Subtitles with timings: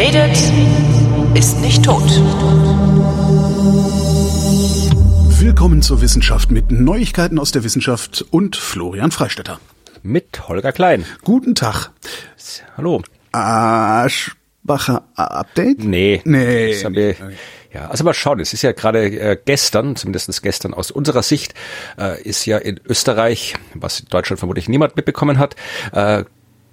[0.00, 0.38] redet,
[1.34, 2.08] ist nicht tot.
[5.38, 9.60] Willkommen zur Wissenschaft mit Neuigkeiten aus der Wissenschaft und Florian Freistetter.
[10.02, 11.04] Mit Holger Klein.
[11.22, 11.90] Guten Tag.
[12.78, 13.02] Hallo.
[13.32, 15.84] Aschbacher Update?
[15.84, 16.22] Nee.
[16.24, 16.72] Nee.
[16.72, 17.14] Das haben wir,
[17.74, 21.52] ja, also mal schauen, es ist ja gerade äh, gestern, zumindest gestern aus unserer Sicht,
[21.98, 25.56] äh, ist ja in Österreich, was in Deutschland vermutlich niemand mitbekommen hat,
[25.92, 26.24] äh,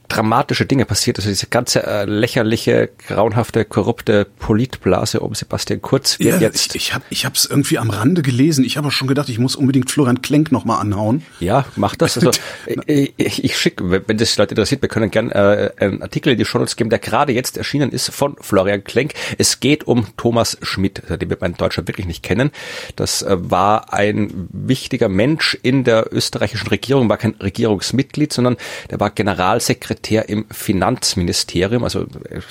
[0.08, 1.18] dramatische Dinge passiert.
[1.18, 6.76] Also diese ganze äh, lächerliche, grauenhafte, korrupte Politblase um Sebastian Kurz wird Ja, jetzt.
[6.76, 8.64] ich, ich habe ich hab's irgendwie am Rande gelesen.
[8.64, 11.24] Ich habe auch schon gedacht, ich muss unbedingt Florian Klenk nochmal anhauen.
[11.40, 12.18] Ja, macht das.
[12.18, 12.32] Also
[12.86, 15.34] ich, ich, ich schicke, wenn das Leute interessiert, wir können gerne
[15.78, 18.84] äh, einen Artikel in die Show Notes geben, der gerade jetzt erschienen ist von Florian
[18.84, 19.14] Klenk.
[19.38, 22.52] Es geht um Thomas Schmidt, den wir in Deutschland wirklich nicht kennen.
[22.96, 28.58] Das äh, war ein wichtiger Mensch in der österreichischen Regierung, war kein Regierungsmitglied, sondern
[28.90, 29.97] der war Generalsekretär
[30.30, 32.42] im Finanzministerium, also äh,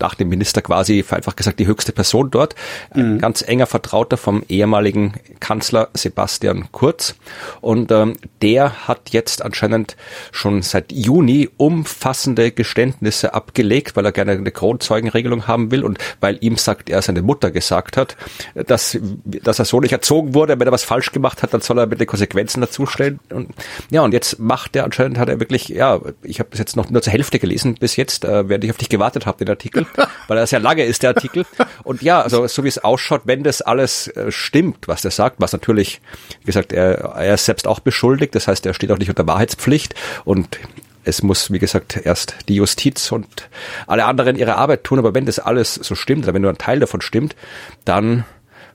[0.00, 2.54] nach dem Minister quasi vereinfacht gesagt die höchste Person dort.
[2.90, 7.14] Ein ganz enger Vertrauter vom ehemaligen Kanzler Sebastian Kurz.
[7.60, 9.96] Und ähm, der hat jetzt anscheinend
[10.32, 16.38] schon seit Juni umfassende Geständnisse abgelegt, weil er gerne eine Kronzeugenregelung haben will und weil
[16.40, 18.16] ihm sagt er seine Mutter gesagt hat,
[18.54, 21.78] dass, dass er so nicht erzogen wurde, wenn er was falsch gemacht hat, dann soll
[21.78, 23.20] er bitte Konsequenzen dazustellen.
[23.30, 23.50] Und
[23.90, 26.90] ja, und jetzt macht er anscheinend, hat er wirklich, ja, ich habe das jetzt noch
[26.94, 29.86] nur zur Hälfte gelesen bis jetzt, äh, während ich auf dich gewartet habe, den Artikel,
[30.28, 31.44] weil er sehr lange ist, der Artikel.
[31.82, 35.36] Und ja, also so wie es ausschaut, wenn das alles äh, stimmt, was der sagt,
[35.38, 36.00] was natürlich,
[36.40, 39.26] wie gesagt, er, er ist selbst auch beschuldigt, das heißt, er steht auch nicht unter
[39.26, 40.58] Wahrheitspflicht und
[41.04, 43.48] es muss, wie gesagt, erst die Justiz und
[43.86, 46.58] alle anderen ihre Arbeit tun, aber wenn das alles so stimmt, oder wenn nur ein
[46.58, 47.36] Teil davon stimmt,
[47.84, 48.24] dann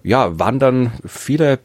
[0.03, 1.59] ja, wandern viele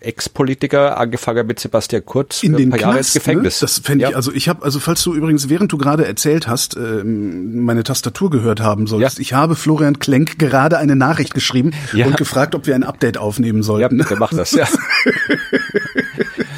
[0.00, 3.60] Ex-Politiker, angefangen mit Sebastian Kurz, in den ein paar Jahre Knast, ins Gefängnis.
[3.60, 3.66] Ne?
[3.66, 4.16] Das fände ich, Ja.
[4.16, 8.30] also ich habe, also falls du übrigens, während du gerade erzählt hast, ähm, meine Tastatur
[8.30, 9.22] gehört haben solltest, Ja.
[9.22, 12.06] ich habe Florian Klenk gerade eine Nachricht geschrieben Ja.
[12.06, 13.98] und gefragt, ob wir ein Update aufnehmen Ja, sollten.
[14.08, 14.66] der macht das, ja.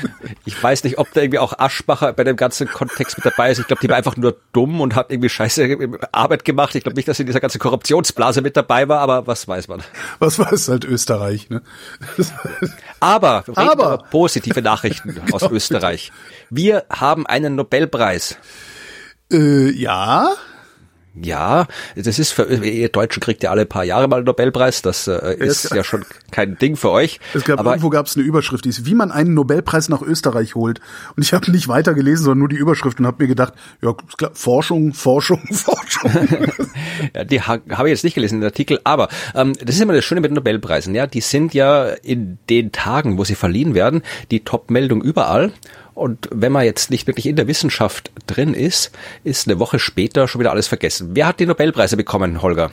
[0.44, 3.58] Ich weiß nicht, ob da irgendwie auch Aschbacher bei dem ganzen Kontext mit dabei ist.
[3.58, 5.78] Ich glaube, die war einfach nur dumm und hat irgendwie scheiße
[6.10, 6.74] Arbeit gemacht.
[6.74, 9.68] Ich glaube nicht, dass sie in dieser ganzen Korruptionsblase mit dabei war, aber was weiß
[9.68, 9.82] man.
[10.18, 11.62] Was es halt Österreich, ne?
[13.00, 13.98] Aber, Aber.
[14.10, 16.12] positive Nachrichten aus Österreich.
[16.50, 18.36] Wir haben einen Nobelpreis.
[19.32, 20.32] äh, ja.
[21.14, 24.80] Ja, das ist für ihr Deutschen kriegt ja alle paar Jahre mal einen Nobelpreis.
[24.80, 27.20] Das äh, ist ja schon kein Ding für euch.
[27.34, 30.00] Es gab aber irgendwo gab es eine Überschrift, die ist, wie man einen Nobelpreis nach
[30.00, 30.80] Österreich holt.
[31.14, 33.52] Und ich habe nicht weiter gelesen, sondern nur die Überschrift und habe mir gedacht,
[33.82, 36.10] ja, klar, Forschung, Forschung, Forschung.
[37.14, 39.92] Ja, die ha habe ich jetzt nicht gelesen, den Artikel, aber ähm, das ist immer
[39.92, 43.74] das Schöne mit den Nobelpreisen, ja, die sind ja in den Tagen, wo sie verliehen
[43.74, 45.52] werden, die Top-Meldung überall.
[45.94, 48.90] Und wenn man jetzt nicht wirklich in der Wissenschaft drin ist,
[49.24, 51.10] ist eine Woche später schon wieder alles vergessen.
[51.12, 52.70] Wer hat die Nobelpreise bekommen, Holger?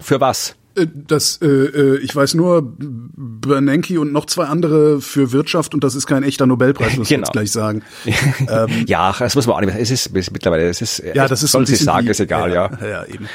[0.00, 0.56] Für was?
[0.74, 5.84] Äh, Das, äh, äh, ich weiß nur, Bernanke und noch zwei andere für Wirtschaft und
[5.84, 7.26] das ist kein echter Nobelpreis, muss ich Genau.
[7.26, 7.82] jetzt gleich sagen.
[8.86, 9.80] ja, das muss man auch nicht mehr.
[9.80, 12.70] Es ist mittlerweile, es ist, Ja, das ist so soll bisschen sagen, ist egal, ja.
[12.80, 13.28] Ja, ja eben.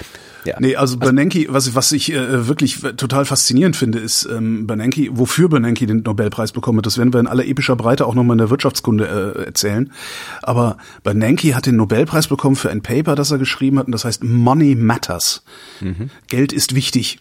[0.45, 0.57] Ja.
[0.59, 5.49] Nee, also Bernanke, was, was ich äh, wirklich total faszinierend finde, ist ähm, Bernanke, wofür
[5.49, 6.85] Bernanke den Nobelpreis bekommen hat.
[6.85, 9.91] Das werden wir in aller epischer Breite auch nochmal in der Wirtschaftskunde äh, erzählen.
[10.43, 14.05] Aber Bernanke hat den Nobelpreis bekommen für ein Paper, das er geschrieben hat, und das
[14.05, 15.43] heißt Money Matters.
[16.27, 17.19] Geld ist wichtig.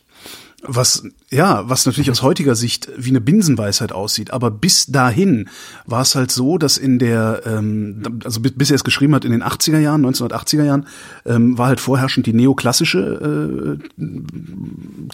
[0.67, 4.31] Was, ja, was natürlich aus heutiger Sicht wie eine Binsenweisheit aussieht.
[4.31, 5.51] Aber bis dahin
[5.85, 9.33] war es halt so, dass in der, ähm, also bis, er es geschrieben hat in
[9.33, 10.87] den 80er Jahren, 1980er Jahren,
[11.27, 14.03] ähm, war halt vorherrschend die neoklassische äh,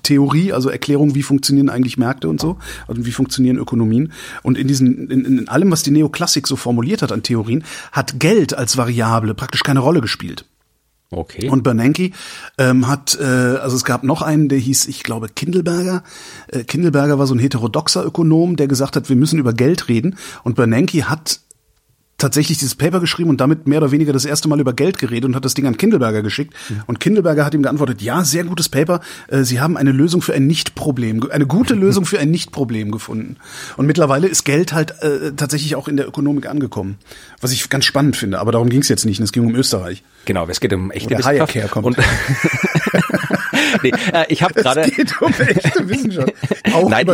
[0.05, 4.13] Theorie, also Erklärung, wie funktionieren eigentlich Märkte und so, also wie funktionieren Ökonomien.
[4.43, 8.21] Und in diesen, in, in allem, was die Neoklassik so formuliert hat an Theorien, hat
[8.21, 10.45] Geld als Variable praktisch keine Rolle gespielt.
[11.13, 11.49] Okay.
[11.49, 12.13] Und Bernanke
[12.57, 16.05] ähm, hat, äh, also es gab noch einen, der hieß, ich glaube, Kindelberger.
[16.49, 20.17] Äh, Kindelberger war so ein heterodoxer Ökonom, der gesagt hat, wir müssen über Geld reden.
[20.45, 21.41] Und Bernanke hat
[22.21, 25.25] tatsächlich dieses Paper geschrieben und damit mehr oder weniger das erste Mal über Geld geredet
[25.25, 26.55] und hat das Ding an Kindelberger geschickt.
[26.87, 30.35] Und Kindelberger hat ihm geantwortet, ja, sehr gutes Paper, äh, Sie haben eine Lösung für
[30.35, 33.37] ein Nicht-Problem, eine gute Lösung für ein Nicht-Problem gefunden.
[33.77, 36.97] Und mittlerweile ist Geld halt äh, tatsächlich auch in der Ökonomik angekommen,
[37.41, 38.39] was ich ganz spannend finde.
[38.39, 40.03] Aber darum ging es jetzt nicht, es ging um Österreich.
[40.27, 41.55] Genau, es geht um echte Wissenschaft.
[41.55, 41.87] Herkommt.
[41.87, 41.97] Und
[43.83, 46.33] nee, äh, ich habe gerade Es geht um echte Wissenschaft.
[46.73, 47.07] Auch Nein.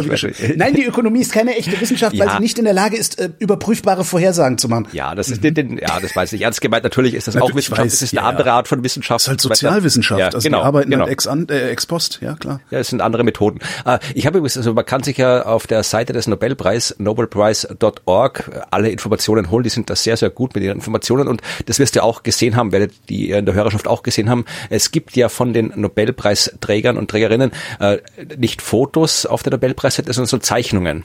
[0.56, 2.34] Nein, die Ökonomie ist keine echte Wissenschaft, weil Ja.
[2.36, 4.88] sie nicht in der Lage ist, äh, überprüfbare Vorhersagen zu machen.
[4.96, 5.52] Ja, das ist, mhm.
[5.52, 6.82] den, ja, das weiß ich ernst gemeint.
[6.82, 7.84] Natürlich ist das Natürlich auch Wissenschaft.
[7.84, 8.28] Weiß, es ist eine ja.
[8.28, 9.20] andere Art von Wissenschaft.
[9.20, 10.18] Es ist halt Sozialwissenschaft.
[10.18, 11.04] Ja, also genau, wir arbeiten genau.
[11.04, 12.60] halt ex, an, äh, ex post, ja klar.
[12.70, 13.58] Ja, es sind andere Methoden.
[13.84, 18.66] Äh, ich habe übrigens, also man kann sich ja auf der Seite des Nobelpreis, nobelprice.org,
[18.70, 19.64] alle Informationen holen.
[19.64, 21.28] Die sind da sehr, sehr gut mit ihren Informationen.
[21.28, 24.46] Und das wirst du auch gesehen haben, werdet die in der Hörerschaft auch gesehen haben.
[24.70, 27.98] Es gibt ja von den Nobelpreisträgern und Trägerinnen äh,
[28.38, 31.04] nicht Fotos auf der Nobelpreisseite, sondern so Zeichnungen.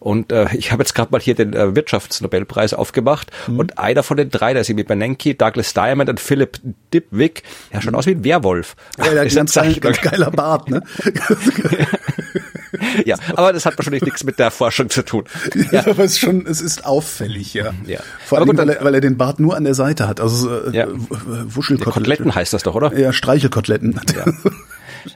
[0.00, 3.58] Und äh, ich habe jetzt gerade mal hier den äh, Wirtschaftsnobelpreis aufgemacht mhm.
[3.58, 6.58] und einer von den drei, der ist irgendwie Bernanke, Douglas Diamond und Philip
[6.92, 7.42] Dipwick,
[7.72, 8.76] ja schon aus wie ein Werwolf.
[8.98, 10.82] Ja, ja ganz, ganz geiler Bart, ne?
[13.04, 15.24] ja, aber das hat wahrscheinlich nichts mit der Forschung zu tun.
[15.72, 17.72] Ja, aber es ist schon, es ist auffällig, ja.
[17.86, 18.00] ja.
[18.24, 20.20] Vor allem, weil, er, weil er den Bart nur an der Seite hat.
[20.20, 20.86] Also äh, ja.
[20.88, 21.92] Wuschelkoteletten.
[21.92, 22.96] Koteletten heißt das doch, oder?
[22.96, 24.00] Ja, Streichelkoteletten.
[24.16, 24.32] Ja.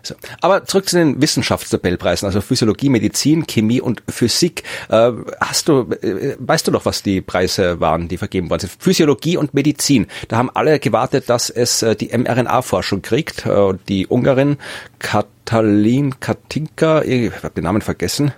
[0.03, 0.15] So.
[0.41, 4.63] Aber zurück zu den Wissenschaftsnobelpreisen, also Physiologie, Medizin, Chemie und Physik.
[4.89, 8.73] Äh, hast du, äh, weißt du noch, was die Preise waren, die vergeben worden sind?
[8.79, 10.07] Physiologie und Medizin.
[10.29, 13.47] Da haben alle gewartet, dass es äh, die mRNA-Forschung kriegt.
[13.89, 14.59] Die Ungarin
[14.99, 18.33] Katalin Katinka, ich habe den Namen vergessen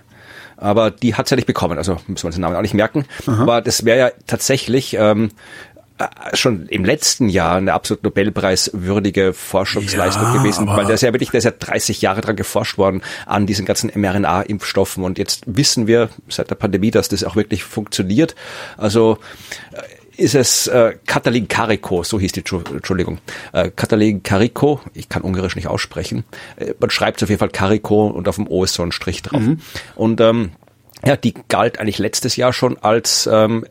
[0.57, 2.73] aber die hat es ja nicht bekommen, also müssen wir uns den Namen auch nicht
[2.73, 3.05] merken.
[3.27, 3.43] Aha.
[3.43, 5.31] Aber das wäre ja tatsächlich ähm, äh,
[6.33, 11.31] schon im letzten Jahr eine absolut Nobelpreiswürdige Forschungsleistung ja, gewesen, weil der ist ja wirklich,
[11.31, 15.87] der ist ja 30 Jahre dran geforscht worden an diesen ganzen mRNA-Impfstoffen und jetzt wissen
[15.87, 18.35] wir seit der Pandemie, dass das auch wirklich funktioniert.
[18.77, 19.17] Also
[19.71, 19.81] äh,
[20.17, 22.43] ist es äh, Katalin Kariko, so hieß die,
[22.73, 23.19] Entschuldigung,
[23.53, 26.25] äh, Katalin Kariko, ich kann Ungarisch nicht aussprechen,
[26.57, 29.21] äh, man schreibt auf jeden Fall Kariko und auf dem O ist so ein Strich
[29.21, 29.41] drauf.
[29.41, 29.59] Mhm.
[29.95, 30.51] Und ähm,
[31.05, 33.65] ja, die galt eigentlich letztes Jahr schon als ähm,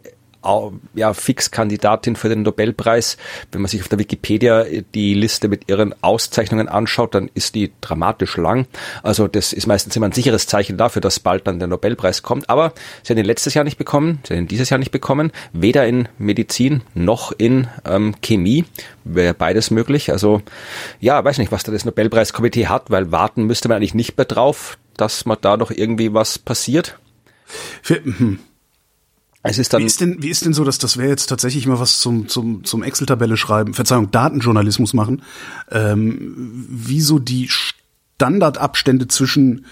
[0.95, 3.17] ja, Fixkandidatin für den Nobelpreis.
[3.53, 4.65] Wenn man sich auf der Wikipedia
[4.95, 8.67] die Liste mit ihren Auszeichnungen anschaut, dann ist die dramatisch lang.
[9.03, 12.49] Also das ist meistens immer ein sicheres Zeichen dafür, dass bald dann der Nobelpreis kommt.
[12.51, 12.73] Aber
[13.03, 15.87] sie hat ihn letztes Jahr nicht bekommen, sie hat ihn dieses Jahr nicht bekommen, weder
[15.87, 18.65] in Medizin noch in ähm, Chemie.
[19.05, 20.11] Wäre beides möglich.
[20.13, 20.43] Also
[21.01, 24.27] ja, weiß nicht, was da das Nobelpreiskomitee hat, weil warten müsste man eigentlich nicht mehr
[24.27, 26.99] drauf, dass man da noch irgendwie was passiert.
[27.83, 28.41] Für, hm.
[29.49, 31.67] Es ist dann wie ist denn, wie ist denn so, dass das wäre jetzt tatsächlich
[31.67, 35.23] mal was zum, zum, zum Excel-Tabelle schreiben, Verzeihung, Datenjournalismus machen,
[35.71, 39.67] ähm, wie so die Standardabstände zwischen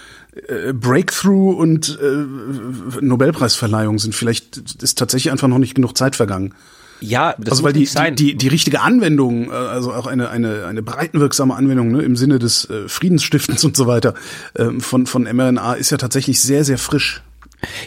[0.47, 4.15] äh, Breakthrough und äh, Nobelpreisverleihung sind.
[4.15, 6.53] Vielleicht ist tatsächlich einfach noch nicht genug Zeit vergangen.
[7.01, 10.65] Ja, das also weil die, die, die, die richtige Anwendung, äh, also auch eine, eine,
[10.65, 14.13] eine breitenwirksame Anwendung ne, im Sinne des äh, Friedensstiftens und so weiter
[14.53, 17.21] äh, von, von mRNA ist ja tatsächlich sehr, sehr frisch.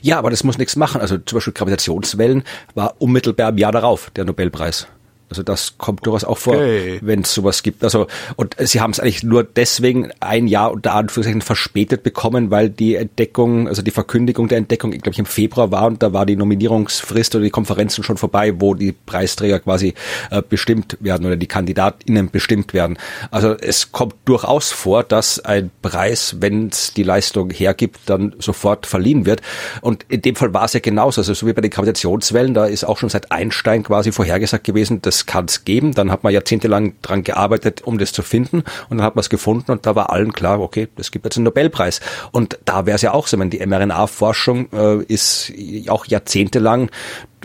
[0.02, 1.00] Ja, aber das muss nichts machen.
[1.00, 2.44] Also zum Beispiel Gravitationswellen
[2.74, 4.86] war unmittelbar im Jahr darauf der Nobelpreis.
[5.30, 6.98] Also das kommt durchaus auch vor, okay.
[7.02, 7.84] wenn es sowas gibt.
[7.84, 12.70] Also und sie haben es eigentlich nur deswegen ein Jahr unter Anführungszeichen verspätet bekommen, weil
[12.70, 16.24] die Entdeckung, also die Verkündigung der Entdeckung, glaube ich, im Februar war und da war
[16.24, 19.94] die Nominierungsfrist oder die Konferenzen schon vorbei, wo die Preisträger quasi
[20.30, 22.98] äh, bestimmt werden oder die KandidatInnen bestimmt werden.
[23.30, 28.86] Also es kommt durchaus vor, dass ein Preis, wenn es die Leistung hergibt, dann sofort
[28.86, 29.42] verliehen wird.
[29.80, 31.20] Und in dem Fall war es ja genauso.
[31.20, 35.02] Also so wie bei den Gravitationswellen, da ist auch schon seit Einstein quasi vorhergesagt gewesen,
[35.02, 35.94] dass kann es geben.
[35.94, 38.64] Dann hat man jahrzehntelang dran gearbeitet, um das zu finden.
[38.88, 41.36] Und dann hat man es gefunden und da war allen klar, okay, das gibt jetzt
[41.36, 42.00] einen Nobelpreis.
[42.32, 45.52] Und da wäre es ja auch so, wenn die mRNA-Forschung äh, ist
[45.88, 46.90] auch jahrzehntelang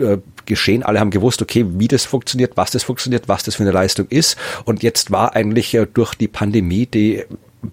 [0.00, 0.82] äh, geschehen.
[0.82, 4.06] Alle haben gewusst, okay, wie das funktioniert, was das funktioniert, was das für eine Leistung
[4.08, 4.36] ist.
[4.64, 7.24] Und jetzt war eigentlich äh, durch die Pandemie die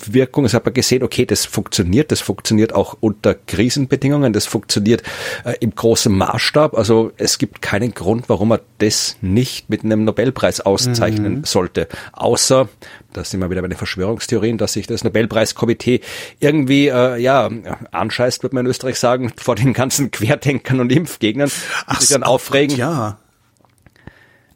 [0.05, 0.45] Wirkung.
[0.45, 5.03] Es hat man gesehen, okay, das funktioniert, das funktioniert auch unter Krisenbedingungen, das funktioniert
[5.45, 6.77] äh, im großen Maßstab.
[6.77, 11.44] Also es gibt keinen Grund, warum man das nicht mit einem Nobelpreis auszeichnen mhm.
[11.45, 11.87] sollte.
[12.13, 12.69] Außer,
[13.13, 16.01] da sind wir wieder bei den Verschwörungstheorien, dass sich das Nobelpreiskomitee
[16.39, 17.49] irgendwie äh, ja
[17.92, 22.09] anscheißt, wird man in Österreich sagen, vor den ganzen Querdenkern und Impfgegnern, die Ach, sich
[22.09, 22.75] dann aufregen.
[22.77, 23.20] Ja.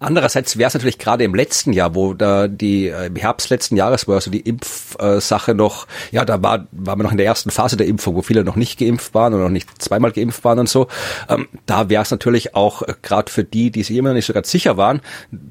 [0.06, 3.76] Andererseits wäre es natürlich gerade im letzten Jahr, wo da die äh, im Herbst letzten
[3.76, 7.50] Jahres, wo also die Impfsache noch, ja, da war war man noch in der ersten
[7.50, 10.60] Phase der Impfung, wo viele noch nicht geimpft waren oder noch nicht zweimal geimpft waren
[10.60, 10.88] und so.
[11.28, 14.28] Ähm, da wäre es natürlich auch äh, gerade für die, die sich immer noch nicht
[14.28, 15.02] so ganz sicher waren,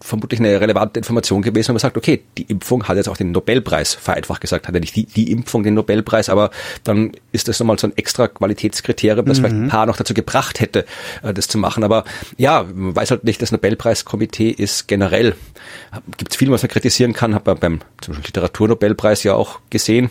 [0.00, 3.32] vermutlich eine relevante Information gewesen, wenn man sagt, okay, die Impfung hat jetzt auch den
[3.32, 6.50] Nobelpreis, vereinfacht gesagt, hat ja nicht die, die Impfung den Nobelpreis, aber
[6.84, 9.42] dann ist das nochmal so ein extra Qualitätskriterium, das mhm.
[9.42, 10.84] vielleicht ein paar noch dazu gebracht hätte,
[11.22, 11.82] äh, das zu machen.
[11.82, 12.04] Aber
[12.36, 15.34] ja, man weiß halt nicht, das Nobelpreiskomitee Komitee ist generell,
[16.16, 19.60] gibt es viel, was man kritisieren kann, hat man beim zum Beispiel Literaturnobelpreis ja auch
[19.70, 20.10] gesehen.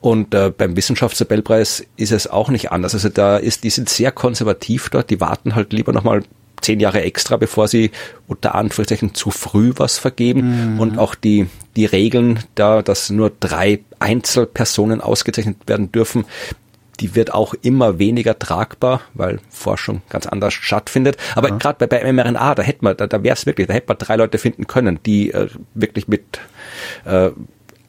[0.00, 2.94] Und äh, beim Wissenschaftsnobelpreis ist es auch nicht anders.
[2.94, 6.22] Also da ist, die sind sehr konservativ dort, die warten halt lieber nochmal
[6.60, 7.90] zehn Jahre extra, bevor sie
[8.28, 10.74] unter Anführungszeichen zu früh was vergeben.
[10.74, 10.80] Mhm.
[10.80, 16.24] Und auch die, die Regeln da, dass nur drei Einzelpersonen ausgezeichnet werden dürfen,
[17.00, 21.16] die wird auch immer weniger tragbar, weil Forschung ganz anders stattfindet.
[21.34, 21.56] Aber ja.
[21.56, 23.98] gerade bei, bei mRNA, da hätte man, da, da wäre es wirklich, da hätte man
[23.98, 26.40] drei Leute finden können, die äh, wirklich mit
[27.04, 27.30] äh,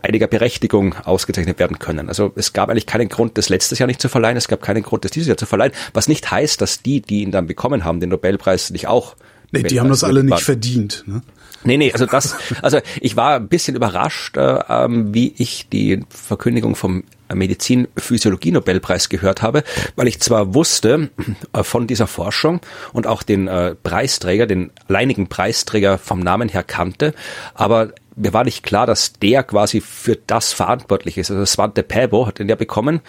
[0.01, 2.09] einiger Berechtigung ausgezeichnet werden können.
[2.09, 4.83] Also es gab eigentlich keinen Grund, das letztes Jahr nicht zu verleihen, es gab keinen
[4.83, 7.85] Grund, das dieses Jahr zu verleihen, was nicht heißt, dass die, die ihn dann bekommen
[7.85, 9.15] haben, den Nobelpreis nicht auch.
[9.51, 11.03] Nee, die haben das alle nicht verdient.
[11.05, 11.21] Ne?
[11.63, 16.03] Nee, nee, also das, also ich war ein bisschen überrascht, äh, ähm, wie ich die
[16.09, 17.03] Verkündigung vom
[17.35, 19.63] Medizin-Physiologie-Nobelpreis gehört habe,
[19.95, 21.09] weil ich zwar wusste
[21.53, 22.61] äh, von dieser Forschung
[22.93, 27.13] und auch den äh, Preisträger, den alleinigen Preisträger vom Namen her kannte,
[27.53, 31.31] aber mir war nicht klar, dass der quasi für das verantwortlich ist.
[31.31, 33.01] Also Svante Pääbo hat den ja bekommen,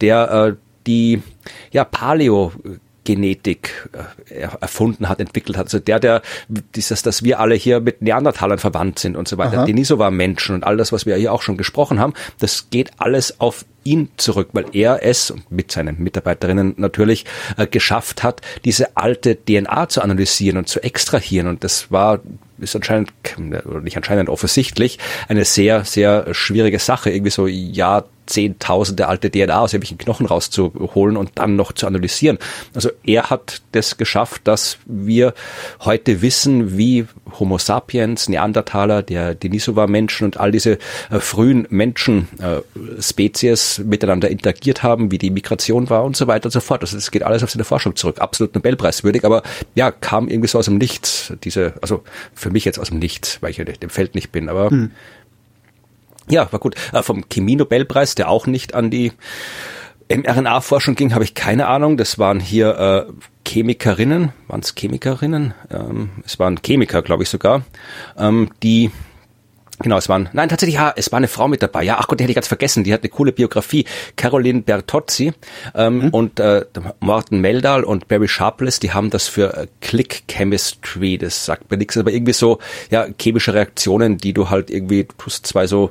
[0.00, 0.56] der äh,
[0.86, 1.22] die
[1.72, 2.52] ja Paleo
[3.10, 3.90] Genetik
[4.28, 5.66] äh, erfunden hat, entwickelt hat.
[5.66, 6.22] Also der, der
[6.76, 9.58] dieses, dass wir alle hier mit Neandertalern verwandt sind und so weiter.
[9.58, 9.64] Aha.
[9.64, 13.40] Denisova Menschen und all das, was wir hier auch schon gesprochen haben, das geht alles
[13.40, 17.24] auf ihn zurück, weil er es mit seinen Mitarbeiterinnen natürlich
[17.56, 21.48] äh, geschafft hat, diese alte DNA zu analysieren und zu extrahieren.
[21.48, 22.20] Und das war
[22.58, 23.10] ist anscheinend,
[23.64, 24.98] oder nicht anscheinend offensichtlich,
[25.28, 27.46] eine sehr, sehr schwierige Sache, irgendwie so
[28.30, 32.38] Jahrzehntausende alte DNA aus irgendwelchen Knochen rauszuholen und dann noch zu analysieren.
[32.74, 35.34] Also er hat das geschafft, dass wir
[35.80, 37.06] heute wissen, wie
[37.38, 40.78] Homo sapiens, Neandertaler, der Denisova-Menschen und all diese
[41.10, 46.52] äh, frühen Menschen-Spezies äh, miteinander interagiert haben, wie die Migration war und so weiter und
[46.52, 46.82] so fort.
[46.82, 48.20] Also das geht alles auf seine Forschung zurück.
[48.20, 49.42] Absolut Nobelpreiswürdig, aber
[49.74, 51.32] ja, kam irgendwie so aus dem Nichts.
[51.42, 52.02] Diese, also
[52.34, 54.90] für mich jetzt aus dem Nichts, weil ich ja dem Feld nicht bin, aber hm.
[56.28, 56.74] Ja, war gut.
[56.92, 59.12] Äh, vom Chemie-Nobelpreis, der auch nicht an die
[60.08, 61.96] mRNA-Forschung ging, habe ich keine Ahnung.
[61.96, 63.12] Das waren hier äh,
[63.46, 65.54] Chemikerinnen, waren es Chemikerinnen?
[65.70, 67.62] Ähm, es waren Chemiker, glaube ich sogar,
[68.18, 68.90] ähm, die
[69.82, 71.82] Genau, es waren, nein, tatsächlich, ja, es war eine Frau mit dabei.
[71.84, 72.84] Ja, ach Gott, die hätte ich ganz vergessen.
[72.84, 73.86] Die hat eine coole Biografie.
[74.16, 75.32] Caroline Bertozzi
[75.74, 76.08] ähm, mhm.
[76.10, 76.66] und äh,
[77.00, 81.78] Morten Meldal und Barry Sharpless, die haben das für äh, Click Chemistry, das sagt mir
[81.78, 82.58] nichts, aber irgendwie so,
[82.90, 85.90] ja, chemische Reaktionen, die du halt irgendwie, du tust zwei so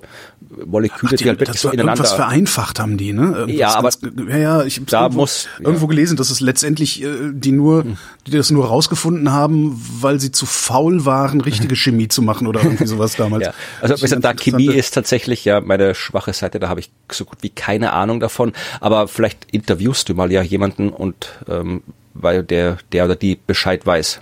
[0.66, 2.04] Moleküle, Ach, die, die halt wirklich so ineinander.
[2.04, 3.34] Irgendwas vereinfacht haben die, ne?
[3.36, 5.89] Irgendwas ja, aber ganz, ja, ja, ich habe irgendwo, muss, irgendwo ja.
[5.89, 7.98] gelesen, dass es letztendlich äh, die nur, hm.
[8.28, 12.63] die das nur rausgefunden haben, weil sie zu faul waren, richtige Chemie zu machen oder
[12.63, 13.46] irgendwie sowas damals.
[13.46, 13.54] ja.
[13.82, 17.39] Also gesagt, da Chemie ist tatsächlich ja meine schwache Seite, da habe ich so gut
[17.42, 18.54] wie keine Ahnung davon.
[18.80, 23.86] Aber vielleicht interviewst du mal ja jemanden und ähm, weil der, der oder die Bescheid
[23.86, 24.22] weiß.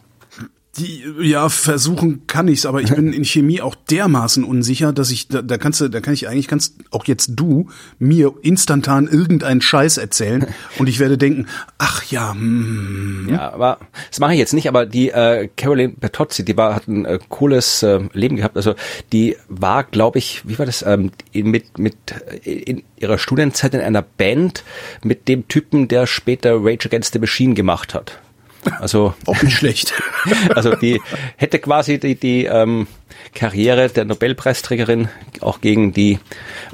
[0.78, 5.28] Die, ja, versuchen kann ich's, aber ich bin in Chemie auch dermaßen unsicher, dass ich,
[5.28, 9.62] da, da kannst du, da kann ich eigentlich, kannst auch jetzt du mir instantan irgendeinen
[9.62, 10.46] Scheiß erzählen
[10.78, 13.30] und ich werde denken, ach ja, mm.
[13.30, 13.80] Ja, aber
[14.10, 17.20] das mache ich jetzt nicht, aber die äh, Caroline Bertozzi, die war, hat ein äh,
[17.28, 18.76] cooles äh, Leben gehabt, also
[19.12, 21.96] die war, glaube ich, wie war das, ähm, mit, mit
[22.44, 24.64] in ihrer Studienzeit in einer Band
[25.04, 28.20] mit dem Typen, der später Rage Against the Machine gemacht hat.
[28.80, 29.94] Also auch nicht schlecht.
[30.54, 31.02] Also die
[31.38, 32.88] hätte quasi die, die ähm,
[33.34, 35.08] Karriere der Nobelpreisträgerin
[35.40, 36.20] auch gegen die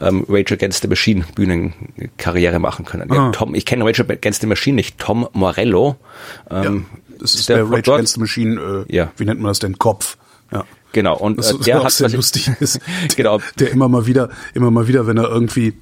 [0.02, 3.12] ähm, Rachel Against the Machine Bühnenkarriere machen können.
[3.12, 3.32] Ah.
[3.32, 5.98] Tom, ich kenne Rachel Against the Machine nicht, Tom Morello.
[6.50, 9.12] Ähm, ja, das ist, der, der Rage Against the Machine, äh, ja.
[9.18, 10.18] wie nennt man das denn, Kopf.
[10.52, 10.66] Ja.
[10.94, 12.80] Genau, und das, äh, der hat sehr lustig ist.
[13.16, 13.40] genau.
[13.60, 15.74] Der immer mal wieder, immer mal wieder, wenn er irgendwie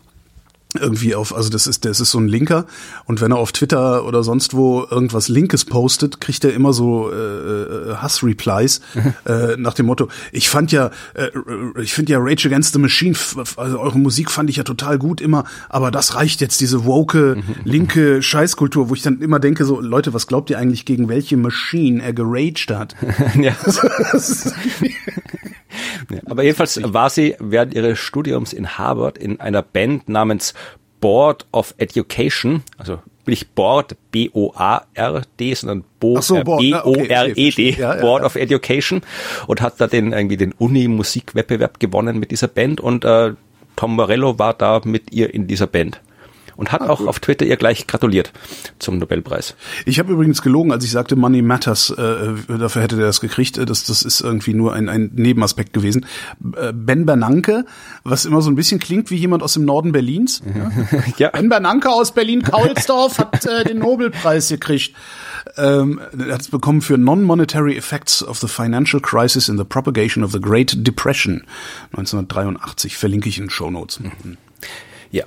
[0.80, 2.66] irgendwie auf, also das ist, das ist so ein Linker
[3.06, 7.12] und wenn er auf Twitter oder sonst wo irgendwas Linkes postet, kriegt er immer so
[7.12, 8.82] äh, äh Hass-Replies
[9.26, 11.30] äh, nach dem Motto, ich fand ja, äh,
[11.82, 13.16] ich finde ja Rage Against the Machine,
[13.58, 17.42] also eure Musik fand ich ja total gut immer, aber das reicht jetzt, diese woke,
[17.64, 21.38] linke Scheißkultur, wo ich dann immer denke, so, Leute, was glaubt ihr eigentlich, gegen welche
[21.38, 22.96] Machine er geraged hat?
[23.40, 23.56] ja.
[26.10, 30.54] Ja, aber jedenfalls war sie während ihres Studiums in Harvard in einer Band namens
[31.02, 35.84] Board of Education, also nicht Board, B-O-A-R-D, sondern
[36.22, 39.02] so, B-O-R-E-D, Board of Education
[39.48, 43.34] und hat da den irgendwie den Uni-Musikwettbewerb gewonnen mit dieser Band und äh,
[43.76, 46.02] Tom Morello war da mit ihr in dieser Band
[46.62, 47.08] und hat ah, auch cool.
[47.10, 48.32] auf Twitter ihr gleich gratuliert
[48.78, 49.56] zum Nobelpreis.
[49.88, 53.58] Ich habe übrigens gelogen, als ich sagte, Money Matters, äh, dafür hätte der das gekriegt.
[53.58, 56.06] Äh, das, das ist irgendwie nur ein, ein Nebenaspekt gewesen.
[56.56, 57.66] Äh, ben Bernanke,
[58.04, 60.44] was immer so ein bisschen klingt wie jemand aus dem Norden Berlins.
[61.18, 61.30] ja.
[61.30, 64.96] Ben Bernanke aus Berlin-Kaulsdorf hat äh, den Nobelpreis gekriegt.
[65.58, 70.24] Ähm, er hat es bekommen für Non-Monetary Effects of the Financial Crisis in the Propagation
[70.24, 71.44] of the Great Depression
[71.94, 72.98] 1983.
[72.98, 74.00] Verlinke ich in Show Notes.
[75.10, 75.26] Ja,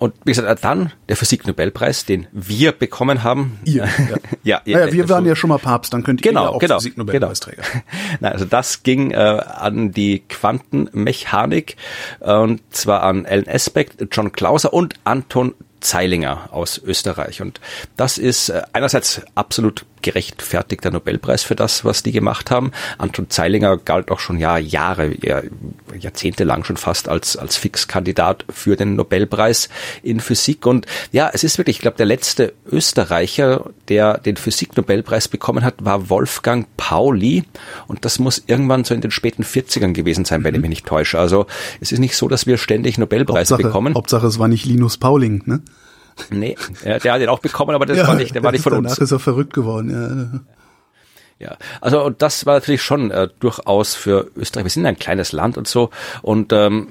[0.00, 3.60] und wie gesagt, dann der Physiknobelpreis, den wir bekommen haben.
[3.64, 3.84] Ihr,
[4.42, 4.62] ja.
[4.62, 6.58] ja, ja, ja, wir waren ja schon mal Papst, dann könnt ihr genau, ja auch
[6.58, 7.62] genau, Physiknobelpreisträger.
[7.62, 8.30] Genau.
[8.30, 11.76] Also das ging äh, an die Quantenmechanik
[12.20, 17.42] und zwar an Alan Aspect, John Clauser und Anton Zeilinger aus Österreich.
[17.42, 17.60] Und
[17.96, 22.72] das ist äh, einerseits absolut gerechtfertigter Nobelpreis für das, was die gemacht haben.
[22.98, 25.42] Anton Zeilinger galt auch schon ja, Jahre, ja,
[25.98, 29.68] Jahrzehnte lang schon fast als, als Fixkandidat für den Nobelpreis
[30.02, 30.66] in Physik.
[30.66, 35.84] Und ja, es ist wirklich, ich glaube, der letzte Österreicher, der den Physik-Nobelpreis bekommen hat,
[35.84, 37.44] war Wolfgang Pauli.
[37.86, 40.56] Und das muss irgendwann so in den späten 40ern gewesen sein, wenn mhm.
[40.56, 41.18] ich mich nicht täusche.
[41.18, 41.46] Also
[41.80, 43.94] es ist nicht so, dass wir ständig Nobelpreise Hauptsache, bekommen.
[43.94, 45.62] Hauptsache, es war nicht Linus Pauling, ne?
[46.30, 48.72] Nee, der hat ihn auch bekommen, aber das ja, war nicht, der war nicht von
[48.72, 48.96] danach uns.
[48.96, 50.40] Danach ist er verrückt geworden, ja.
[51.40, 54.64] Ja, also und das war natürlich schon äh, durchaus für Österreich.
[54.64, 55.88] Wir sind ein kleines Land und so.
[56.20, 56.88] Und ähm,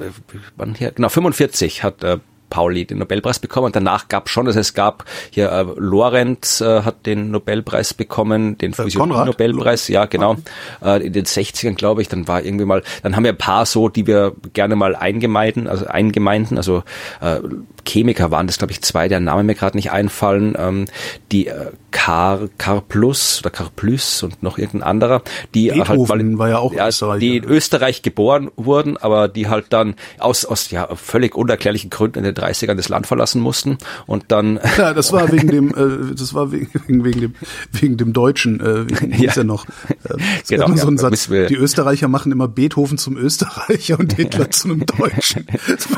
[0.58, 2.18] wann hier, genau 45 hat äh,
[2.50, 3.68] Pauli den Nobelpreis bekommen.
[3.68, 8.58] Und danach gab schon, also es gab hier äh, Lorenz äh, hat den Nobelpreis bekommen,
[8.58, 10.36] den äh, Physiologie-Nobelpreis, ja genau,
[10.84, 12.10] äh, in den 60ern glaube ich.
[12.10, 15.68] Dann war irgendwie mal, dann haben wir ein paar so, die wir gerne mal eingemeinden,
[15.68, 16.84] also eingemeinden, also
[17.22, 17.40] äh,
[17.88, 20.86] Chemiker waren das glaube ich zwei, der Name mir gerade nicht einfallen, ähm,
[21.32, 25.22] die äh, Car, Car Plus oder Car Plus und noch irgendein anderer,
[25.54, 29.28] die Beethoven halt weil, war ja auch ja, Österreich, die in Österreich geboren wurden, aber
[29.28, 33.42] die halt dann aus aus ja völlig unerklärlichen Gründen in den 30ern das Land verlassen
[33.42, 37.36] mussten und dann ja das war wegen dem äh, das war wegen, wegen dem
[37.72, 39.34] wegen dem Deutschen äh, wie ja.
[39.34, 40.16] ja noch äh,
[40.48, 44.52] genau, so ein Satz, die Österreicher machen immer Beethoven zum Österreicher und Hitler ja.
[44.52, 45.46] zu einem Deutschen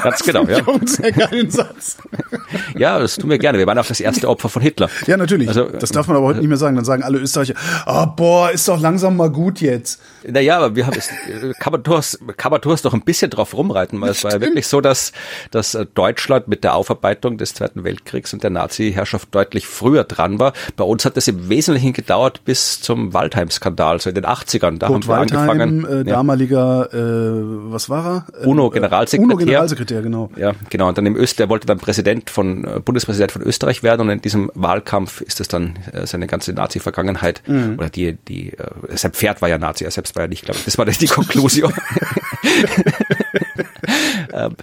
[0.02, 1.71] ganz genau ja sehr geilen Satz
[2.78, 5.48] ja das tun wir gerne wir waren auch das erste Opfer von Hitler ja natürlich
[5.50, 6.76] also das darf man aber heute nicht mehr sagen.
[6.76, 7.54] Dann sagen alle Österreicher,
[7.86, 10.02] oh, boah, ist doch langsam mal gut jetzt.
[10.28, 11.10] Naja, aber wir haben es,
[11.60, 14.42] kann man, durchaus, kann man durchaus doch ein bisschen drauf rumreiten, weil es war ja
[14.42, 15.12] wirklich so, dass,
[15.50, 20.40] dass äh, Deutschland mit der Aufarbeitung des Zweiten Weltkriegs und der Nazi-Herrschaft deutlich früher dran
[20.40, 20.54] war.
[20.76, 24.78] Bei uns hat es im Wesentlichen gedauert bis zum Waldheim-Skandal, so in den 80ern.
[24.78, 26.02] Da Kurt haben wir Waldheim, angefangen.
[26.02, 28.44] Äh, damaliger, äh, was war er?
[28.44, 29.36] Äh, UNO-Generalsekretär.
[29.36, 30.30] UNO-Generalsekretär, genau.
[30.38, 30.90] Ja, genau.
[30.90, 34.10] Und dann im Öst, der wollte dann Präsident von, äh, Bundespräsident von Österreich werden und
[34.10, 37.76] in diesem Wahlkampf ist es dann äh, seine ganze Nazi-Vergangenheit mhm.
[37.78, 40.58] oder die, die, äh, sein Pferd war ja Nazi, er selbst war ja nicht, glaube
[40.60, 40.66] ich.
[40.66, 41.74] Das war die Konklusion.
[44.34, 44.56] ähm,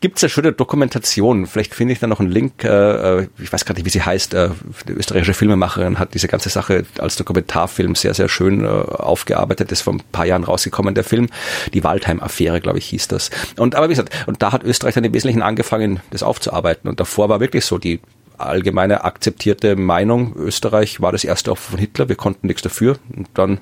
[0.00, 1.46] Gibt es eine schöne Dokumentation?
[1.46, 2.64] Vielleicht finde ich da noch einen Link.
[2.64, 4.34] Äh, äh, ich weiß gar nicht, wie sie heißt.
[4.34, 4.50] Äh,
[4.88, 9.72] die österreichische Filmemacherin hat diese ganze Sache als Dokumentarfilm sehr, sehr schön äh, aufgearbeitet.
[9.72, 11.28] Ist vor ein paar Jahren rausgekommen, der Film.
[11.74, 13.30] Die Waldheim-Affäre, glaube ich, hieß das.
[13.56, 16.88] Und aber wie gesagt, und da hat Österreich dann im Wesentlichen angefangen, das aufzuarbeiten.
[16.88, 18.00] Und davor war wirklich so die
[18.38, 23.28] allgemeine akzeptierte Meinung, Österreich war das erste Opfer von Hitler, wir konnten nichts dafür und
[23.34, 23.58] dann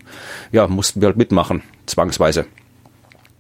[0.52, 2.46] ja, mussten wir halt mitmachen, zwangsweise.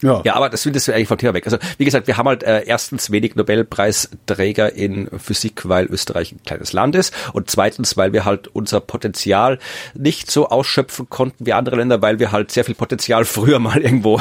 [0.02, 0.20] Ja.
[0.24, 1.46] ja, aber das will das eigentlich vom Thema weg.
[1.46, 6.40] Also wie gesagt, wir haben halt äh, erstens wenig Nobelpreisträger in Physik, weil Österreich ein
[6.44, 9.58] kleines Land ist und zweitens, weil wir halt unser Potenzial
[9.94, 13.80] nicht so ausschöpfen konnten wie andere Länder, weil wir halt sehr viel Potenzial früher mal
[13.80, 14.20] irgendwo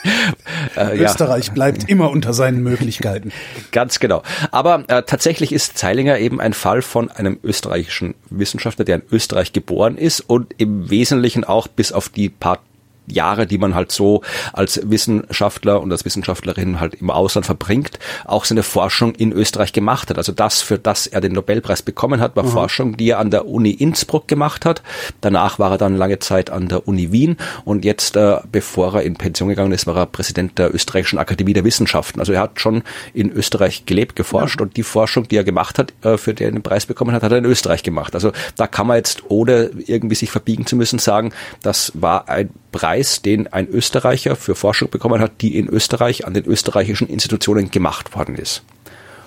[0.76, 1.52] äh, Österreich ja.
[1.52, 3.32] bleibt immer unter seinen Möglichkeiten.
[3.72, 4.22] Ganz genau.
[4.50, 9.52] Aber äh, tatsächlich ist Zeilinger eben ein Fall von einem österreichischen Wissenschaftler, der in Österreich
[9.52, 12.60] geboren ist und im Wesentlichen auch bis auf die paar
[13.06, 18.44] Jahre, die man halt so als Wissenschaftler und als Wissenschaftlerin halt im Ausland verbringt, auch
[18.44, 20.18] seine Forschung in Österreich gemacht hat.
[20.18, 22.48] Also das, für das er den Nobelpreis bekommen hat, war mhm.
[22.48, 24.82] Forschung, die er an der Uni Innsbruck gemacht hat.
[25.20, 29.02] Danach war er dann lange Zeit an der Uni Wien und jetzt, äh, bevor er
[29.02, 32.20] in Pension gegangen ist, war er Präsident der Österreichischen Akademie der Wissenschaften.
[32.20, 32.82] Also er hat schon
[33.14, 34.66] in Österreich gelebt, geforscht ja.
[34.66, 37.22] und die Forschung, die er gemacht hat, äh, für die er den Preis bekommen hat,
[37.22, 38.14] hat er in Österreich gemacht.
[38.14, 41.32] Also da kann man jetzt, ohne irgendwie sich verbiegen zu müssen, sagen,
[41.62, 42.89] das war ein Preis,
[43.22, 48.14] den ein Österreicher für Forschung bekommen hat, die in Österreich an den österreichischen Institutionen gemacht
[48.14, 48.62] worden ist.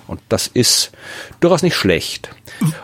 [0.08, 0.92] Und das ist
[1.40, 2.30] durchaus nicht schlecht.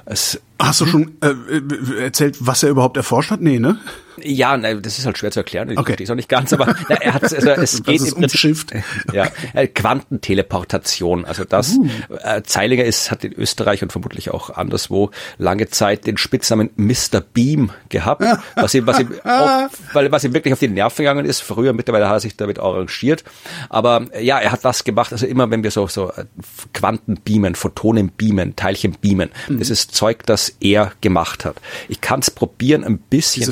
[0.05, 3.41] Es, Hast du schon äh, äh erzählt, was er überhaupt erforscht hat?
[3.41, 3.79] Nee, ne?
[4.23, 5.69] Ja, ne, das ist halt schwer zu erklären.
[5.69, 5.87] Ich okay.
[5.87, 8.65] verstehe es auch nicht ganz, aber na, er hat also es geht im Prinzip,
[9.13, 11.25] ja, äh, Quantenteleportation.
[11.25, 11.87] Also das uh.
[12.23, 17.21] äh, Zeilinger ist hat in Österreich und vermutlich auch anderswo lange Zeit den Spitznamen Mr.
[17.21, 18.23] Beam gehabt,
[18.55, 21.41] was ihm was ihm auf, weil was ihm wirklich auf die Nerven gegangen ist.
[21.41, 23.23] Früher mittlerweile hat er sich damit arrangiert,
[23.69, 25.11] aber ja, er hat das gemacht.
[25.11, 26.25] Also immer wenn wir so so äh,
[26.73, 29.59] Quanten beamen, Photonen beamen, Teilchen beamen, mhm.
[29.59, 31.57] das ist Zeug, das er gemacht hat.
[31.87, 33.51] Ich kann es probieren, ein bisschen Diese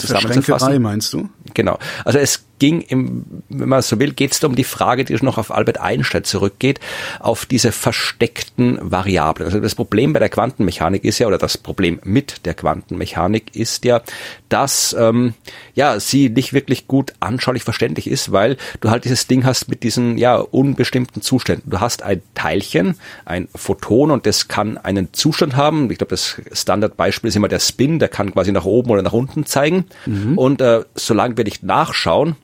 [0.59, 0.59] zusammenzufassen.
[0.59, 1.29] Verschränkerei meinst du?
[1.53, 1.79] Genau.
[2.05, 5.37] Also es ging, im, wenn man so will, geht es um die Frage, die noch
[5.37, 6.79] auf Albert Einstein zurückgeht,
[7.19, 9.47] auf diese versteckten Variablen.
[9.47, 13.85] Also das Problem bei der Quantenmechanik ist ja, oder das Problem mit der Quantenmechanik ist
[13.85, 14.01] ja,
[14.49, 15.33] dass ähm,
[15.73, 19.83] ja sie nicht wirklich gut anschaulich verständlich ist, weil du halt dieses Ding hast mit
[19.83, 21.69] diesen ja unbestimmten Zuständen.
[21.69, 25.89] Du hast ein Teilchen, ein Photon und das kann einen Zustand haben.
[25.91, 29.13] Ich glaube, das Standardbeispiel ist immer der Spin, der kann quasi nach oben oder nach
[29.13, 29.85] unten zeigen.
[30.05, 30.37] Mhm.
[30.37, 32.35] Und äh, solange wir nicht nachschauen,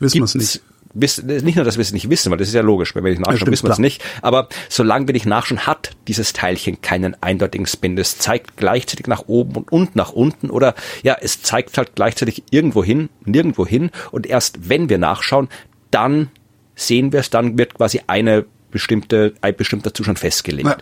[0.00, 0.62] wissen wir es nicht.
[0.96, 3.10] Wissen, nicht nur, dass wir es nicht wissen, weil das ist ja logisch, wenn wir
[3.10, 6.82] nicht nachschauen, ja, wissen wir es nicht, aber solange wir nicht nachschauen, hat dieses Teilchen
[6.82, 7.98] keinen eindeutigen Spin.
[7.98, 12.44] Es zeigt gleichzeitig nach oben und, und nach unten oder ja, es zeigt halt gleichzeitig
[12.50, 13.90] irgendwo hin, nirgendwo hin.
[14.12, 15.48] Und erst wenn wir nachschauen,
[15.90, 16.30] dann
[16.76, 20.68] sehen wir es, dann wird quasi eine bestimmte, ein bestimmter Zustand festgelegt.
[20.68, 20.76] Ja.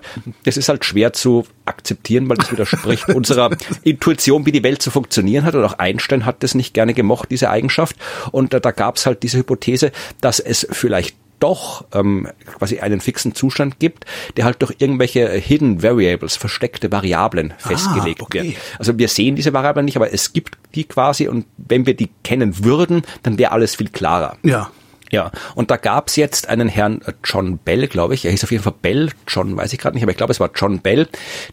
[0.45, 3.51] Das ist halt schwer zu akzeptieren, weil das widerspricht unserer
[3.85, 5.55] Intuition, wie die Welt zu funktionieren hat.
[5.55, 7.97] Und auch Einstein hat das nicht gerne gemocht, diese Eigenschaft.
[8.33, 12.29] Und äh, da gab es halt diese Hypothese, dass es vielleicht doch ähm,
[12.59, 14.07] quasi einen fixen Zustand gibt,
[14.39, 18.43] der halt durch irgendwelche Hidden Variables, versteckte Variablen ah, festgelegt ah, okay.
[18.43, 18.57] wird.
[18.79, 22.09] Also wir sehen diese Variablen nicht, aber es gibt die quasi und wenn wir die
[22.25, 24.39] kennen würden, dann wäre alles viel klarer.
[24.45, 24.71] Ja.
[25.13, 28.25] Ja, und da gab's jetzt einen Herrn äh, John Bell, glaube ich.
[28.25, 30.41] Er hieß auf jeden Fall Bell, John weiß ich gerade nicht, aber ich glaube, es
[30.41, 31.07] war John Bell.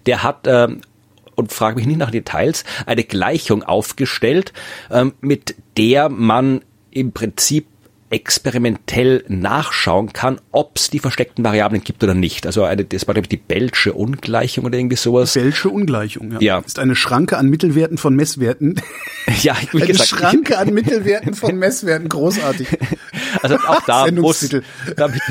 [0.05, 0.69] Der hat äh,
[1.35, 4.53] und frage mich nicht nach Details, eine Gleichung aufgestellt,
[4.89, 7.67] ähm, mit der man im Prinzip
[8.09, 12.45] experimentell nachschauen kann, ob es die versteckten Variablen gibt oder nicht.
[12.45, 15.33] Also eine, das war glaube ich die Bellsche Ungleichung oder irgendwie sowas.
[15.33, 16.39] Bellsche Ungleichung, ja.
[16.39, 16.57] ja.
[16.59, 18.81] Ist eine Schranke an Mittelwerten von Messwerten.
[19.43, 22.67] Ja, ich eine gesagt, Schranke an Mittelwerten von Messwerten, großartig.
[23.43, 24.57] Also auch da musst,
[24.95, 25.21] damit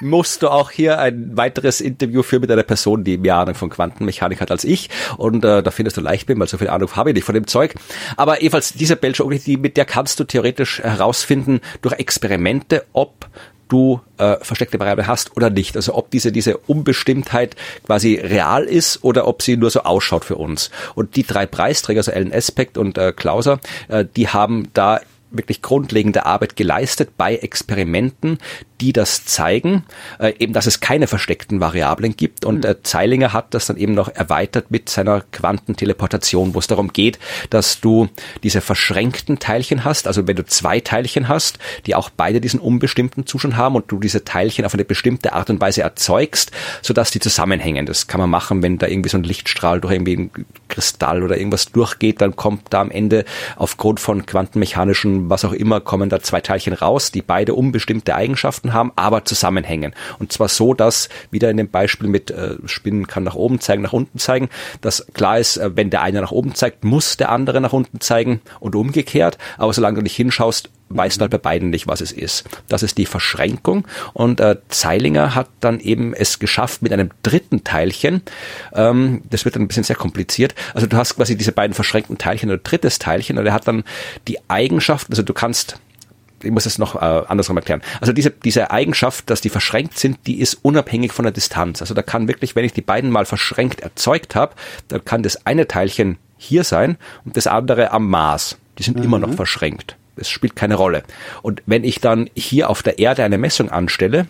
[0.00, 3.68] musst du auch hier ein weiteres Interview führen mit einer Person, die mehr Ahnung von
[3.68, 4.88] Quantenmechanik hat als ich.
[5.18, 7.34] Und äh, da findest du leicht bin, weil so viel Ahnung habe ich nicht von
[7.34, 7.74] dem Zeug.
[8.16, 13.28] Aber jedenfalls diese Bellsche Ungleichung, mit der kannst du theoretisch herausfinden, durch Experimente, ob
[13.68, 15.76] du äh, versteckte Variable hast oder nicht.
[15.76, 20.36] Also ob diese, diese Unbestimmtheit quasi real ist oder ob sie nur so ausschaut für
[20.36, 20.70] uns.
[20.94, 25.00] Und die drei Preisträger, also Alan Aspect und äh, Klauser, äh, die haben da
[25.30, 28.38] wirklich grundlegende Arbeit geleistet bei Experimenten,
[28.80, 29.84] die das zeigen,
[30.18, 32.44] äh, eben dass es keine versteckten Variablen gibt.
[32.44, 36.92] Und äh, Zeilinger hat das dann eben noch erweitert mit seiner Quantenteleportation, wo es darum
[36.92, 37.18] geht,
[37.50, 38.08] dass du
[38.42, 43.26] diese verschränkten Teilchen hast, also wenn du zwei Teilchen hast, die auch beide diesen unbestimmten
[43.26, 46.50] Zustand haben und du diese Teilchen auf eine bestimmte Art und Weise erzeugst,
[46.82, 47.86] sodass die zusammenhängen.
[47.86, 50.30] Das kann man machen, wenn da irgendwie so ein Lichtstrahl durch irgendwie ein
[50.68, 53.24] Kristall oder irgendwas durchgeht, dann kommt da am Ende
[53.56, 58.69] aufgrund von quantenmechanischen, was auch immer, kommen da zwei Teilchen raus, die beide unbestimmte Eigenschaften
[58.70, 59.94] Eigenschaften haben, aber zusammenhängen.
[60.18, 63.82] Und zwar so, dass wieder in dem Beispiel mit äh, Spinnen kann nach oben zeigen,
[63.82, 64.48] nach unten zeigen,
[64.80, 68.00] dass klar ist, äh, wenn der eine nach oben zeigt, muss der andere nach unten
[68.00, 69.38] zeigen und umgekehrt.
[69.58, 72.44] Aber solange du nicht hinschaust, weißt du halt bei beiden nicht, was es ist.
[72.68, 73.86] Das ist die Verschränkung.
[74.12, 78.22] Und äh, Zeilinger hat dann eben es geschafft mit einem dritten Teilchen.
[78.72, 80.54] Ähm, das wird dann ein bisschen sehr kompliziert.
[80.74, 83.84] Also du hast quasi diese beiden verschränkten Teilchen oder drittes Teilchen und er hat dann
[84.26, 85.78] die Eigenschaft, also du kannst
[86.42, 87.82] ich muss es noch äh, andersrum erklären.
[88.00, 91.80] Also diese, diese Eigenschaft, dass die verschränkt sind, die ist unabhängig von der Distanz.
[91.80, 94.54] Also da kann wirklich, wenn ich die beiden mal verschränkt erzeugt habe,
[94.88, 98.58] dann kann das eine Teilchen hier sein und das andere am Mars.
[98.78, 99.04] Die sind mhm.
[99.04, 99.36] immer noch mhm.
[99.36, 99.96] verschränkt.
[100.16, 101.02] Es spielt keine Rolle.
[101.42, 104.26] Und wenn ich dann hier auf der Erde eine Messung anstelle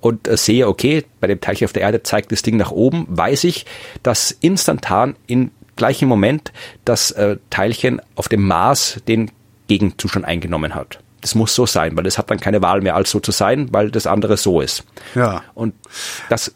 [0.00, 3.06] und äh, sehe, okay, bei dem Teilchen auf der Erde zeigt das Ding nach oben,
[3.08, 3.66] weiß ich,
[4.02, 6.52] dass instantan in gleichem Moment
[6.84, 9.30] das äh, Teilchen auf dem Mars den
[9.68, 13.10] Gegenzustand eingenommen hat das muss so sein, weil es hat dann keine Wahl mehr, als
[13.10, 14.84] so zu sein, weil das andere so ist.
[15.14, 15.42] Ja.
[15.54, 15.74] Und
[16.28, 16.52] das,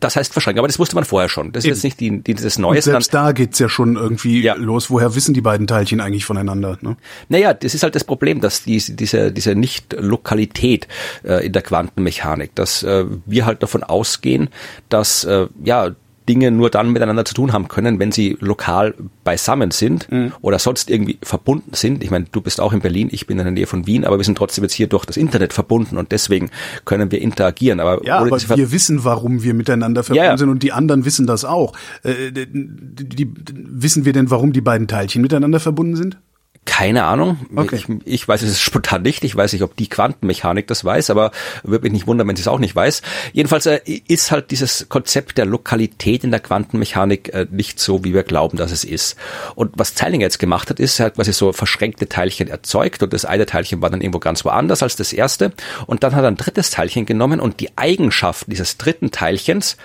[0.00, 1.52] das heißt wahrscheinlich, aber das wusste man vorher schon.
[1.52, 2.76] Das ist jetzt nicht die, die, das Neue.
[2.76, 4.54] Und selbst da geht's ja schon irgendwie ja.
[4.54, 4.90] los.
[4.90, 6.76] Woher wissen die beiden Teilchen eigentlich voneinander?
[6.82, 6.96] Ne?
[7.28, 10.88] Naja, das ist halt das Problem, dass die, diese, diese Nicht-Lokalität
[11.24, 14.50] äh, in der Quantenmechanik, dass äh, wir halt davon ausgehen,
[14.90, 15.92] dass äh, ja
[16.28, 20.32] Dinge nur dann miteinander zu tun haben können, wenn sie lokal beisammen sind mhm.
[20.42, 22.04] oder sonst irgendwie verbunden sind.
[22.04, 24.18] Ich meine, du bist auch in Berlin, ich bin in der Nähe von Wien, aber
[24.18, 26.50] wir sind trotzdem jetzt hier durch das Internet verbunden und deswegen
[26.84, 27.80] können wir interagieren.
[27.80, 30.38] Aber, ja, aber wir wissen, warum wir miteinander verbunden ja, ja.
[30.38, 31.72] sind und die anderen wissen das auch.
[32.02, 36.18] Äh, die, die, wissen wir denn, warum die beiden Teilchen miteinander verbunden sind?
[36.68, 37.38] Keine Ahnung.
[37.56, 37.76] Okay.
[37.76, 39.24] Ich, ich weiß es spontan nicht.
[39.24, 41.30] Ich weiß nicht, ob die Quantenmechanik das weiß, aber
[41.62, 43.00] würde mich nicht wundern, wenn sie es auch nicht weiß.
[43.32, 48.12] Jedenfalls äh, ist halt dieses Konzept der Lokalität in der Quantenmechanik äh, nicht so, wie
[48.12, 49.16] wir glauben, dass es ist.
[49.54, 53.14] Und was Zeilinger jetzt gemacht hat, ist, er hat quasi so verschränkte Teilchen erzeugt und
[53.14, 55.52] das eine Teilchen war dann irgendwo ganz woanders als das erste.
[55.86, 59.78] Und dann hat er ein drittes Teilchen genommen und die Eigenschaften dieses dritten Teilchens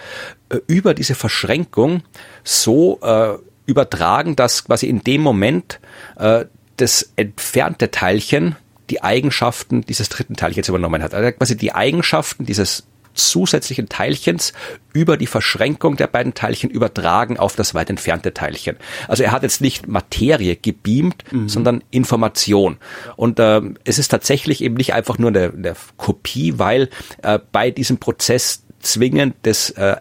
[0.49, 2.03] äh, über diese Verschränkung
[2.43, 5.79] so äh, übertragen, dass quasi in dem Moment
[6.17, 6.45] äh,
[6.77, 8.55] das entfernte Teilchen
[8.89, 11.13] die Eigenschaften dieses dritten Teilchens übernommen hat.
[11.13, 14.53] Also quasi die Eigenschaften dieses zusätzlichen Teilchens
[14.91, 18.77] über die Verschränkung der beiden Teilchen übertragen auf das weit entfernte Teilchen.
[19.07, 21.47] Also er hat jetzt nicht Materie gebeamt, mhm.
[21.47, 22.77] sondern Information.
[23.15, 26.89] Und äh, es ist tatsächlich eben nicht einfach nur eine, eine Kopie, weil
[27.21, 29.97] äh, bei diesem Prozess zwingend das äh,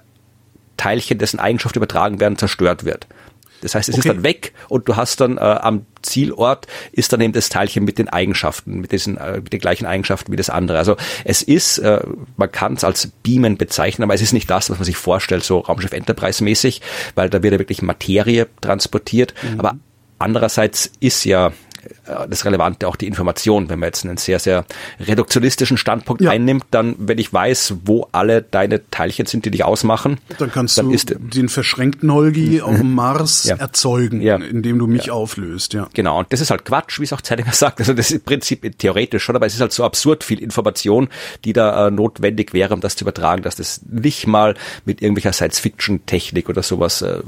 [0.76, 3.06] Teilchen, dessen Eigenschaften übertragen werden, zerstört wird.
[3.62, 4.08] Das heißt, es okay.
[4.08, 7.84] ist dann weg und du hast dann äh, am Zielort ist dann eben das Teilchen
[7.84, 10.78] mit den Eigenschaften, mit diesen äh, mit den gleichen Eigenschaften wie das andere.
[10.78, 12.00] Also es ist, äh,
[12.36, 15.44] man kann es als Beamen bezeichnen, aber es ist nicht das, was man sich vorstellt,
[15.44, 16.82] so Raumschiff Enterprise mäßig,
[17.14, 19.34] weil da wird ja wirklich Materie transportiert.
[19.42, 19.60] Mhm.
[19.60, 19.76] Aber
[20.18, 21.52] andererseits ist ja
[22.28, 23.68] das Relevante auch die Information.
[23.68, 24.64] Wenn man jetzt einen sehr, sehr
[25.00, 26.30] reduktionistischen Standpunkt ja.
[26.30, 30.78] einnimmt, dann, wenn ich weiß, wo alle deine Teilchen sind, die dich ausmachen, dann kannst
[30.78, 32.62] dann du ist, den verschränkten Holgi mhm.
[32.62, 33.56] auf dem Mars ja.
[33.56, 34.36] erzeugen, ja.
[34.36, 35.74] indem du mich auflöst.
[35.74, 35.88] Ja.
[35.94, 36.18] Genau.
[36.18, 37.80] Und das ist halt Quatsch, wie es auch Zeilinger sagt.
[37.80, 41.08] Also das ist im Prinzip theoretisch schon, aber es ist halt so absurd viel Information,
[41.44, 45.32] die da äh, notwendig wäre, um das zu übertragen, dass das nicht mal mit irgendwelcher
[45.32, 47.20] Science-Fiction-Technik oder sowas äh,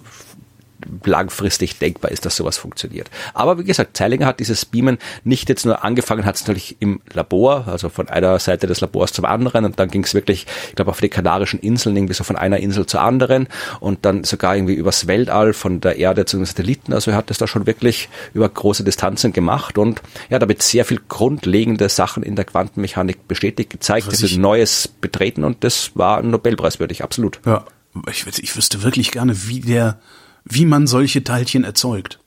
[1.04, 3.10] langfristig denkbar ist, dass sowas funktioniert.
[3.32, 7.00] Aber wie gesagt, Zeilinger hat dieses Beamen nicht jetzt nur angefangen, hat es natürlich im
[7.12, 10.74] Labor, also von einer Seite des Labors zum anderen und dann ging es wirklich, ich
[10.74, 13.48] glaube, auf die Kanarischen Inseln irgendwie so von einer Insel zur anderen
[13.80, 16.92] und dann sogar irgendwie übers Weltall von der Erde zu den Satelliten.
[16.92, 20.84] Also er hat es da schon wirklich über große Distanzen gemacht und ja, damit sehr
[20.84, 26.22] viel grundlegende Sachen in der Quantenmechanik bestätigt, gezeigt, das ist Neues betreten und das war
[26.22, 27.40] Nobelpreiswürdig, absolut.
[27.46, 27.64] Ja,
[28.10, 29.98] ich, ich wüsste wirklich gerne, wie der
[30.44, 32.23] wie man solche Teilchen erzeugt.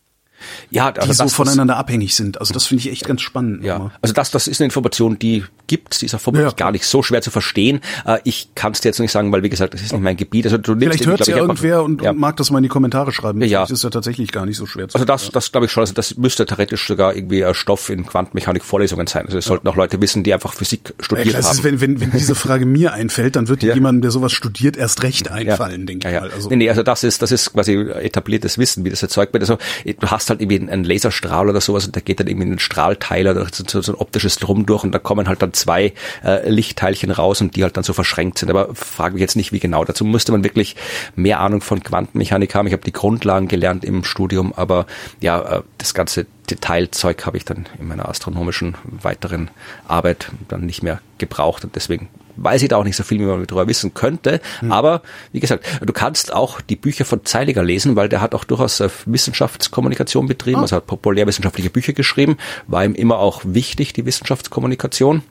[0.69, 2.39] Ja, also die so das, voneinander das, abhängig sind.
[2.39, 3.63] Also das finde ich echt ganz spannend.
[3.63, 3.91] Ja, immer.
[4.01, 6.01] also das, das ist eine Information, die gibt.
[6.01, 6.55] Die ist auch vermutlich ja.
[6.55, 7.81] gar nicht so schwer zu verstehen.
[8.05, 10.17] Äh, ich kann es dir jetzt nicht sagen, weil wie gesagt, das ist nicht mein
[10.17, 10.45] Gebiet.
[10.45, 12.13] Also du nimmst Vielleicht hört es ja irgendwer und, ja.
[12.13, 13.41] mag das mal in die Kommentare schreiben.
[13.41, 15.71] Ja, Das ist ja tatsächlich gar nicht so schwer zu Also das, das glaube ich
[15.71, 15.81] schon.
[15.81, 19.25] Also das müsste theoretisch sogar irgendwie ein Stoff in Quantenmechanik Vorlesungen sein.
[19.25, 19.49] Also es ja.
[19.49, 21.51] sollten auch Leute wissen, die einfach Physik studiert ja, haben.
[21.51, 23.73] Ist, wenn, wenn, wenn diese Frage mir einfällt, dann wird ja.
[23.73, 26.31] jemandem, der sowas studiert, erst recht einfallen, denke ich mal.
[26.31, 26.49] Also.
[26.49, 29.43] Nee, nee, also das ist, das ist quasi etabliertes Wissen, wie das erzeugt wird.
[29.43, 32.53] Also du hast halt irgendwie einen Laserstrahl oder sowas und der geht dann irgendwie in
[32.53, 36.49] den Strahlteiler, so, so ein optisches Drum durch und da kommen halt dann zwei äh,
[36.49, 38.49] Lichtteilchen raus und die halt dann so verschränkt sind.
[38.49, 39.85] Aber frage mich jetzt nicht, wie genau.
[39.85, 40.75] Dazu müsste man wirklich
[41.15, 42.67] mehr Ahnung von Quantenmechanik haben.
[42.67, 44.85] Ich habe die Grundlagen gelernt im Studium, aber
[45.21, 49.49] ja, äh, das ganze Detailzeug habe ich dann in meiner astronomischen weiteren
[49.87, 53.25] Arbeit dann nicht mehr gebraucht und deswegen weiß ich da auch nicht so viel, wie
[53.25, 54.41] man darüber wissen könnte.
[54.61, 54.71] Mhm.
[54.71, 58.43] Aber wie gesagt, du kannst auch die Bücher von Zeiliger lesen, weil der hat auch
[58.43, 60.63] durchaus äh, Wissenschaftskommunikation betrieben, oh.
[60.63, 65.23] also hat populärwissenschaftliche Bücher geschrieben, war ihm immer auch wichtig, die Wissenschaftskommunikation.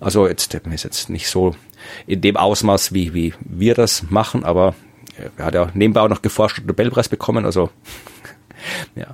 [0.00, 1.54] Also jetzt ist jetzt nicht so
[2.06, 4.74] in dem Ausmaß, wie, wie wir das machen, aber
[5.36, 7.70] er hat ja nebenbei auch noch geforscht und Nobelpreis bekommen, also
[8.94, 9.06] ja.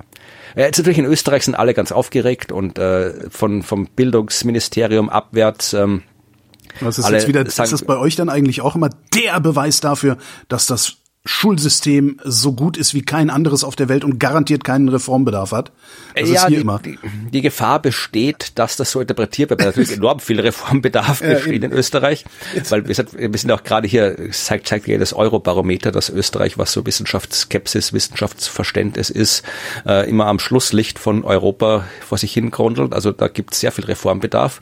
[0.55, 6.03] Jetzt natürlich in Österreich sind alle ganz aufgeregt und äh, von vom Bildungsministerium abwärts ähm,
[6.81, 10.17] was ist jetzt wieder, ist das bei euch dann eigentlich auch immer der Beweis dafür,
[10.47, 14.89] dass das Schulsystem so gut ist wie kein anderes auf der Welt und garantiert keinen
[14.89, 15.71] Reformbedarf hat.
[16.13, 16.79] Das ja, ist hier die, immer.
[16.79, 16.99] Die,
[17.33, 21.71] die, Gefahr besteht, dass das so interpretiert wird, weil natürlich enorm viel Reformbedarf besteht in
[21.71, 22.25] Österreich.
[22.69, 26.59] Weil wir sind, wir sind auch gerade hier, zeigt, zeigt ja das Eurobarometer, dass Österreich,
[26.59, 29.43] was so Wissenschaftsskepsis, Wissenschaftsverständnis ist,
[29.87, 32.93] äh, immer am Schlusslicht von Europa vor sich hin grundelt.
[32.93, 34.61] Also da gibt es sehr viel Reformbedarf.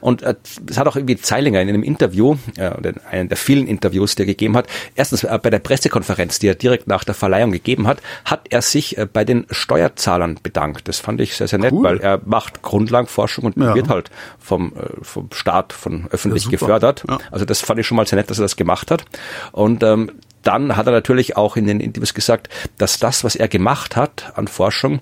[0.00, 0.36] Und äh,
[0.70, 4.22] es hat auch irgendwie Zeilinger in einem Interview, äh, in einem der vielen Interviews, die
[4.22, 7.50] er gegeben hat, erstens äh, bei der Pressekonferenz Pressekonferenz, die er direkt nach der Verleihung
[7.50, 10.88] gegeben hat, hat er sich äh, bei den Steuerzahlern bedankt.
[10.88, 11.84] Das fand ich sehr, sehr nett, cool.
[11.84, 13.74] weil er macht Grundlagenforschung und ja.
[13.74, 17.04] wird halt vom, äh, vom Staat, von öffentlich ja, gefördert.
[17.08, 17.18] Ja.
[17.30, 19.04] Also das fand ich schon mal sehr nett, dass er das gemacht hat.
[19.52, 20.10] Und ähm,
[20.42, 24.32] dann hat er natürlich auch in den Interviews gesagt, dass das, was er gemacht hat
[24.36, 25.00] an Forschung,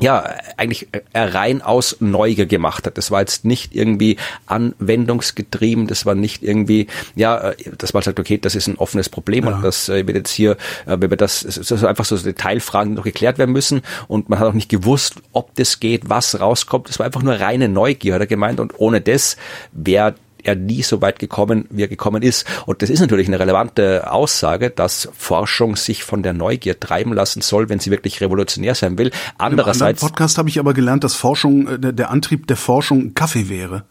[0.00, 0.24] ja,
[0.56, 2.98] eigentlich rein aus Neugier gemacht hat.
[2.98, 8.38] Das war jetzt nicht irgendwie anwendungsgetrieben, das war nicht irgendwie, ja, dass man sagt, okay,
[8.38, 9.54] das ist ein offenes Problem ja.
[9.54, 10.52] und das äh, wird jetzt hier,
[10.86, 14.28] äh, wenn wir das, es ist einfach so Detailfragen, die noch geklärt werden müssen und
[14.28, 16.88] man hat auch nicht gewusst, ob das geht, was rauskommt.
[16.88, 19.36] Das war einfach nur reine Neugier, hat er gemeint und ohne das
[19.72, 22.46] wäre er nie so weit gekommen, wie er gekommen ist.
[22.66, 27.40] Und das ist natürlich eine relevante Aussage, dass Forschung sich von der Neugier treiben lassen
[27.40, 29.10] soll, wenn sie wirklich revolutionär sein will.
[29.38, 30.02] Andererseits.
[30.02, 33.84] Im Podcast habe ich aber gelernt, dass Forschung, äh, der Antrieb der Forschung Kaffee wäre.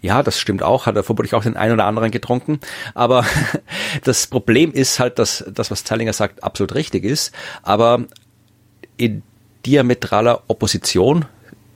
[0.00, 0.86] Ja, das stimmt auch.
[0.86, 2.60] Hat er vermutlich auch den einen oder anderen getrunken.
[2.94, 3.24] Aber
[4.04, 7.32] das Problem ist halt, dass das, was Zeilinger sagt, absolut richtig ist.
[7.62, 8.04] Aber
[8.96, 9.22] in
[9.64, 11.26] diametraler Opposition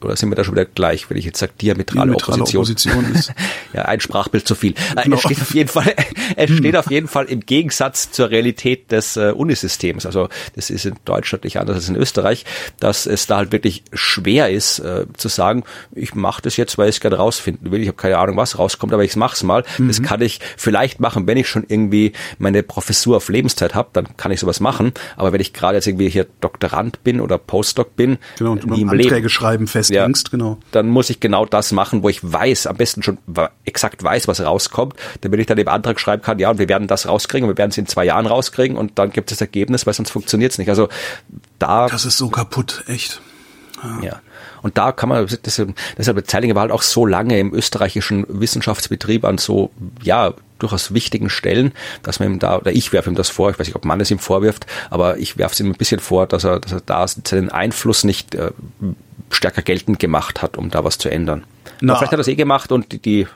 [0.04, 2.62] oder sind wir da schon wieder gleich, wenn ich jetzt sage diametrale, diametrale Opposition?
[2.62, 3.32] Opposition ist
[3.72, 4.74] ja, ein Sprachbild zu viel.
[4.96, 5.16] Äh, genau.
[5.16, 5.94] Es steht auf jeden Fall,
[6.36, 10.06] es steht auf jeden Fall im Gegensatz zur Realität des äh, Unisystems.
[10.06, 12.44] Also das ist in Deutschland nicht anders als in Österreich,
[12.78, 16.88] dass es da halt wirklich schwer ist äh, zu sagen, ich mache das jetzt, weil
[16.88, 17.80] ich es gerne rausfinden will.
[17.80, 19.64] Ich habe keine Ahnung, was rauskommt, aber ich mach's mal.
[19.78, 19.88] Mhm.
[19.88, 24.16] Das kann ich vielleicht machen, wenn ich schon irgendwie meine Professur auf Lebenszeit habe, dann
[24.16, 24.92] kann ich sowas machen.
[25.16, 28.82] Aber wenn ich gerade jetzt irgendwie hier Doktorand bin oder Postdoc bin, genau, und nie
[28.82, 30.59] im Anträge Leben, schreiben fest ja, denkst, genau.
[30.72, 33.18] Dann muss ich genau das machen, wo ich weiß, am besten schon
[33.64, 36.88] exakt weiß, was rauskommt, damit ich dann den Antrag schreiben kann, ja, und wir werden
[36.88, 39.40] das rauskriegen und wir werden es in zwei Jahren rauskriegen und dann gibt es das
[39.40, 40.68] Ergebnis, weil sonst funktioniert es nicht.
[40.68, 40.88] Also
[41.59, 41.88] da.
[41.88, 43.20] Das ist so kaputt, echt.
[43.83, 44.00] Ja.
[44.03, 44.20] ja.
[44.62, 49.24] Und da kann man, deshalb, deshalb Zeilinger war halt auch so lange im österreichischen Wissenschaftsbetrieb
[49.24, 49.70] an so,
[50.03, 51.72] ja, durchaus wichtigen Stellen,
[52.03, 54.00] dass man ihm da, oder ich werfe ihm das vor, ich weiß nicht, ob man
[54.00, 56.81] es ihm vorwirft, aber ich werfe es ihm ein bisschen vor, dass er, dass er
[56.83, 58.50] da seinen Einfluss nicht äh,
[59.30, 61.44] stärker geltend gemacht hat, um da was zu ändern.
[61.80, 63.26] Na, vielleicht hat er es eh gemacht und die, die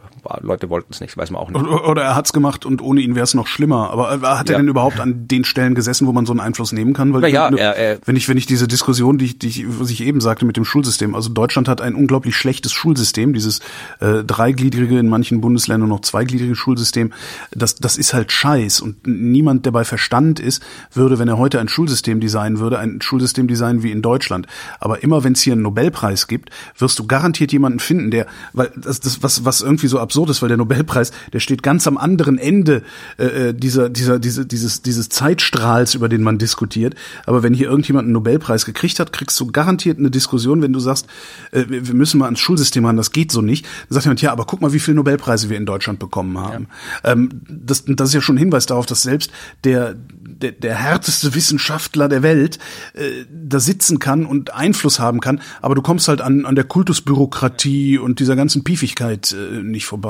[0.40, 1.64] Leute wollten es nicht, weiß man auch nicht.
[1.64, 3.90] Oder er hat es gemacht und ohne ihn wäre es noch schlimmer.
[3.90, 4.54] Aber äh, hat ja.
[4.54, 7.12] er denn überhaupt an den Stellen gesessen, wo man so einen Einfluss nehmen kann?
[7.12, 9.64] Weil naja, ne, er, er, wenn ich wenn ich diese Diskussion, die ich, die ich,
[9.80, 13.60] was ich eben sagte mit dem Schulsystem, also Deutschland hat ein unglaublich schlechtes Schulsystem, dieses
[14.00, 17.12] äh, dreigliedrige in manchen Bundesländern noch zweigliedrige Schulsystem.
[17.50, 21.60] Das das ist halt Scheiß und niemand, der bei Verstand ist, würde, wenn er heute
[21.60, 24.46] ein Schulsystem designen würde, ein Schulsystem designen wie in Deutschland.
[24.80, 28.70] Aber immer wenn es hier einen Nobelpreis gibt, wirst du garantiert jemanden finden, der, weil
[28.76, 31.98] das, das was was irgendwie so absurd ist, weil der Nobelpreis, der steht ganz am
[31.98, 32.82] anderen Ende
[33.18, 36.94] äh, äh, dieser, dieser, diese, dieses, dieses Zeitstrahls, über den man diskutiert.
[37.26, 40.80] Aber wenn hier irgendjemand einen Nobelpreis gekriegt hat, kriegst du garantiert eine Diskussion, wenn du
[40.80, 41.06] sagst,
[41.52, 43.64] äh, wir müssen mal ans Schulsystem ran, das geht so nicht.
[43.88, 46.68] Dann sagt jemand, ja, aber guck mal, wie viele Nobelpreise wir in Deutschland bekommen haben.
[47.02, 47.12] Ja.
[47.12, 49.30] Ähm, das, das ist ja schon ein Hinweis darauf, dass selbst
[49.64, 52.58] der, der, der härteste Wissenschaftler der Welt
[52.94, 56.64] äh, da sitzen kann und Einfluss haben kann, aber du kommst halt an, an der
[56.64, 60.03] Kultusbürokratie und dieser ganzen Piefigkeit äh, nicht vorbei.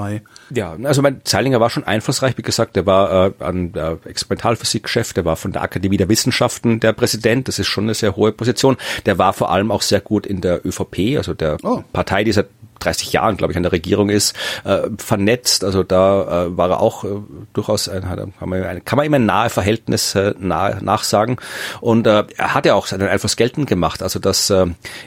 [0.51, 5.13] Ja, also mein Zeilinger war schon einflussreich, wie gesagt, der war äh, an der Experimentalphysik-Chef,
[5.13, 8.33] der war von der Akademie der Wissenschaften der Präsident, das ist schon eine sehr hohe
[8.33, 8.77] Position.
[9.07, 11.83] Der war vor allem auch sehr gut in der ÖVP, also der oh.
[11.93, 12.49] Partei, die seit
[12.81, 14.35] 30 Jahren, glaube ich, an der Regierung ist,
[14.65, 15.65] äh, vernetzt.
[15.65, 17.09] Also da äh, war er auch äh,
[17.53, 21.37] durchaus ein, kann man, kann man ihm ein nahe Verhältnis äh, nahe, nachsagen.
[21.81, 24.03] Und äh, er hat ja auch seinen Einfluss geltend gemacht.
[24.03, 24.67] Also das äh,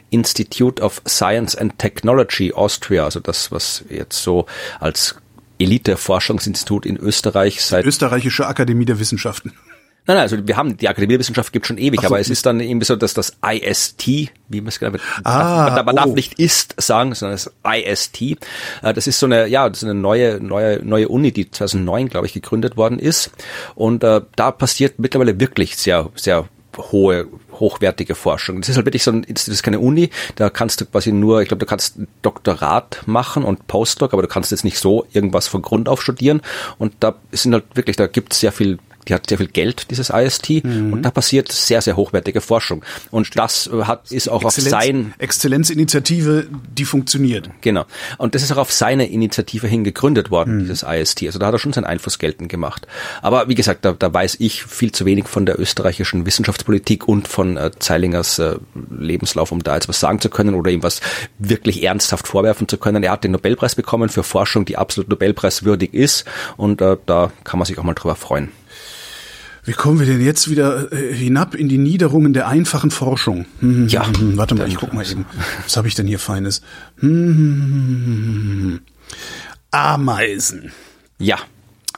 [0.10, 4.45] Institute of Science and Technology Austria, also das, was jetzt so
[4.80, 5.15] als
[5.60, 7.86] Elite-Forschungsinstitut in Österreich seit.
[7.86, 9.53] Österreichische Akademie der Wissenschaften.
[10.07, 12.29] Nein, nein, also wir haben die Akademie der Wissenschaft gibt schon ewig, so, aber es
[12.29, 14.07] ist dann eben so, dass das IST,
[14.47, 15.97] wie man es genannt wird, ah, man, man oh.
[15.97, 18.21] darf nicht ist sagen, sondern das IST.
[18.21, 18.37] Äh,
[18.93, 22.25] das ist so eine, ja, das ist eine neue, neue, neue Uni, die 2009, glaube
[22.25, 23.31] ich, gegründet worden ist.
[23.75, 27.27] Und äh, da passiert mittlerweile wirklich sehr, sehr hohe,
[27.59, 28.61] hochwertige Forschung.
[28.61, 31.41] Das ist halt wirklich so ein, das ist keine Uni, da kannst du quasi nur,
[31.41, 35.47] ich glaube, du kannst Doktorat machen und Postdoc, aber du kannst jetzt nicht so irgendwas
[35.47, 36.41] von Grund auf studieren.
[36.77, 39.89] Und da sind halt wirklich, da gibt es sehr viel die hat sehr viel Geld,
[39.91, 40.93] dieses IST, mhm.
[40.93, 42.83] und da passiert sehr, sehr hochwertige Forschung.
[43.11, 45.13] Und das äh, hat, ist auch Exzellenz, auf sein...
[45.17, 47.49] Exzellenzinitiative, die funktioniert.
[47.61, 47.85] Genau.
[48.17, 50.59] Und das ist auch auf seine Initiative hin gegründet worden, mhm.
[50.61, 51.23] dieses IST.
[51.23, 52.87] Also da hat er schon seinen Einfluss geltend gemacht.
[53.21, 57.27] Aber wie gesagt, da, da weiß ich viel zu wenig von der österreichischen Wissenschaftspolitik und
[57.27, 58.55] von äh, Zeilingers äh,
[58.89, 61.01] Lebenslauf, um da jetzt was sagen zu können oder ihm was
[61.39, 63.03] wirklich ernsthaft vorwerfen zu können.
[63.03, 66.25] Er hat den Nobelpreis bekommen für Forschung, die absolut Nobelpreiswürdig ist.
[66.57, 68.51] Und äh, da kann man sich auch mal drüber freuen.
[69.67, 73.45] Wie kommen wir denn jetzt wieder äh, hinab in die Niederungen der einfachen Forschung?
[73.60, 74.08] Hm, ja.
[74.08, 75.25] Hm, warte mal, ich guck mal eben.
[75.65, 76.62] Was habe ich denn hier Feines?
[77.01, 78.80] Hm,
[79.69, 80.71] Ameisen.
[81.19, 81.36] Ja.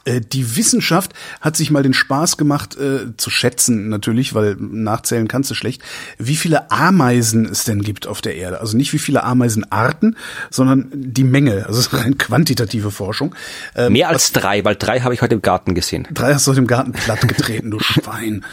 [0.04, 5.28] Äh, die Wissenschaft hat sich mal den Spaß gemacht, äh, zu schätzen natürlich, weil nachzählen
[5.28, 5.82] kannst du schlecht,
[6.18, 8.60] wie viele Ameisen es denn gibt auf der Erde.
[8.60, 10.16] Also nicht wie viele Ameisenarten,
[10.50, 11.66] sondern die Menge.
[11.66, 13.34] Also rein quantitative Forschung.
[13.74, 16.06] Ähm, Mehr als drei, weil drei habe ich heute im Garten gesehen.
[16.12, 18.44] Drei hast du heute im Garten platt getreten, du Schwein.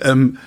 [0.00, 0.38] Ähm,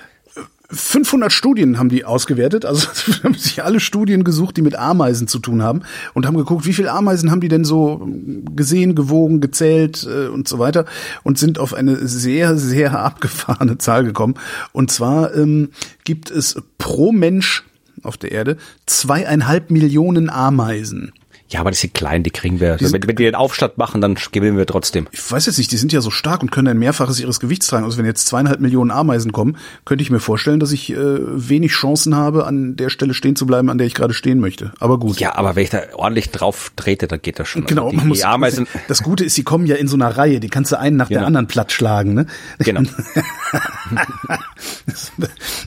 [0.71, 2.87] 500 Studien haben die ausgewertet, also
[3.23, 5.81] haben sich alle Studien gesucht, die mit Ameisen zu tun haben
[6.13, 8.07] und haben geguckt, wie viele Ameisen haben die denn so
[8.55, 10.85] gesehen, gewogen, gezählt äh, und so weiter
[11.23, 14.35] und sind auf eine sehr, sehr abgefahrene Zahl gekommen.
[14.71, 15.69] Und zwar ähm,
[16.03, 17.63] gibt es pro Mensch
[18.03, 21.13] auf der Erde zweieinhalb Millionen Ameisen.
[21.51, 22.77] Ja, aber die sind klein, die kriegen wir.
[22.77, 25.07] Die wenn, wenn, die den Aufstand machen, dann gewinnen wir trotzdem.
[25.11, 27.65] Ich weiß jetzt nicht, die sind ja so stark und können ein Mehrfaches ihres Gewichts
[27.65, 27.85] tragen.
[27.85, 31.71] Also wenn jetzt zweieinhalb Millionen Ameisen kommen, könnte ich mir vorstellen, dass ich äh, wenig
[31.71, 34.73] Chancen habe, an der Stelle stehen zu bleiben, an der ich gerade stehen möchte.
[34.79, 35.19] Aber gut.
[35.19, 37.65] Ja, aber wenn ich da ordentlich drauf trete, dann geht das schon.
[37.65, 38.67] Genau, also die, man muss, die Ameisen.
[38.87, 41.07] Das Gute ist, sie kommen ja in so einer Reihe, die kannst du einen nach
[41.07, 41.21] genau.
[41.21, 42.13] der anderen platt schlagen.
[42.13, 42.27] Ne?
[42.59, 42.81] Genau.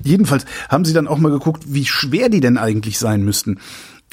[0.04, 3.58] Jedenfalls haben sie dann auch mal geguckt, wie schwer die denn eigentlich sein müssten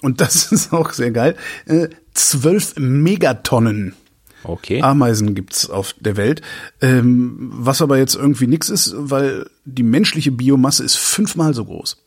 [0.02, 1.36] und das ist auch sehr geil,
[1.66, 3.96] äh, zwölf Megatonnen.
[4.44, 4.82] Okay.
[4.82, 6.42] Ameisen gibt's auf der Welt,
[6.82, 11.98] ähm, was aber jetzt irgendwie nix ist, weil die menschliche Biomasse ist fünfmal so groß.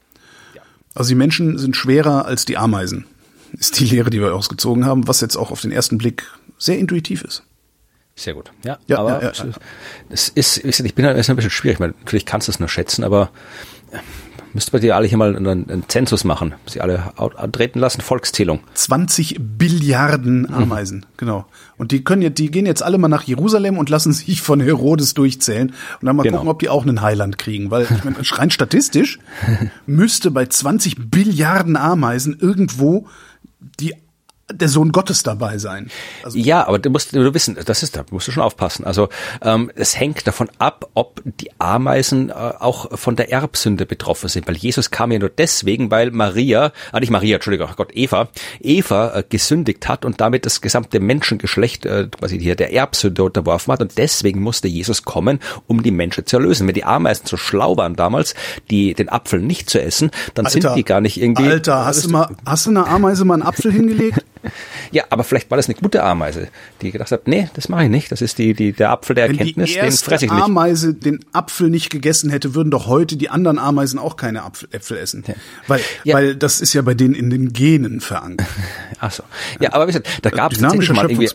[0.55, 0.63] Ja.
[0.95, 3.05] Also die Menschen sind schwerer als die Ameisen,
[3.53, 6.25] ist die Lehre, die wir ausgezogen haben, was jetzt auch auf den ersten Blick
[6.57, 7.43] sehr intuitiv ist.
[8.17, 8.51] Sehr gut.
[8.65, 9.53] Ja, ja aber ja, ja,
[10.11, 11.81] es ist, ich bin halt ein bisschen schwierig.
[11.81, 13.31] Natürlich kannst du es nur schätzen, aber
[14.55, 16.55] Müsste man die alle hier mal einen, einen Zensus machen.
[16.67, 17.13] Sie alle
[17.53, 18.61] treten lassen, Volkszählung.
[18.75, 21.05] 20 Billiarden Ameisen, mhm.
[21.17, 21.47] genau.
[21.79, 24.61] Und die können jetzt, die gehen jetzt alle mal nach Jerusalem und lassen sich von
[24.61, 25.69] Herodes durchzählen
[26.01, 26.39] und dann mal genau.
[26.39, 27.71] gucken, ob die auch einen Heiland kriegen.
[27.71, 29.19] Weil ich meine, rein statistisch
[29.87, 33.07] müsste bei 20 Billiarden Ameisen irgendwo
[33.81, 33.95] die
[34.51, 35.91] der Sohn Gottes dabei sein.
[36.23, 38.85] Also ja, aber du musst du wissen, das ist da musst du schon aufpassen.
[38.85, 39.09] Also
[39.41, 44.49] ähm, es hängt davon ab, ob die Ameisen äh, auch von der Erbsünde betroffen sind,
[44.49, 48.29] weil Jesus kam ja nur deswegen, weil Maria, ah nicht Maria, Entschuldigung, oh Gott, Eva,
[48.61, 53.73] Eva äh, gesündigt hat und damit das gesamte Menschengeschlecht äh, quasi hier der Erbsünde unterworfen
[53.73, 56.67] hat und deswegen musste Jesus kommen, um die Menschen zu erlösen.
[56.67, 58.35] Wenn die Ameisen so schlau waren damals,
[58.71, 61.47] die den Apfel nicht zu essen, dann Alter, sind die gar nicht irgendwie.
[61.49, 64.25] Alter, hast du mal hast du einer Ameise mal einen Apfel hingelegt?
[64.91, 66.49] Ja, aber vielleicht war das eine gute Ameise,
[66.83, 68.13] die gedacht hat, nee, das mache ich nicht.
[68.13, 70.31] Das ist die, die, der Apfel der Erkenntnis, den fresse ich nicht.
[70.31, 74.17] Wenn die Ameise den Apfel nicht gegessen hätte, würden doch heute die anderen Ameisen auch
[74.17, 75.25] keine Apfel, Äpfel essen.
[75.27, 75.35] Ja.
[75.67, 76.15] Weil, ja.
[76.15, 78.47] weil das ist ja bei denen in den Genen verankert.
[79.01, 79.23] Ach so.
[79.61, 81.29] Ja, aber wie gesagt, da gab es mal irgendwie,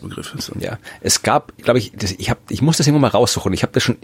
[0.60, 3.52] ja, es gab, glaube ich, das, ich, hab, ich muss das irgendwo mal raussuchen.
[3.52, 3.96] Ich habe das schon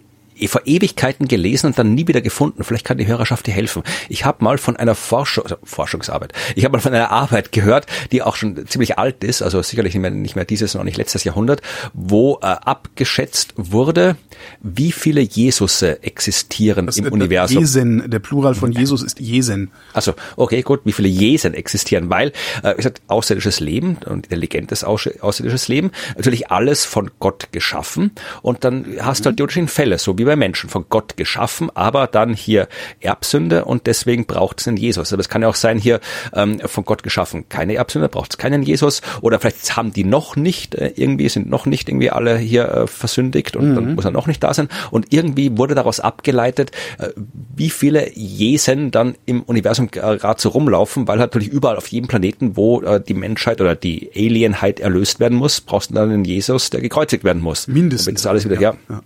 [0.49, 2.65] vor Ewigkeiten gelesen und dann nie wieder gefunden.
[2.65, 3.83] Vielleicht kann die Hörerschaft dir helfen.
[4.09, 7.87] Ich habe mal von einer Forschung, also Forschungsarbeit, ich habe mal von einer Arbeit gehört,
[8.13, 10.97] die auch schon ziemlich alt ist, also sicherlich nicht mehr, nicht mehr dieses und nicht
[10.97, 11.63] letztes Jahrhundert,
[11.93, 14.17] wo äh, abgeschätzt wurde,
[14.61, 17.59] wie viele Jesusse existieren das im Universum.
[17.59, 19.71] Jesen, der Plural von Jesus ist Jesen.
[19.93, 22.33] Also okay, gut, wie viele Jesen existieren, weil
[22.63, 28.13] äh, es hat außerirdisches Leben und intelligentes außerirdisches Leben, natürlich alles von Gott geschaffen
[28.43, 31.71] und dann hast du halt die unterschiedlichen Fälle, so wie bei Menschen, von Gott geschaffen,
[31.75, 32.69] aber dann hier
[33.01, 35.13] Erbsünde und deswegen braucht es einen Jesus.
[35.13, 36.01] Aber es kann ja auch sein, hier
[36.35, 40.37] ähm, von Gott geschaffen, keine Erbsünde, braucht es keinen Jesus oder vielleicht haben die noch
[40.37, 43.75] nicht, äh, irgendwie sind noch nicht irgendwie alle hier äh, versündigt und mhm.
[43.75, 47.09] dann muss er noch nicht da sein und irgendwie wurde daraus abgeleitet, äh,
[47.57, 52.09] wie viele Jesen dann im Universum gerade so rumlaufen, weil halt natürlich überall auf jedem
[52.09, 56.25] Planeten, wo äh, die Menschheit oder die Alienheit erlöst werden muss, brauchst du dann einen
[56.25, 57.67] Jesus, der gekreuzigt werden muss.
[57.67, 58.05] Mindestens.
[58.05, 58.75] Damit das alles wieder, ja.
[58.89, 59.03] ja.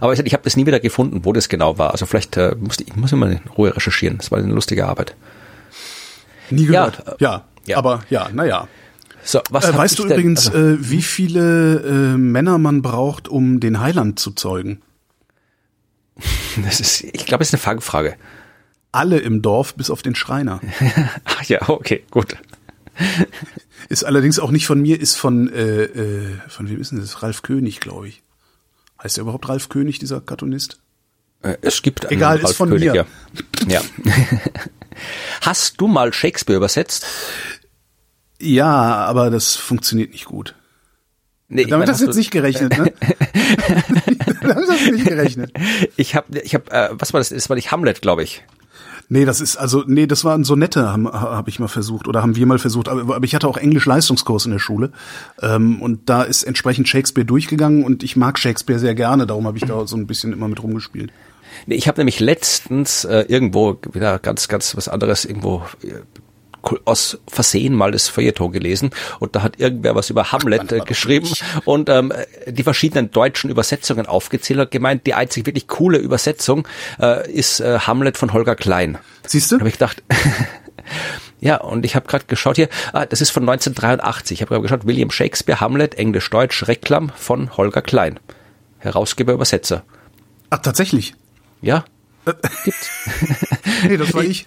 [0.00, 1.92] Aber ich, ich habe das nie wieder gefunden, wo das genau war.
[1.92, 4.18] Also vielleicht äh, musste ich muss immer in Ruhe recherchieren.
[4.18, 5.14] Das war eine lustige Arbeit.
[6.50, 7.04] Nie gehört.
[7.20, 7.78] Ja, ja, ja.
[7.78, 8.68] aber ja, naja.
[9.22, 13.28] So, was äh, weißt du denn, übrigens, also, äh, wie viele äh, Männer man braucht,
[13.28, 14.82] um den Heiland zu zeugen?
[16.64, 18.16] Das ist, ich glaube, es ist eine Fangfrage.
[18.90, 20.60] Alle im Dorf, bis auf den Schreiner.
[21.24, 22.36] Ach ja, okay, gut.
[23.88, 27.22] Ist allerdings auch nicht von mir, ist von, äh, äh, von wem ist denn das?
[27.22, 28.22] Ralf König, glaube ich.
[29.02, 30.80] Heißt er überhaupt Ralf König, dieser Cartoonist?
[31.42, 33.06] Äh, es gibt einen Egal, Ralf ist von König, mir.
[33.66, 33.80] Ja.
[33.80, 33.82] ja.
[35.42, 37.06] Hast du mal Shakespeare übersetzt?
[38.40, 40.54] Ja, aber das funktioniert nicht gut.
[41.50, 42.92] Nee, Damit hast du jetzt nicht gerechnet, ne?
[44.42, 45.50] Damit hast du nicht gerechnet.
[45.96, 47.30] Ich habe, ich hab, äh, was war das?
[47.30, 48.44] Das war nicht Hamlet, glaube ich.
[49.10, 52.36] Nee, das ist also nee, das waren Sonette, haben hab ich mal versucht oder haben
[52.36, 54.92] wir mal versucht, aber, aber ich hatte auch Englisch Leistungskurs in der Schule.
[55.40, 59.56] Ähm, und da ist entsprechend Shakespeare durchgegangen und ich mag Shakespeare sehr gerne, darum habe
[59.56, 61.10] ich da so ein bisschen immer mit rumgespielt.
[61.66, 66.02] Nee, ich habe nämlich letztens äh, irgendwo wieder ganz ganz was anderes irgendwo äh,
[66.84, 71.30] aus Versehen mal das Feuilleton gelesen und da hat irgendwer was über Hamlet äh, geschrieben
[71.64, 72.12] und ähm,
[72.46, 76.66] die verschiedenen deutschen Übersetzungen aufgezählt hat gemeint, die einzig wirklich coole Übersetzung
[77.00, 78.98] äh, ist äh, Hamlet von Holger Klein.
[79.26, 79.58] Siehst du?
[79.58, 80.02] Habe ich gedacht.
[81.40, 84.36] ja, und ich habe gerade geschaut hier, ah, das ist von 1983.
[84.36, 88.18] Ich habe gerade geschaut, William Shakespeare, Hamlet, Englisch-Deutsch, Reklam von Holger Klein.
[88.78, 89.84] Herausgeber, Übersetzer.
[90.50, 91.14] Ach, tatsächlich?
[91.60, 91.84] Ja,
[92.64, 92.90] Gibt's.
[93.88, 94.44] nee, das war ich.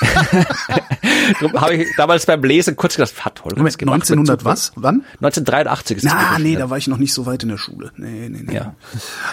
[1.40, 4.72] Darum habe ich damals beim Lesen kurz gedacht, hat Holger gemacht, 1900 was?
[4.76, 5.04] Wann?
[5.20, 7.92] 1983 ist Na, nee, da war ich noch nicht so weit in der Schule.
[7.96, 8.54] Nee, nee, nee.
[8.54, 8.74] Ja.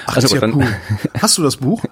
[0.05, 0.67] Ach, also gut, ja cool.
[1.21, 1.83] Hast du das Buch?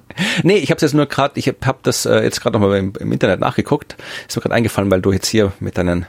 [0.43, 2.78] nee, ich habe es jetzt nur gerade, ich habe hab das äh, jetzt gerade nochmal
[2.78, 3.95] im, im Internet nachgeguckt.
[4.28, 6.06] Ist mir gerade eingefallen, weil du jetzt hier mit deinen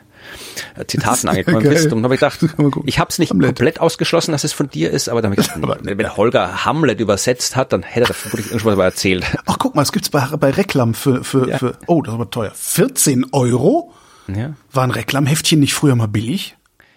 [0.86, 1.92] Zitaten angekommen bist.
[1.92, 2.40] Und habe ich gedacht,
[2.84, 3.56] ich habe es nicht Hamlet.
[3.56, 7.72] komplett ausgeschlossen, dass es von dir ist, aber ich gedacht, wenn Holger Hamlet übersetzt hat,
[7.72, 9.24] dann hätte er vermutlich irgendwas mal erzählt.
[9.46, 11.58] Ach, guck mal, es gibt's bei, bei Reklam für, für, ja.
[11.58, 12.52] für, oh, das war teuer.
[12.54, 13.92] 14 Euro?
[14.28, 14.54] Ja.
[14.72, 16.56] War ein Reklamheftchen nicht früher mal billig?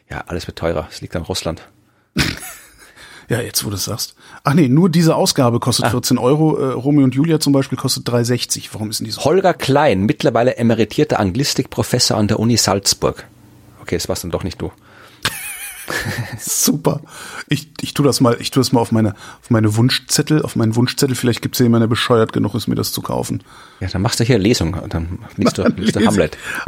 [0.10, 0.88] Ja, alles wird teurer.
[0.90, 1.68] Es liegt an Russland.
[3.30, 4.16] Ja, jetzt wo du es sagst.
[4.44, 5.90] Ach nee, nur diese Ausgabe kostet ah.
[5.92, 6.58] 14 Euro.
[6.58, 8.70] Äh, Romeo und Julia zum Beispiel kostet 3,60.
[8.72, 9.24] Warum ist denn die so?
[9.24, 13.28] Holger Klein, mittlerweile emeritierter Anglistikprofessor an der Uni Salzburg.
[13.90, 14.72] Okay, das war's dann doch nicht du.
[16.40, 17.02] Super.
[17.48, 20.56] Ich, ich tu das mal, ich tu das mal auf meine, auf meine Wunschzettel, auf
[20.56, 21.16] meinen Wunschzettel.
[21.16, 23.44] Vielleicht gibt's ja jemanden, der bescheuert genug ist, mir das zu kaufen.
[23.80, 26.38] Ja, dann machst du hier Lesung und dann liest du, liest du Hamlet.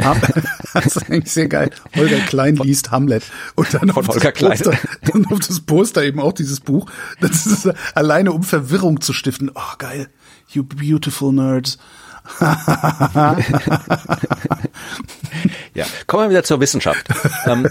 [0.74, 1.70] das ist eigentlich sehr geil.
[1.94, 3.22] Holger Klein liest Hamlet.
[3.54, 4.72] Und dann Von auf, Holger das Poster,
[5.12, 6.90] dann auf das Poster eben auch dieses Buch.
[7.20, 9.52] Das ist alleine um Verwirrung zu stiften.
[9.54, 10.08] Oh, geil.
[10.48, 11.78] You beautiful nerds.
[15.74, 17.06] ja, kommen wir wieder zur Wissenschaft.
[17.46, 17.68] ähm,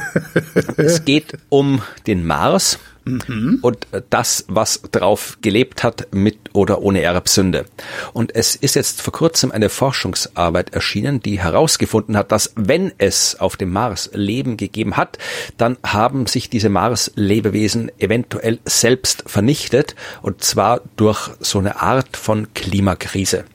[0.77, 3.59] es geht um den Mars Mhm.
[3.61, 7.65] Und das, was drauf gelebt hat, mit oder ohne Erbsünde.
[8.13, 13.39] Und es ist jetzt vor kurzem eine Forschungsarbeit erschienen, die herausgefunden hat, dass wenn es
[13.39, 15.17] auf dem Mars Leben gegeben hat,
[15.57, 19.95] dann haben sich diese Mars-Lebewesen eventuell selbst vernichtet.
[20.21, 23.45] Und zwar durch so eine Art von Klimakrise.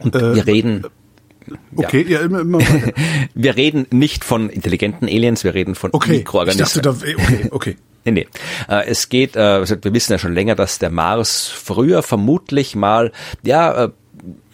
[0.00, 0.86] Und äh, wir reden
[1.74, 2.58] Okay, ja, immer, immer
[3.34, 6.66] wir reden nicht von intelligenten Aliens, wir reden von okay, Mikroorganismen.
[6.66, 7.76] Ich dachte, da, okay, okay.
[8.06, 8.26] Nee, nee.
[8.66, 12.74] Äh, es geht, äh, also wir wissen ja schon länger, dass der Mars früher vermutlich
[12.74, 13.90] mal, ja, äh,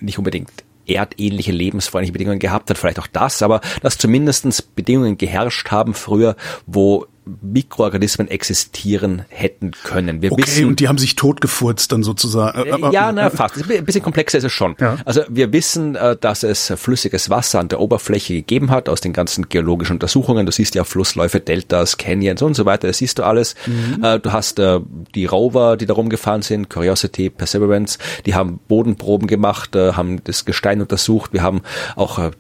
[0.01, 0.51] nicht unbedingt
[0.85, 6.35] erdähnliche lebensfreundliche Bedingungen gehabt hat, vielleicht auch das, aber dass zumindestens Bedingungen geherrscht haben früher,
[6.67, 7.07] wo
[7.43, 10.23] Mikroorganismen existieren hätten können.
[10.23, 12.73] Wir okay, wissen, und die haben sich totgefurzt dann sozusagen.
[12.73, 13.57] Aber, ja, na fast.
[13.69, 14.77] Ein bisschen komplexer ist es schon.
[14.81, 14.99] Ja.
[15.05, 19.13] Also wir wissen, äh, dass es flüssiges Wasser an der Oberfläche gegeben hat aus den
[19.13, 20.47] ganzen geologischen Untersuchungen.
[20.47, 22.87] Du siehst ja Flussläufe, Deltas, Canyons und so weiter.
[22.87, 23.57] Das siehst du alles.
[23.67, 24.05] Mhm.
[24.05, 24.81] Äh, du hast äh,
[25.15, 30.81] die Rover, die da rumgefahren sind, Curiosity, Perseverance, die haben Bodenproben gemacht, haben das Gestein
[30.81, 31.33] untersucht.
[31.33, 31.63] Wir haben
[31.97, 32.31] auch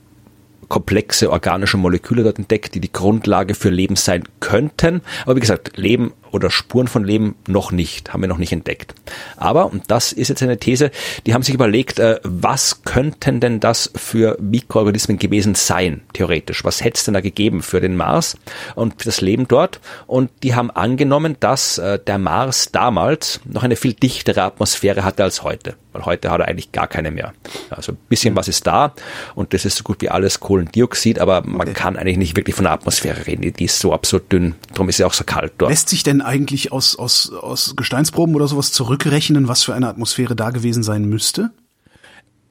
[0.69, 5.03] komplexe organische Moleküle dort entdeckt, die die Grundlage für Leben sein könnten.
[5.25, 8.95] Aber wie gesagt, Leben oder Spuren von Leben noch nicht, haben wir noch nicht entdeckt.
[9.37, 10.91] Aber, und das ist jetzt eine These,
[11.27, 16.65] die haben sich überlegt, äh, was könnten denn das für Mikroorganismen gewesen sein, theoretisch?
[16.65, 18.37] Was hätte es denn da gegeben für den Mars
[18.75, 19.81] und für das Leben dort?
[20.07, 25.25] Und die haben angenommen, dass äh, der Mars damals noch eine viel dichtere Atmosphäre hatte
[25.25, 25.75] als heute.
[25.93, 27.33] Weil heute hat er eigentlich gar keine mehr.
[27.71, 28.95] Also ein bisschen was ist da
[29.35, 32.65] und das ist so gut wie alles Kohlendioxid, aber man kann eigentlich nicht wirklich von
[32.65, 33.51] der Atmosphäre reden.
[33.53, 35.71] Die ist so absurd dünn, darum ist sie auch so kalt dort.
[35.71, 40.37] Lässt sich denn eigentlich aus, aus, aus Gesteinsproben oder sowas zurückrechnen, was für eine Atmosphäre
[40.37, 41.51] da gewesen sein müsste?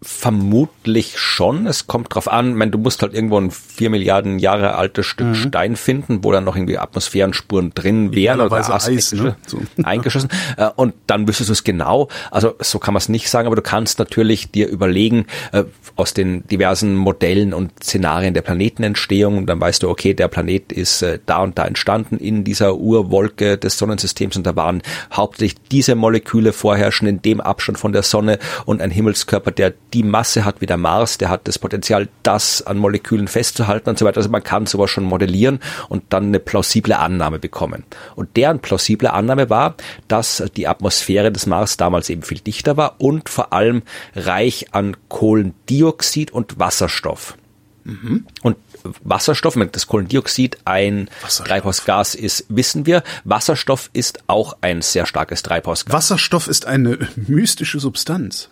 [0.07, 1.65] Vermutlich schon.
[1.65, 5.07] Es kommt drauf an, ich meine, du musst halt irgendwo ein vier Milliarden Jahre altes
[5.07, 5.33] Stück mhm.
[5.35, 9.35] Stein finden, wo dann noch irgendwie Atmosphärenspuren drin wären oder Eis, ne?
[9.47, 9.59] so.
[9.83, 10.29] eingeschossen.
[10.57, 12.07] Äh, und dann wüsstest du es genau.
[12.29, 15.63] Also so kann man es nicht sagen, aber du kannst natürlich dir überlegen, äh,
[15.95, 21.01] aus den diversen Modellen und Szenarien der Planetenentstehung, dann weißt du, okay, der Planet ist
[21.01, 25.95] äh, da und da entstanden in dieser Urwolke des Sonnensystems und da waren hauptsächlich diese
[25.95, 30.59] Moleküle vorherrschen in dem Abstand von der Sonne und ein Himmelskörper, der die Masse hat
[30.59, 34.17] wie der Mars, der hat das Potenzial, das an Molekülen festzuhalten und so weiter.
[34.17, 37.85] Also man kann sowas schon modellieren und dann eine plausible Annahme bekommen.
[38.15, 39.75] Und deren plausible Annahme war,
[40.09, 43.83] dass die Atmosphäre des Mars damals eben viel dichter war und vor allem
[44.17, 47.37] reich an Kohlendioxid und Wasserstoff.
[47.85, 48.25] Mhm.
[48.41, 48.57] Und
[49.01, 53.01] Wasserstoff, das Kohlendioxid ein Treibhausgas ist, wissen wir.
[53.23, 55.93] Wasserstoff ist auch ein sehr starkes Treibhausgas.
[55.93, 58.49] Wasserstoff ist eine mystische Substanz.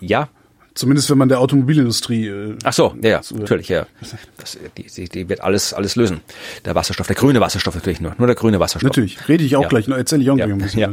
[0.00, 0.28] Ja,
[0.78, 2.28] Zumindest wenn man der Automobilindustrie.
[2.28, 3.88] Äh, Ach so, ja, ja natürlich, ja.
[4.36, 6.20] Das, die, die, die wird alles alles lösen.
[6.64, 8.84] Der Wasserstoff, der grüne Wasserstoff natürlich nur, nur der grüne Wasserstoff.
[8.84, 9.68] Natürlich, rede ich auch ja.
[9.68, 10.46] gleich, erzähle ich auch ja.
[10.46, 10.80] gleich ein bisschen.
[10.80, 10.92] Ja.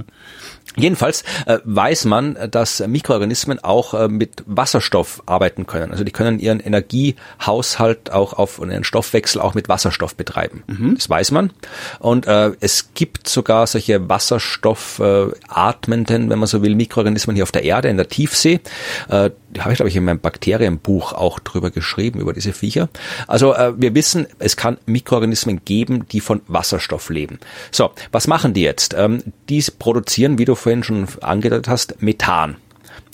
[0.76, 5.92] Jedenfalls äh, weiß man, dass Mikroorganismen auch äh, mit Wasserstoff arbeiten können.
[5.92, 10.64] Also die können ihren Energiehaushalt auch auf und ihren Stoffwechsel auch mit Wasserstoff betreiben.
[10.66, 10.96] Mhm.
[10.96, 11.52] Das weiß man.
[12.00, 17.52] Und äh, es gibt sogar solche Wasserstoffatmenden, äh, wenn man so will, Mikroorganismen hier auf
[17.52, 18.62] der Erde, in der Tiefsee.
[19.10, 19.30] Äh,
[19.60, 22.90] habe ich, glaube ich, in meinem Bakterienbuch auch drüber geschrieben, über diese Viecher.
[23.28, 27.40] Also äh, wir wissen, es kann Mikroorganismen geben, die von Wasserstoff leben.
[27.72, 28.94] So, was machen die jetzt?
[28.98, 32.58] Ähm, die produzieren, wie du vorhin schon angedeutet hast, Methan.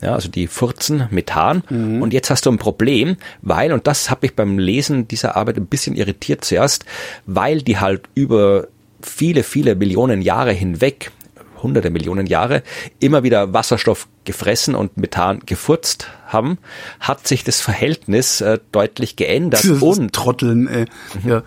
[0.02, 1.64] Ja, also die furzen Methan.
[1.70, 2.02] Mhm.
[2.02, 5.58] Und jetzt hast du ein Problem, weil, und das habe ich beim Lesen dieser Arbeit
[5.58, 6.86] ein bisschen irritiert zuerst,
[7.28, 8.68] weil die halt über
[9.02, 11.12] viele, viele Millionen Jahre hinweg
[11.64, 12.64] hunderte Millionen Jahre
[13.00, 16.58] immer wieder Wasserstoff gefressen und Methan gefurzt haben,
[17.00, 19.64] hat sich das Verhältnis äh, deutlich geändert.
[19.64, 20.86] Das und Trotteln, ey.
[21.24, 21.30] Mhm.
[21.30, 21.44] Ja.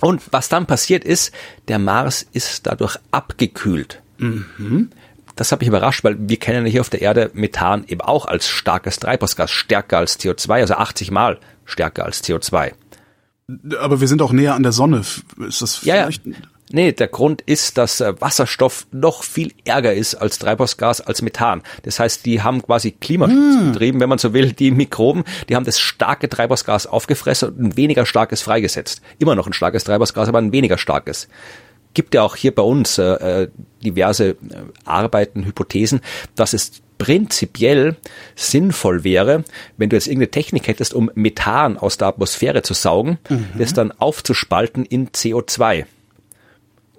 [0.00, 1.32] Und was dann passiert ist,
[1.68, 4.02] der Mars ist dadurch abgekühlt.
[4.18, 4.90] Mhm.
[5.36, 8.46] Das hat mich überrascht, weil wir kennen hier auf der Erde Methan eben auch als
[8.48, 12.72] starkes Treibhausgas, stärker als CO2, also 80 Mal stärker als CO2.
[13.80, 14.98] Aber wir sind auch näher an der Sonne.
[14.98, 16.26] Ist das vielleicht?
[16.26, 16.38] Ja, ja.
[16.72, 21.62] Nee, der Grund ist, dass äh, Wasserstoff noch viel ärger ist als Treibhausgas, als Methan.
[21.82, 23.72] Das heißt, die haben quasi Klimaschutz hm.
[23.72, 24.52] betrieben, wenn man so will.
[24.52, 29.02] Die Mikroben, die haben das starke Treibhausgas aufgefressen und ein weniger starkes freigesetzt.
[29.18, 31.28] Immer noch ein starkes Treibhausgas, aber ein weniger starkes
[31.92, 33.48] gibt ja auch hier bei uns äh, äh
[33.82, 34.36] diverse äh,
[34.84, 36.02] Arbeiten, Hypothesen,
[36.36, 37.96] dass es prinzipiell
[38.36, 39.42] sinnvoll wäre,
[39.78, 43.46] wenn du jetzt irgendeine Technik hättest, um Methan aus der Atmosphäre zu saugen, mhm.
[43.58, 45.86] das dann aufzuspalten in CO2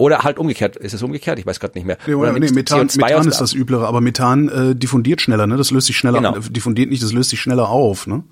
[0.02, 0.78] Oder halt umgekehrt.
[0.78, 1.38] Ist es umgekehrt?
[1.38, 1.95] Ich weiß gerade nicht mehr.
[2.08, 5.58] Nee, oder, nee, Methan, Methan ist das Üblere, aber Methan äh, diffundiert schneller, ne?
[5.58, 6.39] Das löst sich schneller, genau.
[6.39, 8.24] diffundiert nicht, das löst sich schneller auf, ne?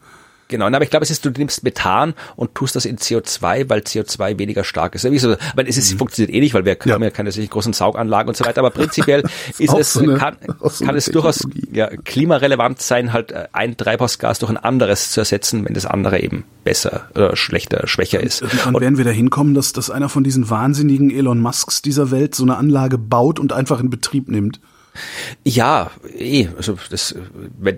[0.50, 3.82] Genau, aber ich glaube, es ist, du nimmst Methan und tust das in CO2, weil
[3.82, 5.04] CO2 weniger stark ist.
[5.04, 6.00] Sowieso, weil es ist, mhm.
[6.00, 6.94] funktioniert eh nicht, weil wir ja.
[6.96, 9.22] haben ja keine solchen großen Sauganlagen und so weiter, aber prinzipiell
[9.60, 13.78] ist es, so eine, kann, so kann es durchaus ja, klimarelevant sein, halt äh, ein
[13.78, 18.42] Treibhausgas durch ein anderes zu ersetzen, wenn das andere eben besser oder schlechter, schwächer ist.
[18.42, 22.10] Und dann werden wir da hinkommen, dass, dass einer von diesen wahnsinnigen Elon Musks dieser
[22.10, 24.60] Welt so eine Anlage baut und einfach in Betrieb nimmt.
[25.44, 27.16] Ja, eh, also das,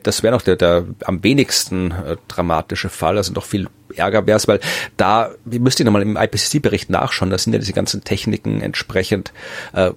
[0.04, 4.38] das wäre noch der, der am wenigsten äh, dramatische Fall, also noch viel ärger wäre
[4.38, 4.60] es, weil
[4.98, 9.34] da, wir müsst ihr nochmal im IPCC-Bericht nachschauen, da sind ja diese ganzen Techniken entsprechend
[9.74, 9.92] äh,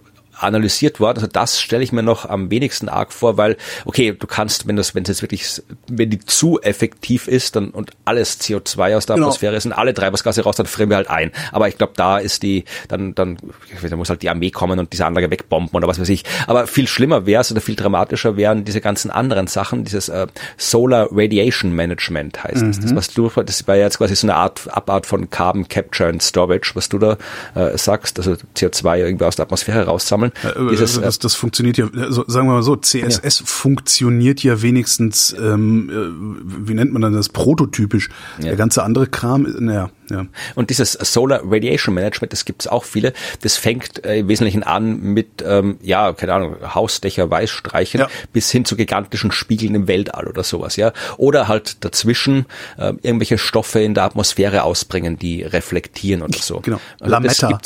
[0.45, 1.19] analysiert worden.
[1.19, 4.77] Also das stelle ich mir noch am wenigsten arg vor, weil, okay, du kannst, wenn
[4.77, 9.07] das, wenn es jetzt wirklich, wenn die zu effektiv ist dann, und alles CO2 aus
[9.07, 9.27] der genau.
[9.29, 11.33] Atmosphäre ist und alle Treibhausgase raus, dann frieren wir halt ein.
[11.53, 13.39] Aber ich glaube, da ist die, dann, dann,
[13.83, 16.25] da muss halt die Armee kommen und diese Anlage wegbomben oder was weiß ich.
[16.47, 20.27] Aber viel schlimmer wäre es oder viel dramatischer wären diese ganzen anderen Sachen, dieses äh,
[20.57, 22.67] Solar Radiation Management heißt mhm.
[22.69, 22.81] das.
[22.81, 26.23] Das, was du, das war jetzt quasi so eine Art, Abart von Carbon Capture and
[26.23, 27.17] Storage, was du da
[27.55, 30.33] äh, sagst, also CO2 irgendwie aus der Atmosphäre raussammeln
[30.71, 33.47] Dieses, das, das funktioniert ja, also sagen wir mal so, CSS ja.
[33.47, 38.11] funktioniert ja wenigstens, ähm, äh, wie nennt man dann das, prototypisch.
[38.39, 38.47] Ja.
[38.47, 40.27] Der ganze andere Kram, naja, ja.
[40.55, 43.13] Und dieses Solar Radiation Management, das gibt es auch viele.
[43.41, 48.09] Das fängt äh, im Wesentlichen an mit, ähm, ja, keine Ahnung, Hausdächer weiß streichen ja.
[48.33, 50.93] bis hin zu gigantischen Spiegeln im Weltall oder sowas, ja.
[51.17, 56.61] Oder halt dazwischen äh, irgendwelche Stoffe in der Atmosphäre ausbringen, die reflektieren oder so.
[56.61, 56.81] Genau.
[57.01, 57.59] Also Lametta.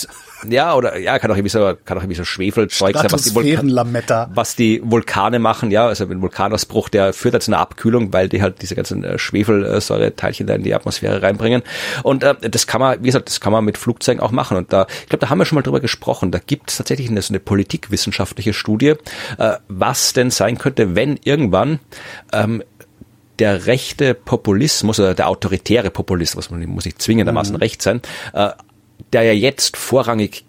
[0.49, 3.35] Ja, oder ja, kann auch irgendwie so, kann auch irgendwie so Schwefelzeug sein, was die,
[3.35, 8.13] Vulkan, was die Vulkane machen, ja, also ein Vulkanausbruch, der führt halt zu einer Abkühlung,
[8.13, 11.63] weil die halt diese ganzen äh, Schwefelsäureteilchen da in die Atmosphäre reinbringen.
[12.03, 14.57] Und äh, das kann man, wie gesagt, das kann man mit Flugzeugen auch machen.
[14.57, 16.31] Und da, ich glaube, da haben wir schon mal drüber gesprochen.
[16.31, 18.95] Da gibt es tatsächlich eine, so eine politikwissenschaftliche Studie,
[19.39, 21.81] äh, was denn sein könnte, wenn irgendwann
[22.33, 22.63] ähm,
[23.39, 27.61] der rechte Populismus oder der autoritäre Populismus, muss nicht zwingendermaßen mhm.
[27.61, 28.51] recht sein, äh,
[29.13, 30.45] der ja jetzt vorrangig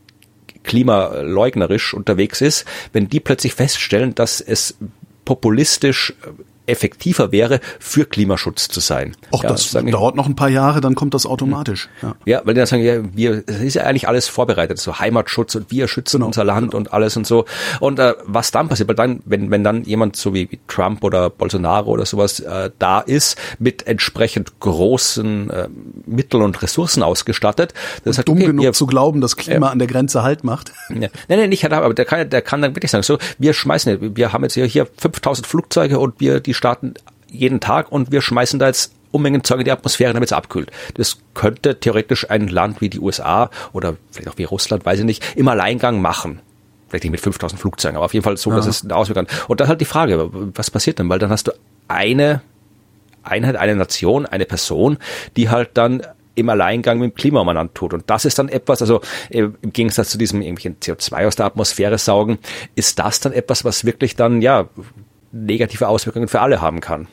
[0.64, 4.76] klimaleugnerisch unterwegs ist, wenn die plötzlich feststellen, dass es
[5.26, 6.14] populistisch
[6.70, 9.16] effektiver wäre, für Klimaschutz zu sein.
[9.36, 11.90] Ach, ja, das dauert noch ein paar Jahre, dann kommt das automatisch.
[12.02, 15.00] Ja, ja weil die dann sagen, ja, wir, es ist ja eigentlich alles vorbereitet, so
[15.00, 16.28] Heimatschutz und wir schützen genau.
[16.28, 17.46] unser Land und alles und so.
[17.80, 21.04] Und äh, was dann passiert, weil dann, wenn, wenn dann jemand so wie, wie Trump
[21.04, 25.70] oder Bolsonaro oder sowas äh, da ist, mit entsprechend großen äh,
[26.06, 29.72] Mitteln und Ressourcen ausgestattet, das ist dumm okay, genug wir, zu glauben, dass Klima ja.
[29.72, 30.72] an der Grenze Halt macht.
[30.90, 30.96] Ja.
[31.28, 34.34] Nein, nein, nicht, aber der kann, der kann dann wirklich sagen, so, wir schmeißen, wir
[34.34, 36.94] haben jetzt hier, hier 5000 Flugzeuge und wir, die starten
[37.32, 40.72] jeden Tag und wir schmeißen da jetzt Unmengen Zeug in die Atmosphäre, damit es abkühlt.
[40.94, 45.06] Das könnte theoretisch ein Land wie die USA oder vielleicht auch wie Russland, weiß ich
[45.06, 46.42] nicht, im Alleingang machen.
[46.90, 48.72] Vielleicht nicht mit 5000 Flugzeugen, aber auf jeden Fall so, dass ja.
[48.72, 49.50] es eine Auswirkung hat.
[49.50, 51.10] Und dann halt die Frage, was passiert denn?
[51.10, 51.54] Weil dann hast du
[51.88, 52.44] eine
[53.24, 54.98] Einheit, eine Nation, eine Person,
[55.36, 56.04] die halt dann
[56.36, 57.94] im Alleingang mit dem Klima umeinander tut.
[57.94, 61.48] Und das ist dann etwas, also äh, im Gegensatz zu diesem irgendwelchen CO2 aus der
[61.48, 62.38] Atmosphäre saugen,
[62.76, 64.70] ist das dann etwas, was wirklich dann, ja,
[65.32, 67.08] negative Auswirkungen für alle haben kann.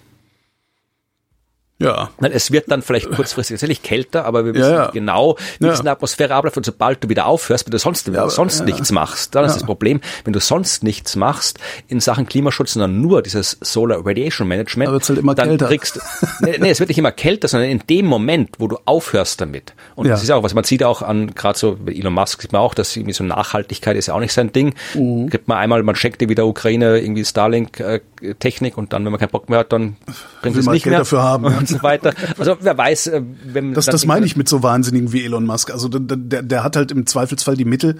[1.79, 2.11] Ja.
[2.21, 4.91] Es wird dann vielleicht kurzfristig tatsächlich kälter, aber wir wissen ja, ja.
[4.93, 5.73] genau, wie ja.
[5.73, 6.57] es in der Atmosphäre abläuft.
[6.57, 9.55] Und sobald du wieder aufhörst, wenn du sonst, wenn du sonst nichts machst, dann ist
[9.55, 11.59] das Problem, wenn du sonst nichts machst
[11.89, 15.67] in Sachen Klimaschutz, sondern nur dieses Solar Radiation Management, halt immer dann kälter.
[15.67, 16.01] kriegst
[16.41, 19.75] nee, nee, es wird nicht immer kälter, sondern in dem Moment, wo du aufhörst damit.
[19.97, 22.53] Und das ist auch, was man sieht auch an, gerade so bei Elon Musk sieht
[22.53, 24.75] man auch, dass irgendwie so Nachhaltigkeit ist ja auch nicht sein Ding.
[24.95, 25.29] Mhm.
[25.29, 29.21] Gibt man einmal, man schenkt dir wieder Ukraine irgendwie Starlink-Technik äh, und dann, wenn man
[29.21, 29.97] keinen Bock mehr hat, dann
[30.41, 30.99] bringt es nicht Geld mehr.
[31.01, 32.13] Dafür haben und so weiter.
[32.39, 35.71] Also wer weiß, äh, wenn das, das meine ich mit so Wahnsinnigen wie Elon Musk.
[35.71, 37.97] Also der, der, der hat halt im Zweifelsfall die Mittel,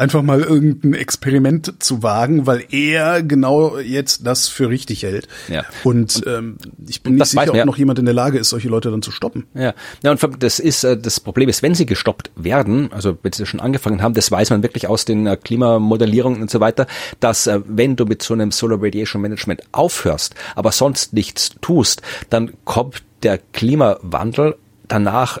[0.00, 5.28] einfach mal irgendein Experiment zu wagen, weil er genau jetzt das für richtig hält.
[5.48, 5.64] Ja.
[5.84, 6.56] Und ähm,
[6.88, 7.64] ich bin nicht sicher, weiß, ob ja.
[7.66, 9.46] noch jemand in der Lage ist, solche Leute dann zu stoppen.
[9.54, 13.32] Ja, ja und das ist äh, das Problem ist, wenn sie gestoppt werden, also wenn
[13.32, 16.86] sie schon angefangen haben, das weiß man wirklich aus den äh, Klimamodellierungen und so weiter,
[17.20, 22.00] dass äh, wenn du mit so einem Solar Radiation Management aufhörst, aber sonst nichts tust,
[22.30, 24.56] dann kommt der Klimawandel
[24.88, 25.40] danach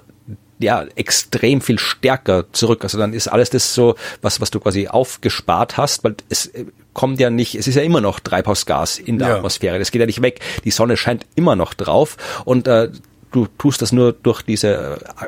[0.60, 2.84] ja extrem viel stärker zurück.
[2.84, 6.66] Also dann ist alles das so, was was du quasi aufgespart hast, weil es äh,
[6.92, 9.36] kommt ja nicht, es ist ja immer noch Treibhausgas in der ja.
[9.36, 9.78] Atmosphäre.
[9.78, 10.40] Das geht ja nicht weg.
[10.64, 12.90] Die Sonne scheint immer noch drauf und äh,
[13.32, 15.26] du tust das nur durch diese äh,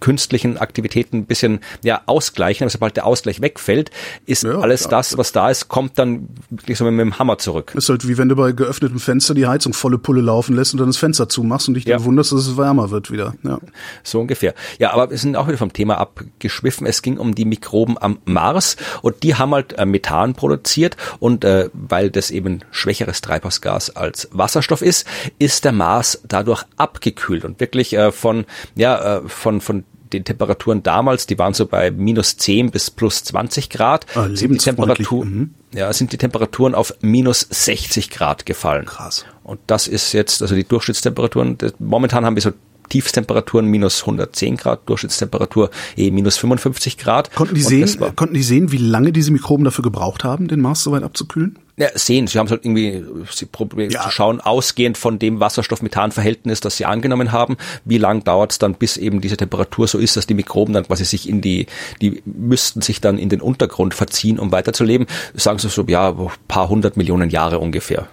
[0.00, 3.90] künstlichen Aktivitäten ein bisschen ja ausgleichen, aber sobald der Ausgleich wegfällt,
[4.26, 5.00] ist ja, alles klar.
[5.00, 7.72] das, was da ist, kommt dann wirklich so mit dem Hammer zurück.
[7.74, 10.78] Ist halt wie wenn du bei geöffnetem Fenster die Heizung volle Pulle laufen lässt und
[10.78, 11.96] dann das Fenster zumachst und dich ja.
[11.96, 13.34] dann wunderst, dass es wärmer wird wieder.
[13.42, 13.58] Ja.
[14.02, 14.54] So ungefähr.
[14.78, 16.86] Ja, aber wir sind auch wieder vom Thema abgeschwiffen.
[16.86, 21.44] Es ging um die Mikroben am Mars und die haben halt äh, Methan produziert und
[21.44, 25.06] äh, weil das eben schwächeres Treibhausgas als Wasserstoff ist,
[25.38, 28.44] ist der Mars dadurch abgekühlt und wirklich äh, von
[28.74, 33.24] ja äh, von von den Temperaturen damals, die waren so bei minus 10 bis plus
[33.24, 35.54] 20 Grad, ah, sind die Temperatur, mhm.
[35.72, 38.86] ja, sind die Temperaturen auf minus 60 Grad gefallen.
[38.86, 39.24] Krass.
[39.42, 42.52] Und das ist jetzt, also die Durchschnittstemperaturen, momentan haben wir so
[42.90, 47.34] Tiefstemperaturen minus 110 Grad, Durchschnittstemperatur eh minus 55 Grad.
[47.34, 50.82] Konnten die sehen, konnten die sehen, wie lange diese Mikroben dafür gebraucht haben, den Mars
[50.82, 51.58] so weit abzukühlen?
[51.80, 52.26] Ja, sehen.
[52.26, 54.02] Sie haben es halt irgendwie, sie probieren ja.
[54.02, 58.74] zu schauen, ausgehend von dem Wasserstoff-Methan-Verhältnis, das sie angenommen haben, wie lang dauert es dann,
[58.74, 61.66] bis eben diese Temperatur so ist, dass die Mikroben dann quasi sich in die,
[62.02, 65.06] die müssten sich dann in den Untergrund verziehen, um weiterzuleben.
[65.32, 66.14] Sagen sie so, ja,
[66.48, 68.08] paar hundert Millionen Jahre ungefähr.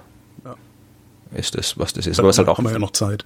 [0.46, 0.56] Ja.
[1.36, 2.20] Ist das, was das ist.
[2.20, 2.60] Aber es halt auch.
[2.60, 3.26] Haben wir ja noch Zeit.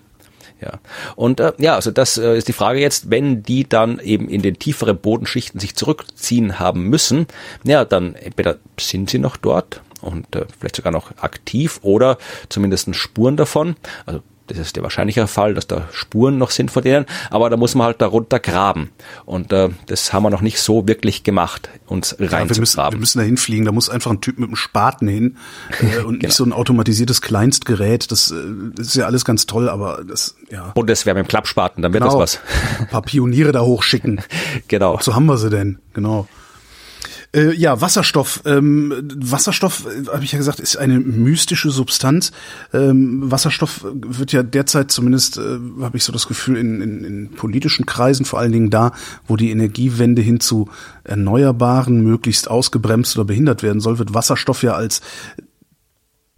[0.62, 0.80] Ja.
[1.16, 4.42] Und äh, ja, also das äh, ist die Frage jetzt, wenn die dann eben in
[4.42, 7.28] den tieferen Bodenschichten sich zurückziehen haben müssen,
[7.64, 12.18] ja, dann entweder sind sie noch dort und äh, vielleicht sogar noch aktiv oder
[12.50, 13.76] zumindest Spuren davon.
[14.06, 14.22] Also
[14.58, 17.76] das ist der wahrscheinlichere Fall, dass da Spuren noch sind von denen, aber da muss
[17.76, 18.90] man halt darunter graben.
[19.26, 22.48] Und äh, das haben wir noch nicht so wirklich gemacht, uns reinzugraben.
[22.50, 25.08] Ja, wir, müssen, wir müssen da hinfliegen, da muss einfach ein Typ mit einem Spaten
[25.08, 25.38] hin
[25.80, 26.28] äh, und genau.
[26.28, 28.12] nicht so ein automatisiertes Kleinstgerät.
[28.12, 28.36] Das, äh,
[28.76, 30.72] das ist ja alles ganz toll, aber das, ja.
[30.76, 32.20] Und das wäre mit dem Klappspaten, dann wird genau.
[32.20, 32.80] das was.
[32.80, 34.22] Ein paar Pioniere da hochschicken.
[34.68, 35.00] genau.
[35.02, 36.28] So haben wir sie denn, genau.
[37.34, 38.42] Äh, ja, Wasserstoff.
[38.46, 42.32] Ähm, Wasserstoff, äh, habe ich ja gesagt, ist eine mystische Substanz.
[42.74, 47.32] Ähm, Wasserstoff wird ja derzeit zumindest, äh, habe ich so das Gefühl, in, in, in
[47.32, 48.92] politischen Kreisen, vor allen Dingen da,
[49.28, 50.70] wo die Energiewende hin zu
[51.06, 55.02] Erneuerbaren möglichst ausgebremst oder behindert werden soll, wird Wasserstoff ja als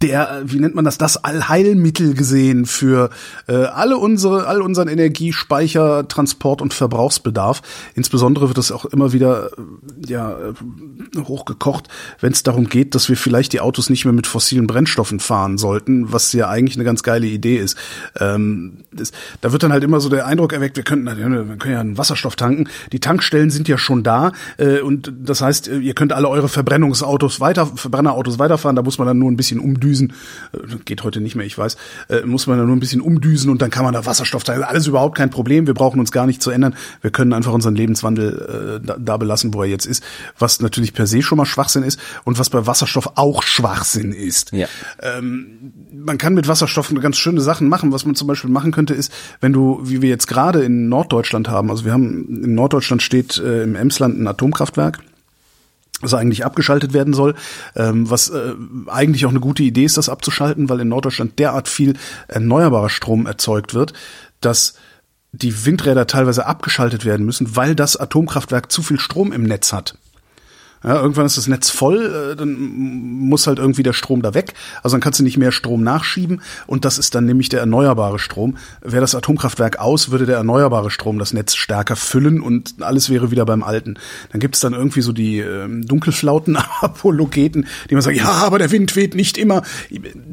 [0.04, 3.08] der, wie nennt man das, das Allheilmittel gesehen für
[3.46, 7.62] äh, alle unsere, all unseren Energiespeicher, Transport und Verbrauchsbedarf.
[7.94, 11.88] Insbesondere wird es auch immer wieder äh, ja äh, hochgekocht,
[12.20, 15.56] wenn es darum geht, dass wir vielleicht die Autos nicht mehr mit fossilen Brennstoffen fahren
[15.56, 17.78] sollten, was ja eigentlich eine ganz geile Idee ist.
[18.20, 21.74] Ähm, das, da wird dann halt immer so der Eindruck erweckt, wir könnten, wir können
[21.74, 22.68] ja einen Wasserstoff tanken.
[22.92, 27.40] Die Tankstellen sind ja schon da äh, und das heißt, ihr könnt alle eure Verbrennungsautos
[27.40, 28.76] weiter, Verbrennerautos weiterfahren.
[28.76, 30.12] Da muss man dann nur ein bisschen umdüsen umdüsen,
[30.52, 31.76] äh, geht heute nicht mehr, ich weiß,
[32.08, 34.62] äh, muss man da nur ein bisschen umdüsen und dann kann man da Wasserstoff teilen.
[34.62, 35.66] Alles überhaupt kein Problem.
[35.66, 36.74] Wir brauchen uns gar nicht zu ändern.
[37.00, 40.02] Wir können einfach unseren Lebenswandel äh, da, da belassen, wo er jetzt ist.
[40.38, 44.52] Was natürlich per se schon mal Schwachsinn ist und was bei Wasserstoff auch Schwachsinn ist.
[44.52, 44.66] Ja.
[45.00, 47.92] Ähm, man kann mit Wasserstoff ganz schöne Sachen machen.
[47.92, 51.48] Was man zum Beispiel machen könnte, ist, wenn du, wie wir jetzt gerade in Norddeutschland
[51.48, 55.00] haben, also wir haben in Norddeutschland steht äh, im Emsland ein Atomkraftwerk
[56.04, 57.34] was eigentlich abgeschaltet werden soll,
[57.74, 58.54] ähm, was äh,
[58.86, 61.94] eigentlich auch eine gute Idee ist, das abzuschalten, weil in Norddeutschland derart viel
[62.28, 63.92] erneuerbarer Strom erzeugt wird,
[64.40, 64.74] dass
[65.32, 69.98] die Windräder teilweise abgeschaltet werden müssen, weil das Atomkraftwerk zu viel Strom im Netz hat.
[70.84, 74.52] Ja, irgendwann ist das Netz voll, äh, dann muss halt irgendwie der Strom da weg.
[74.82, 78.18] Also dann kannst du nicht mehr Strom nachschieben und das ist dann nämlich der erneuerbare
[78.18, 78.58] Strom.
[78.82, 83.30] Wäre das Atomkraftwerk aus, würde der erneuerbare Strom das Netz stärker füllen und alles wäre
[83.30, 83.98] wieder beim Alten.
[84.30, 88.58] Dann gibt es dann irgendwie so die ähm, dunkelflauten Apologeten, die man sagen, ja, aber
[88.58, 89.62] der Wind weht nicht immer.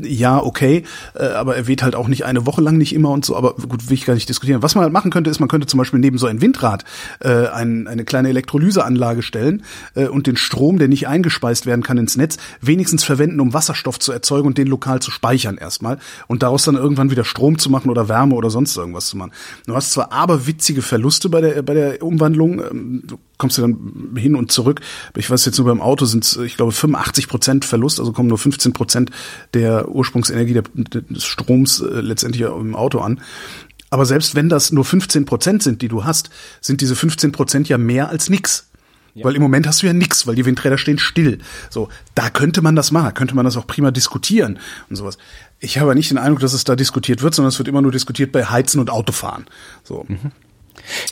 [0.02, 0.84] Ja, okay,
[1.16, 3.38] äh, aber er weht halt auch nicht eine Woche lang nicht immer und so.
[3.38, 4.62] Aber gut, will ich gar nicht diskutieren.
[4.62, 6.84] Was man halt machen könnte, ist, man könnte zum Beispiel neben so ein Windrad
[7.20, 9.64] äh, ein, eine kleine Elektrolyseanlage stellen
[9.96, 14.00] äh, und den Strom, der nicht eingespeist werden kann ins Netz, wenigstens verwenden, um Wasserstoff
[14.00, 17.70] zu erzeugen und den lokal zu speichern erstmal und daraus dann irgendwann wieder Strom zu
[17.70, 19.32] machen oder Wärme oder sonst irgendwas zu machen.
[19.66, 23.62] Du hast zwar aber witzige Verluste bei der bei der Umwandlung, ähm, du kommst du
[23.62, 24.82] dann hin und zurück.
[25.16, 28.38] Ich weiß jetzt nur beim Auto sind ich glaube 85 Prozent Verlust, also kommen nur
[28.38, 29.12] 15 Prozent
[29.54, 33.20] der Ursprungsenergie des Stroms äh, letztendlich im Auto an.
[33.92, 36.30] Aber selbst wenn das nur 15 Prozent sind, die du hast,
[36.62, 38.71] sind diese 15 Prozent ja mehr als nix.
[39.14, 39.26] Ja.
[39.26, 41.40] Weil im Moment hast du ja nix, weil die Windräder stehen still.
[41.70, 44.60] So, da könnte man das machen, könnte man das auch prima diskutieren
[44.90, 45.18] und sowas.
[45.60, 47.92] Ich habe nicht den Eindruck, dass es da diskutiert wird, sondern es wird immer nur
[47.92, 49.46] diskutiert bei Heizen und Autofahren.
[49.84, 50.06] So.
[50.08, 50.32] Mhm.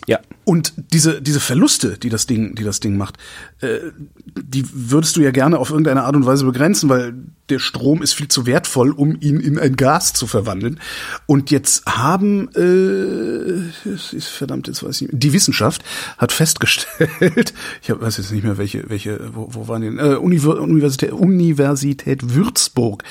[0.08, 0.20] Ja.
[0.46, 3.18] Und diese, diese Verluste, die das Ding, die das Ding macht,
[3.62, 3.80] äh,
[4.26, 7.14] die würdest du ja gerne auf irgendeine Art und Weise begrenzen, weil
[7.50, 10.80] der Strom ist viel zu wertvoll, um ihn in ein Gas zu verwandeln.
[11.26, 15.84] Und jetzt haben, äh, verdammt, jetzt weiß ich nicht, die Wissenschaft
[16.18, 21.12] hat festgestellt, ich weiß jetzt nicht mehr, welche, welche, wo, wo waren die, äh, Universität,
[21.12, 23.04] Universität Würzburg,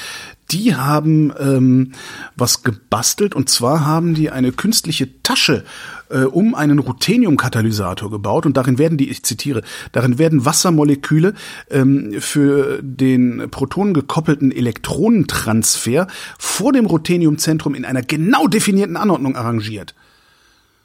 [0.51, 1.93] die haben ähm,
[2.37, 5.65] was gebastelt und zwar haben die eine künstliche Tasche
[6.11, 11.35] äh, um einen Ruthenium-Katalysator gebaut und darin werden die, ich zitiere, darin werden Wassermoleküle
[11.71, 16.07] ähm, für den Protonen gekoppelten Elektronentransfer
[16.39, 19.95] vor dem Rutheniumzentrum in einer genau definierten Anordnung arrangiert.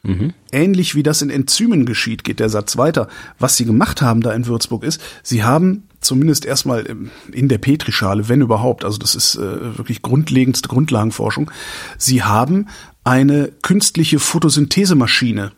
[0.04, 0.34] Mhm.
[0.52, 3.08] Ähnlich wie das in Enzymen geschieht, geht der Satz weiter.
[3.40, 6.86] Was sie gemacht haben da in Würzburg ist, sie haben zumindest erstmal
[7.32, 11.50] in der Petrischale, wenn überhaupt, also das ist äh, wirklich grundlegendste Grundlagenforschung,
[11.98, 12.68] sie haben
[13.04, 15.52] eine künstliche Photosynthesemaschine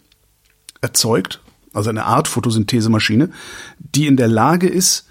[0.82, 1.41] erzeugt,
[1.74, 3.30] also eine Art Photosynthesemaschine,
[3.80, 5.08] die in der Lage ist,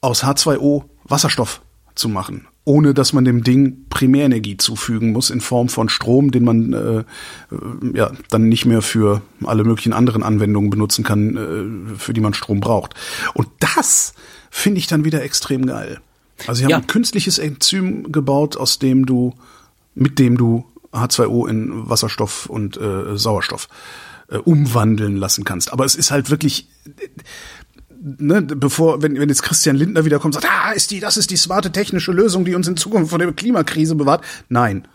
[0.00, 1.60] aus H2O Wasserstoff
[1.94, 6.44] zu machen ohne dass man dem Ding Primärenergie zufügen muss in Form von Strom, den
[6.44, 7.04] man äh, äh,
[7.94, 12.34] ja dann nicht mehr für alle möglichen anderen Anwendungen benutzen kann, äh, für die man
[12.34, 12.94] Strom braucht.
[13.34, 14.14] Und das
[14.50, 16.00] finde ich dann wieder extrem geil.
[16.46, 16.78] Also sie haben ja.
[16.78, 19.34] ein künstliches Enzym gebaut, aus dem du,
[19.94, 23.68] mit dem du H2O in Wasserstoff und äh, Sauerstoff
[24.28, 25.72] äh, umwandeln lassen kannst.
[25.72, 26.68] Aber es ist halt wirklich
[28.00, 31.30] ne, bevor, wenn, wenn jetzt Christian Lindner wiederkommt und sagt, ah, ist die, das ist
[31.30, 34.24] die smarte technische Lösung, die uns in Zukunft vor der Klimakrise bewahrt.
[34.48, 34.86] Nein.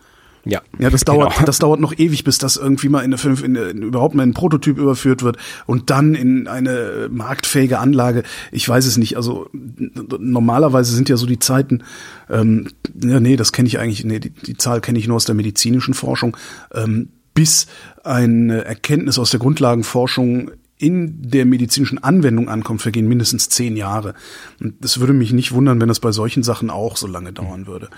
[0.48, 1.44] Ja, ja, das dauert, genau.
[1.44, 4.14] das dauert noch ewig, bis das irgendwie mal in eine fünf, in, eine, in überhaupt
[4.14, 8.22] mal in einen Prototyp überführt wird und dann in eine marktfähige Anlage.
[8.52, 9.16] Ich weiß es nicht.
[9.16, 11.82] Also normalerweise sind ja so die Zeiten.
[12.30, 12.68] Ähm,
[13.02, 14.04] ja, nee, das kenne ich eigentlich.
[14.04, 16.36] Nee, die, die Zahl kenne ich nur aus der medizinischen Forschung.
[16.72, 17.66] Ähm, bis
[18.04, 24.14] eine Erkenntnis aus der Grundlagenforschung in der medizinischen Anwendung ankommt, vergehen mindestens zehn Jahre.
[24.60, 27.66] Und es würde mich nicht wundern, wenn das bei solchen Sachen auch so lange dauern
[27.66, 27.88] würde.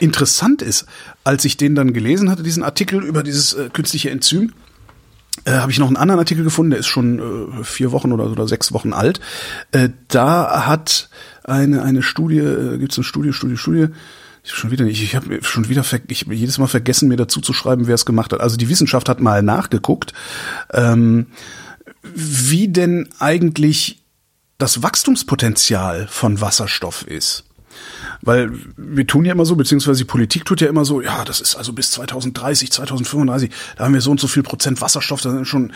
[0.00, 0.86] Interessant ist,
[1.22, 4.52] als ich den dann gelesen hatte, diesen Artikel über dieses äh, künstliche Enzym,
[5.44, 8.30] äh, habe ich noch einen anderen Artikel gefunden, der ist schon äh, vier Wochen oder,
[8.30, 9.20] oder sechs Wochen alt.
[9.70, 11.10] Äh, da hat
[11.44, 13.88] eine, eine Studie, äh, gibt es eine Studie, Studie, Studie,
[14.42, 17.40] ich schon wieder nicht, ich habe schon wieder ich hab jedes Mal vergessen, mir dazu
[17.40, 18.40] zu schreiben, wer es gemacht hat.
[18.40, 20.12] Also die Wissenschaft hat mal nachgeguckt.
[20.72, 21.26] Ähm,
[22.14, 24.02] wie denn eigentlich
[24.58, 27.44] das Wachstumspotenzial von Wasserstoff ist.
[28.22, 31.40] Weil wir tun ja immer so, beziehungsweise die Politik tut ja immer so, ja, das
[31.40, 35.30] ist also bis 2030, 2035, da haben wir so und so viel Prozent Wasserstoff, da
[35.30, 35.72] sind schon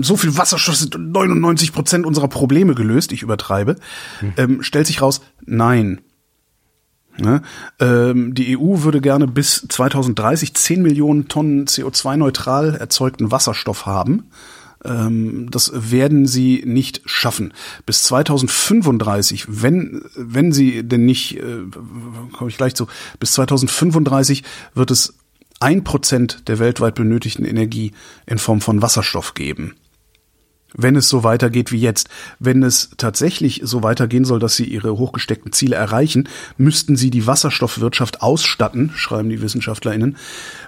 [0.00, 3.76] so viel Wasserstoff sind 99 Prozent unserer Probleme gelöst, ich übertreibe.
[4.20, 4.32] Hm.
[4.36, 6.00] Ähm, stellt sich raus, nein.
[7.18, 7.42] Ne?
[7.78, 14.30] Ähm, die EU würde gerne bis 2030 10 Millionen Tonnen CO2-neutral erzeugten Wasserstoff haben.
[14.84, 17.52] Ähm, das werden sie nicht schaffen.
[17.86, 21.64] Bis 2035, wenn, wenn sie denn nicht, äh,
[22.32, 22.86] komme ich gleich zu,
[23.18, 24.42] bis 2035
[24.74, 25.14] wird es
[25.60, 27.92] ein Prozent der weltweit benötigten Energie
[28.26, 29.74] in Form von Wasserstoff geben.
[30.74, 32.08] Wenn es so weitergeht wie jetzt,
[32.38, 37.26] wenn es tatsächlich so weitergehen soll, dass sie ihre hochgesteckten Ziele erreichen, müssten sie die
[37.26, 40.16] Wasserstoffwirtschaft ausstatten, schreiben die WissenschaftlerInnen,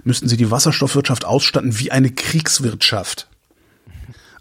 [0.05, 3.29] müssten sie die Wasserstoffwirtschaft ausstatten wie eine Kriegswirtschaft.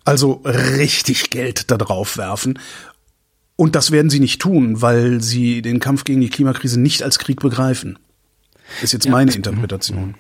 [0.06, 2.60] Also richtig Geld da drauf werfen.
[3.56, 7.20] Und das werden sie nicht tun, weil sie den Kampf gegen die Klimakrise nicht als
[7.20, 8.00] Krieg begreifen.
[8.82, 10.16] Ist jetzt ja, meine Interpretation.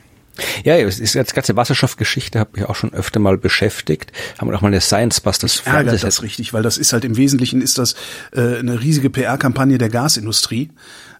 [0.63, 4.11] Ja, es ist jetzt ganze Wasserstoffgeschichte habe ich auch schon öfter mal beschäftigt.
[4.39, 7.17] Haben wir auch mal eine Science Busters Ärgert das richtig, weil das ist halt im
[7.17, 7.95] Wesentlichen ist das
[8.31, 10.71] äh, eine riesige PR-Kampagne der Gasindustrie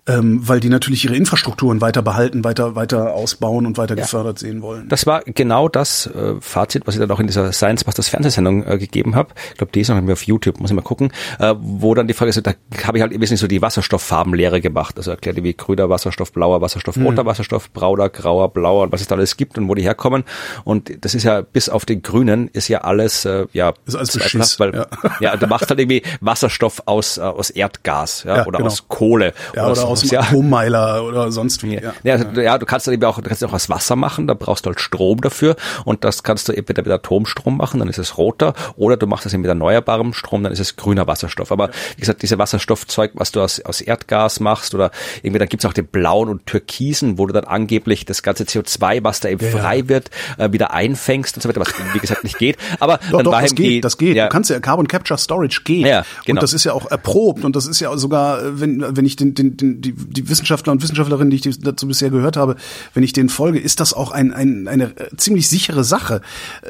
[0.05, 4.03] ähm, weil die natürlich ihre Infrastrukturen weiter behalten, weiter, weiter ausbauen und weiter ja.
[4.03, 4.89] gefördert sehen wollen.
[4.89, 8.65] Das war genau das äh, Fazit, was ich dann auch in dieser Science Busters Fernsehsendung
[8.67, 9.29] äh, gegeben habe.
[9.51, 11.93] Ich glaube, die ist noch nicht mehr auf YouTube, muss ich mal gucken, äh, wo
[11.93, 12.53] dann die Frage ist, da
[12.85, 14.97] habe ich halt wesentlich so die Wasserstofffarbenlehre gemacht.
[14.97, 17.05] Also erklärt wie grüner Wasserstoff, blauer Wasserstoff, mhm.
[17.05, 20.25] roter Wasserstoff, brauner, grauer, blauer und was es da alles gibt und wo die herkommen.
[20.65, 24.11] Und das ist ja bis auf den grünen ist ja alles äh, ja ist alles
[24.11, 24.85] Beschiss, weil ja.
[25.21, 28.69] ja, da macht halt irgendwie Wasserstoff aus äh, aus Erdgas, ja, ja oder genau.
[28.69, 30.21] aus Kohle ja, oder, oder aus dem ja.
[30.21, 31.75] Atommeiler oder sonst wie.
[31.75, 31.93] Ja.
[32.03, 34.65] Ja, ja, du kannst dann eben auch, du kannst auch aus Wasser machen, da brauchst
[34.65, 38.17] du halt Strom dafür und das kannst du entweder mit Atomstrom machen, dann ist es
[38.17, 41.51] roter, oder du machst das eben mit erneuerbarem Strom, dann ist es grüner Wasserstoff.
[41.51, 44.91] Aber wie gesagt, diese Wasserstoffzeug, was du aus, aus Erdgas machst oder
[45.21, 49.03] irgendwie, dann gibt's auch den blauen und türkisen, wo du dann angeblich das ganze CO2,
[49.03, 52.37] was da eben frei wird, äh, wieder einfängst und so weiter, was wie gesagt nicht
[52.37, 52.57] geht.
[52.79, 54.17] Aber doch, dann doch, war das geht, die, das geht.
[54.17, 55.85] Du kannst ja Carbon Capture Storage geht.
[55.85, 56.39] Ja, genau.
[56.39, 59.33] Und das ist ja auch erprobt und das ist ja sogar, wenn, wenn ich den,
[59.33, 62.55] den, den, die, die Wissenschaftler und Wissenschaftlerinnen, die ich dazu bisher gehört habe,
[62.93, 66.21] wenn ich denen folge, ist das auch ein, ein, eine ziemlich sichere Sache.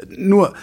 [0.08, 0.54] Nur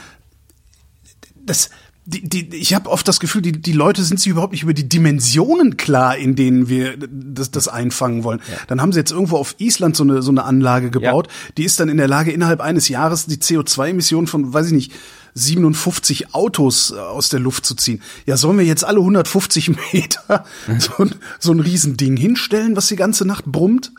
[1.46, 1.70] das
[2.12, 4.74] die, die, ich habe oft das Gefühl, die, die Leute sind sich überhaupt nicht über
[4.74, 8.42] die Dimensionen klar, in denen wir das, das einfangen wollen.
[8.50, 8.58] Ja.
[8.68, 11.54] Dann haben sie jetzt irgendwo auf Island so eine, so eine Anlage gebaut, ja.
[11.58, 14.92] die ist dann in der Lage, innerhalb eines Jahres die CO2-Emissionen von, weiß ich nicht,
[15.34, 18.02] 57 Autos äh, aus der Luft zu ziehen.
[18.26, 20.46] Ja, sollen wir jetzt alle 150 Meter
[20.80, 23.94] so ein, so ein Riesending hinstellen, was die ganze Nacht brummt?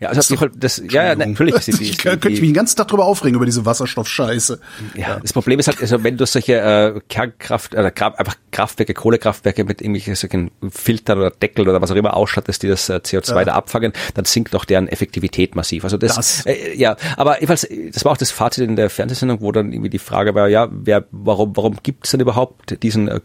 [0.00, 1.54] Ja, also das, das ja, ja, natürlich.
[1.66, 4.58] Die, die, ich könnte mich den ganzen Tag drüber aufregen über diese Wasserstoffscheiße.
[4.94, 8.36] Ja, ja, das Problem ist halt, also wenn du solche äh, Kernkraft oder äh, einfach
[8.50, 12.88] Kraftwerke, Kohlekraftwerke mit irgendwelchen solchen Filtern oder Deckel oder was auch immer ausstattest, die das
[12.88, 13.44] äh, CO2 ja.
[13.44, 15.84] da abfangen, dann sinkt doch deren Effektivität massiv.
[15.84, 16.46] Also das, das.
[16.46, 19.90] Äh, ja, aber jedenfalls, das war auch das Fazit in der Fernsehsendung, wo dann irgendwie
[19.90, 23.20] die Frage war, ja, wer, warum, warum gibt es denn überhaupt diesen äh,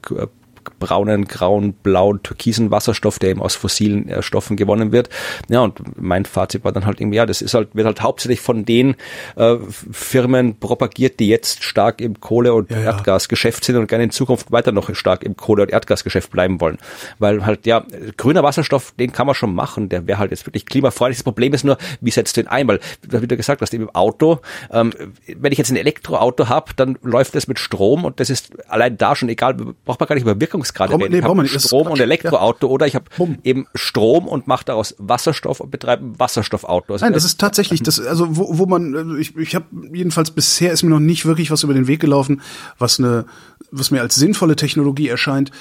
[0.79, 5.09] braunen, grauen, blauen, türkisen Wasserstoff, der eben aus fossilen äh, Stoffen gewonnen wird.
[5.49, 8.41] Ja, und mein Fazit war dann halt irgendwie, ja, das ist halt, wird halt hauptsächlich
[8.41, 8.95] von den
[9.35, 9.55] äh,
[9.91, 14.51] Firmen propagiert, die jetzt stark im Kohle- und ja, Erdgasgeschäft sind und gerne in Zukunft
[14.51, 16.77] weiter noch stark im Kohle- und Erdgasgeschäft bleiben wollen.
[17.19, 17.85] Weil halt, ja,
[18.17, 21.17] grüner Wasserstoff, den kann man schon machen, der wäre halt jetzt wirklich klimafreundlich.
[21.17, 22.67] Das Problem ist nur, wie setzt du den ein?
[22.67, 24.39] Weil, wie du gesagt hast, eben im Auto,
[24.71, 24.93] ähm,
[25.27, 28.97] wenn ich jetzt ein Elektroauto habe, dann läuft das mit Strom und das ist allein
[28.97, 31.87] da schon egal, braucht man gar nicht über Wirkung Wirkungsgrade Brauch, nee, ich habe Strom
[31.87, 32.73] und Elektroauto ja.
[32.73, 33.05] oder ich habe
[33.43, 36.93] eben Strom und mache daraus Wasserstoff und betreibe ein Wasserstoffauto.
[36.93, 40.31] Also Nein, das ist tatsächlich das, also wo, wo man, äh, ich, ich habe jedenfalls
[40.31, 42.41] bisher ist mir noch nicht wirklich was über den Weg gelaufen,
[42.77, 43.25] was eine,
[43.71, 45.51] was mir als sinnvolle Technologie erscheint,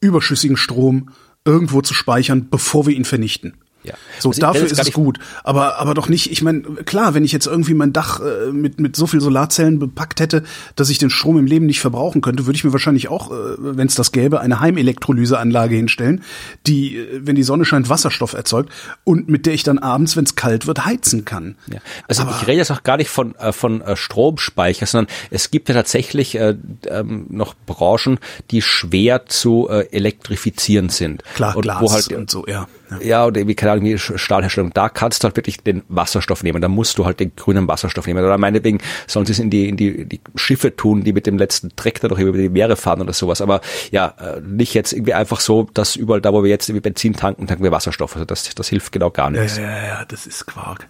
[0.00, 1.10] überschüssigen Strom
[1.44, 3.54] irgendwo zu speichern, bevor wir ihn vernichten.
[3.84, 3.94] Ja.
[4.18, 5.18] So, also dafür ist es gut.
[5.42, 8.80] Aber, aber doch nicht, ich meine, klar, wenn ich jetzt irgendwie mein Dach äh, mit,
[8.80, 10.44] mit so viel Solarzellen bepackt hätte,
[10.76, 13.34] dass ich den Strom im Leben nicht verbrauchen könnte, würde ich mir wahrscheinlich auch, äh,
[13.58, 16.22] wenn es das gäbe, eine Heimelektrolyseanlage hinstellen,
[16.66, 18.70] die, äh, wenn die Sonne scheint, Wasserstoff erzeugt
[19.04, 21.56] und mit der ich dann abends, wenn es kalt wird, heizen kann.
[21.72, 21.80] Ja.
[22.06, 25.50] Also aber, ich rede jetzt auch gar nicht von, äh, von äh, Stromspeicher, sondern es
[25.50, 26.56] gibt ja tatsächlich äh,
[26.88, 28.18] ähm, noch Branchen,
[28.50, 31.24] die schwer zu äh, elektrifizieren sind.
[31.34, 32.68] Klar, und Glas wo halt, und so, ja.
[33.00, 34.72] Ja, oder wie, keine Ahnung, Stahlherstellung.
[34.72, 36.60] Da kannst du halt wirklich den Wasserstoff nehmen.
[36.60, 38.24] Da musst du halt den grünen Wasserstoff nehmen.
[38.24, 41.38] Oder meinetwegen sollen sie es in die, in die, die Schiffe tun, die mit dem
[41.38, 43.40] letzten Trecker noch über die Meere fahren oder sowas.
[43.40, 46.82] Aber ja, äh, nicht jetzt irgendwie einfach so, dass überall da, wo wir jetzt irgendwie
[46.82, 48.14] Benzin tanken, tanken wir Wasserstoff.
[48.14, 49.56] Also das, das hilft genau gar nichts.
[49.56, 50.88] Ja, ja, ja, das ist Quark.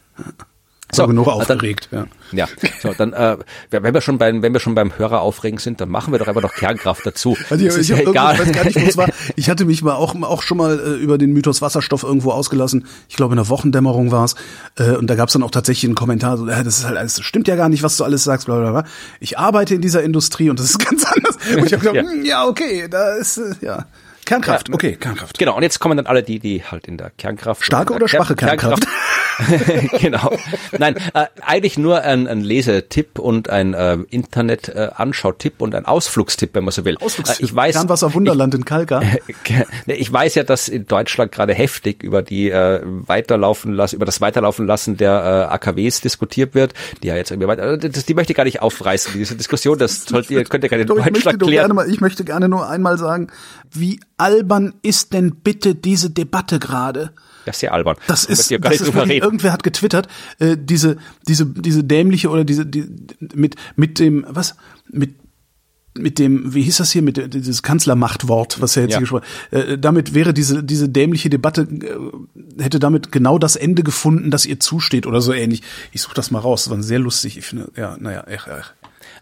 [0.94, 1.88] So, genug aufgeregt.
[1.90, 2.46] Dann, ja.
[2.46, 3.38] ja, so dann, äh,
[3.70, 6.28] wenn wir schon beim, wenn wir schon beim Hörer aufregen sind, dann machen wir doch
[6.28, 7.36] einfach noch Kernkraft dazu.
[7.50, 8.38] Also ich, ich, ja egal.
[8.38, 9.08] weiß gar nicht, wo es war.
[9.36, 12.86] Ich hatte mich mal auch, auch schon mal äh, über den Mythos Wasserstoff irgendwo ausgelassen.
[13.08, 14.34] Ich glaube in der Wochendämmerung war es.
[14.78, 16.96] Äh, und da gab es dann auch tatsächlich einen Kommentar, so, äh, das ist halt
[16.96, 18.84] alles, das stimmt ja gar nicht, was du alles sagst, bla bla bla.
[19.20, 21.36] Ich arbeite in dieser Industrie und das ist ganz anders.
[21.56, 22.02] Und ich habe gedacht, ja.
[22.02, 23.86] Hm, ja, okay, da ist äh, ja.
[24.24, 25.38] Kernkraft, okay, Kernkraft.
[25.38, 27.64] Genau, und jetzt kommen dann alle die, die halt in der Kernkraft.
[27.64, 28.82] Starke oder schwache Kernkraft?
[28.82, 29.31] Kernkraft.
[30.00, 30.32] genau.
[30.78, 36.54] Nein, äh, eigentlich nur ein, ein Lesetipp und ein äh, Internet-Anschautipp äh, und ein Ausflugstipp,
[36.54, 36.96] wenn man so will.
[36.98, 37.40] Ausflugstipp.
[37.40, 39.02] Äh, ich weiß, Kernwasser Wunderland ich, in Kalka.
[39.86, 44.20] ich weiß ja, dass in Deutschland gerade heftig über die äh, weiterlaufen lassen, über das
[44.20, 48.14] Weiterlaufen lassen der äh, AKWs diskutiert wird, die ja jetzt irgendwie weiter, also das, die
[48.14, 51.42] möchte ich gar nicht aufreißen, diese Diskussion, das sollt ihr, könnt ihr gerne in Deutschland
[51.42, 51.74] klären.
[51.74, 53.28] Mal, ich möchte gerne nur einmal sagen,
[53.70, 57.12] wie albern ist denn bitte diese Debatte gerade?
[57.44, 57.96] Das ist sehr albern.
[58.06, 62.66] Das ist, das ist wirklich, irgendwer hat getwittert, äh, diese, diese, diese dämliche oder diese,
[62.66, 62.86] die,
[63.34, 64.56] mit, mit dem, was,
[64.90, 65.16] mit,
[65.94, 68.98] mit dem, wie hieß das hier, mit dieses Kanzlermachtwort, was er jetzt ja.
[68.98, 73.82] hier gesprochen äh, damit wäre diese, diese dämliche Debatte, äh, hätte damit genau das Ende
[73.82, 75.62] gefunden, das ihr zusteht oder so ähnlich.
[75.92, 77.36] Ich suche das mal raus, das war sehr lustig.
[77.36, 78.72] Ich finde, ja, naja, ach, ach.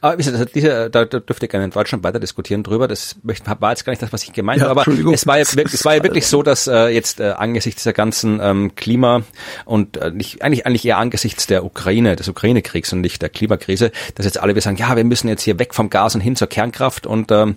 [0.03, 2.88] Aber wie gesagt, diese, da, dürfte ich gerne in Deutschland weiter diskutieren drüber.
[2.88, 4.80] Das war jetzt gar nicht das, was ich gemeint ja, habe.
[4.80, 7.92] Aber es war, ja, es war ja wirklich so, dass äh, jetzt äh, angesichts der
[7.92, 9.22] ganzen ähm, Klima
[9.66, 13.92] und äh, nicht, eigentlich, eigentlich eher angesichts der Ukraine, des Ukraine-Kriegs und nicht der Klimakrise,
[14.14, 16.34] dass jetzt alle wir sagen, ja, wir müssen jetzt hier weg vom Gas und hin
[16.34, 17.07] zur Kernkraft.
[17.07, 17.57] Und ähm,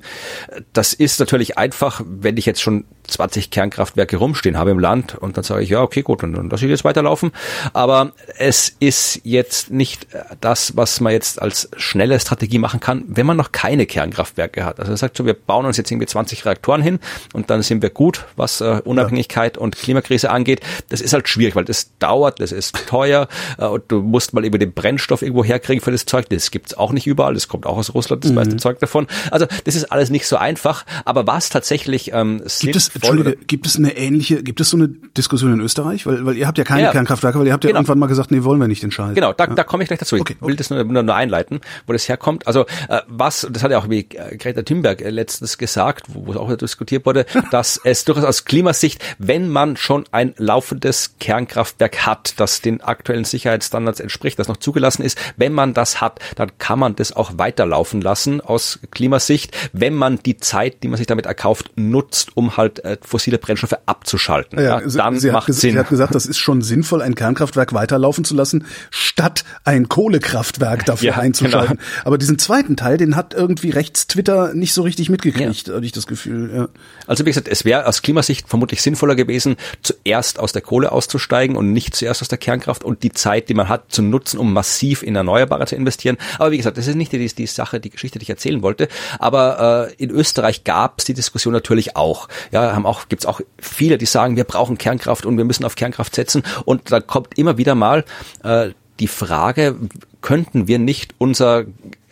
[0.74, 5.38] das ist natürlich einfach, wenn ich jetzt schon 20 Kernkraftwerke rumstehen habe im Land und
[5.38, 7.32] dann sage ich, ja, okay, gut, und dann lasse ich jetzt weiterlaufen.
[7.74, 10.07] Aber es ist jetzt nicht
[10.41, 14.80] das, was man jetzt als schnelle Strategie machen kann, wenn man noch keine Kernkraftwerke hat.
[14.80, 16.99] Also er sagt so, wir bauen uns jetzt irgendwie 20 Reaktoren hin
[17.34, 19.61] und dann sind wir gut, was äh, Unabhängigkeit ja.
[19.61, 20.61] und Klimakrise angeht.
[20.89, 24.45] Das ist halt schwierig, weil das dauert, das ist teuer äh, und du musst mal
[24.45, 26.28] über den Brennstoff irgendwo herkriegen für das Zeug.
[26.30, 28.36] Das gibt's auch nicht überall, das kommt auch aus Russland, das mhm.
[28.36, 29.07] meiste Zeug davon.
[29.32, 30.86] Also das ist alles nicht so einfach.
[31.05, 34.88] Aber was tatsächlich ähm, gibt es Entschuldige, gibt es eine ähnliche, gibt es so eine
[34.88, 36.06] Diskussion in Österreich?
[36.06, 37.80] Weil, weil ihr habt ja keine ja, Kernkraftwerke, weil ihr habt ja genau.
[37.80, 39.16] irgendwann mal gesagt, nee, wollen wir nicht entscheiden.
[39.16, 39.54] Genau, da, ja.
[39.54, 40.16] da komme ich gleich dazu.
[40.16, 42.47] Ich okay, will das nur, nur, einleiten, wo das herkommt.
[42.47, 46.28] Also äh, was, das hat ja auch wie äh, Greta Thunberg äh, letztens gesagt, wo,
[46.28, 52.06] wo auch diskutiert wurde, dass es durchaus aus Klimasicht, wenn man schon ein laufendes Kernkraftwerk
[52.06, 56.51] hat, das den aktuellen Sicherheitsstandards entspricht, das noch zugelassen ist, wenn man das hat, dann
[56.58, 61.08] kann man das auch weiterlaufen lassen aus Klimasicht, wenn man die Zeit, die man sich
[61.08, 64.60] damit erkauft, nutzt, um halt äh, fossile Brennstoffe abzuschalten.
[64.60, 65.74] Ja, ja dann sie macht hat, Sinn.
[65.74, 70.86] Sie hat gesagt, das ist schon sinnvoll, ein Kernkraftwerk weiterlaufen zu lassen, statt ein Kohlekraftwerk
[70.86, 71.78] dafür ja, einzuschalten.
[71.78, 72.06] Genau.
[72.06, 75.76] Aber diesen zweiten Teil, den hat irgendwie rechts Twitter nicht so richtig mitgekriegt, ja.
[75.76, 76.52] hatte ich das Gefühl.
[76.54, 76.68] Ja.
[77.08, 81.56] Also wie gesagt, es wäre aus Klimasicht vermutlich sinnvoller gewesen, zuerst aus der Kohle auszusteigen
[81.56, 84.54] und nicht zuerst aus der Kernkraft und die Zeit, die man hat, zu nutzen, um
[84.54, 86.18] massiv in Erneuerbare zu investieren.
[86.38, 88.88] Aber wie gesagt, das ist nicht die, die Sache, die Geschichte, die ich erzählen wollte.
[89.20, 92.28] Aber äh, in Österreich gab es die Diskussion natürlich auch.
[92.52, 95.76] Ja, haben auch gibt's auch viele, die sagen, wir brauchen Kernkraft und wir müssen auf
[95.76, 96.44] Kernkraft setzen.
[96.66, 98.06] Und da kommt immer wieder mal
[98.44, 98.70] äh,
[99.00, 99.76] die Frage,
[100.22, 101.66] könnten wir nicht unser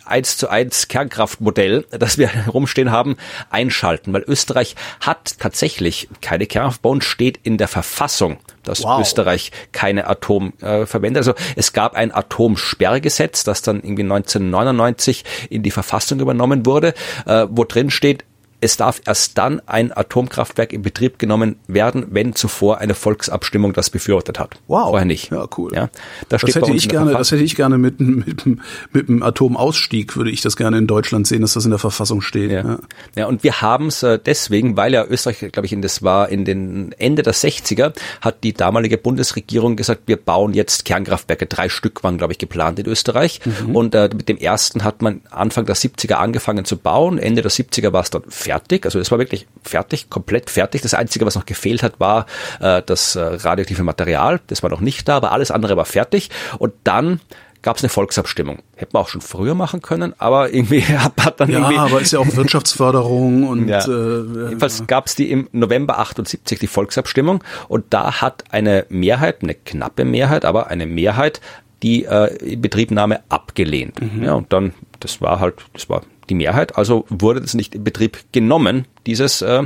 [0.04, 3.16] eins zu eins Kernkraftmodell, das wir herumstehen haben,
[3.50, 6.82] einschalten, weil Österreich hat tatsächlich keine Kernkraft.
[6.82, 9.00] Bei uns steht in der Verfassung, dass wow.
[9.00, 11.20] Österreich keine Atom äh, verwendet.
[11.20, 16.94] Also es gab ein Atomsperrgesetz, das dann irgendwie 1999 in die Verfassung übernommen wurde,
[17.26, 18.24] äh, wo drin steht,
[18.62, 23.90] es darf erst dann ein Atomkraftwerk in Betrieb genommen werden, wenn zuvor eine Volksabstimmung das
[23.90, 24.54] befürwortet hat.
[24.68, 24.90] Wow.
[24.90, 25.32] Vorher nicht.
[25.32, 25.72] Ja, cool.
[25.74, 25.90] Ja,
[26.28, 28.46] das, das hätte ich gerne, das hätte ich gerne mit, mit,
[28.92, 32.20] mit dem Atomausstieg, würde ich das gerne in Deutschland sehen, dass das in der Verfassung
[32.20, 32.52] steht.
[32.52, 32.78] Ja, ja.
[33.16, 36.28] ja und wir haben es äh, deswegen, weil ja Österreich, glaube ich, in das war
[36.28, 41.46] in den Ende der 60er, hat die damalige Bundesregierung gesagt, wir bauen jetzt Kernkraftwerke.
[41.46, 43.40] Drei Stück waren, glaube ich, geplant in Österreich.
[43.44, 43.74] Mhm.
[43.74, 47.18] Und äh, mit dem ersten hat man Anfang der 70er angefangen zu bauen.
[47.18, 48.84] Ende der 70er war es dann fertig fertig.
[48.84, 50.82] Also es war wirklich fertig, komplett fertig.
[50.82, 52.26] Das Einzige, was noch gefehlt hat, war
[52.60, 54.40] äh, das äh, radioaktive Material.
[54.48, 56.28] Das war noch nicht da, aber alles andere war fertig.
[56.58, 57.20] Und dann
[57.62, 58.58] gab es eine Volksabstimmung.
[58.76, 61.76] Hätte man auch schon früher machen können, aber irgendwie hat dann ja, irgendwie...
[61.76, 63.68] Ja, aber ist ja auch Wirtschaftsförderung und...
[63.68, 63.86] Ja.
[63.86, 64.84] Äh, Jedenfalls ja.
[64.84, 70.04] gab es die im November 78, die Volksabstimmung und da hat eine Mehrheit, eine knappe
[70.04, 71.40] Mehrheit, aber eine Mehrheit
[71.82, 74.00] die äh, Betriebnahme abgelehnt.
[74.00, 74.24] Mhm.
[74.24, 77.84] Ja, und dann, das war halt, das war die Mehrheit, also wurde das nicht in
[77.84, 79.64] Betrieb genommen, dieses äh,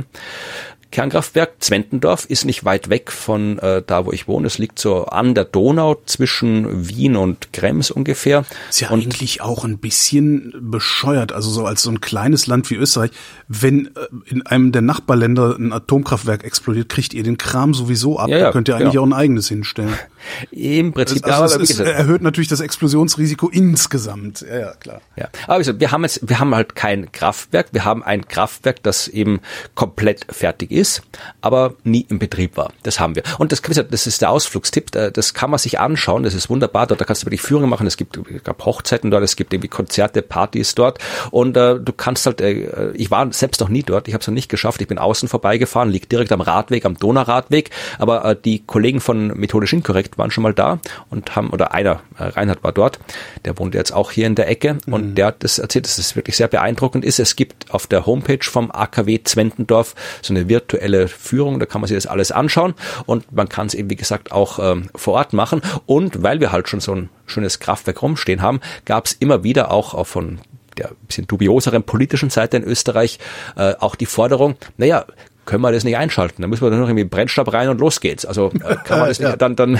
[0.91, 4.47] Kernkraftwerk Zwentendorf ist nicht weit weg von äh, da, wo ich wohne.
[4.47, 8.45] Es liegt so an der Donau zwischen Wien und Krems ungefähr.
[8.69, 12.69] Ist ja und eigentlich auch ein bisschen bescheuert, also so als so ein kleines Land
[12.69, 13.11] wie Österreich,
[13.47, 13.89] wenn äh,
[14.25, 18.29] in einem der Nachbarländer ein Atomkraftwerk explodiert, kriegt ihr den Kram sowieso ab.
[18.29, 19.03] Ja, ja, da könnt ihr eigentlich genau.
[19.03, 19.93] auch ein eigenes hinstellen.
[20.51, 21.25] Im Prinzip.
[21.25, 24.45] Also, also es, ist, erhöht natürlich das Explosionsrisiko insgesamt.
[24.47, 25.01] Ja, ja, klar.
[25.15, 27.67] Ja, aber wir haben jetzt, wir haben halt kein Kraftwerk.
[27.71, 29.41] Wir haben ein Kraftwerk, das eben
[29.75, 31.01] komplett fertig ist,
[31.41, 32.71] aber nie im Betrieb war.
[32.83, 33.23] Das haben wir.
[33.37, 34.91] Und das, das ist der Ausflugstipp.
[34.91, 36.23] Das kann man sich anschauen.
[36.23, 36.87] Das ist wunderbar.
[36.87, 37.87] Dort da kannst du wirklich Führungen machen.
[37.87, 39.23] Es gibt, es gab Hochzeiten dort.
[39.23, 40.99] Es gibt irgendwie Konzerte, Partys dort.
[41.31, 42.41] Und äh, du kannst halt.
[42.41, 44.07] Äh, ich war selbst noch nie dort.
[44.07, 44.81] Ich habe es noch nicht geschafft.
[44.81, 45.89] Ich bin außen vorbeigefahren.
[45.89, 47.71] Liegt direkt am Radweg, am Donauradweg.
[47.99, 52.01] Aber äh, die Kollegen von Methodisch Inkorrekt waren schon mal da und haben oder einer
[52.17, 52.99] äh, Reinhard war dort.
[53.45, 54.93] Der wohnt jetzt auch hier in der Ecke mhm.
[54.93, 57.19] und der hat das erzählt, dass es wirklich sehr beeindruckend ist.
[57.19, 61.81] Es gibt auf der Homepage vom AKW Zwentendorf so eine virtuelle virtuelle Führung, da kann
[61.81, 62.73] man sich das alles anschauen
[63.05, 65.61] und man kann es eben, wie gesagt, auch ähm, vor Ort machen.
[65.85, 69.71] Und weil wir halt schon so ein schönes Kraftwerk rumstehen haben, gab es immer wieder
[69.71, 70.39] auch, auch von
[70.77, 73.19] der bisschen dubioseren politischen Seite in Österreich
[73.55, 75.05] äh, auch die Forderung, naja,
[75.47, 76.43] können wir das nicht einschalten?
[76.43, 78.25] Da müssen wir dann noch irgendwie Brennstoff rein und los geht's.
[78.25, 79.79] Also äh, kann man das nicht, dann, dann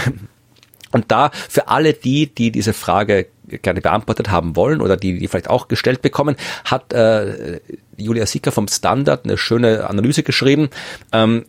[0.92, 5.28] und da für alle die, die diese Frage gerne beantwortet haben wollen oder die, die
[5.28, 7.60] vielleicht auch gestellt bekommen, hat äh,
[7.98, 10.70] Julia Sicker vom Standard eine schöne Analyse geschrieben,
[11.12, 11.46] ähm,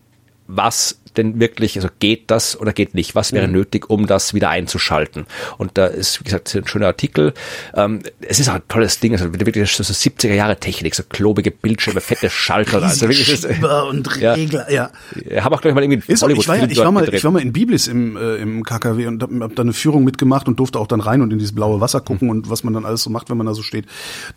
[0.47, 3.15] was denn wirklich, also geht das oder geht nicht?
[3.15, 3.53] Was wäre mhm.
[3.53, 5.27] nötig, um das wieder einzuschalten?
[5.59, 7.35] Und da ist, wie gesagt, ein schöner Artikel.
[7.75, 11.51] Ähm, es ist auch ein tolles Ding, also wirklich so 70er Jahre Technik, so klobige
[11.51, 12.83] Bildschirme, fette Schalter.
[12.83, 13.45] Also wirklich das,
[13.91, 14.91] und Regler, ja.
[15.29, 15.45] ja.
[15.45, 17.43] Haben auch gleich mal irgendwie ist, ich, war ja, ich, war mal, ich war mal
[17.43, 20.79] in Biblis im, äh, im KKW und hab, hab da eine Führung mitgemacht und durfte
[20.79, 22.31] auch dann rein und in dieses blaue Wasser gucken mhm.
[22.31, 23.87] und was man dann alles so macht, wenn man da so steht.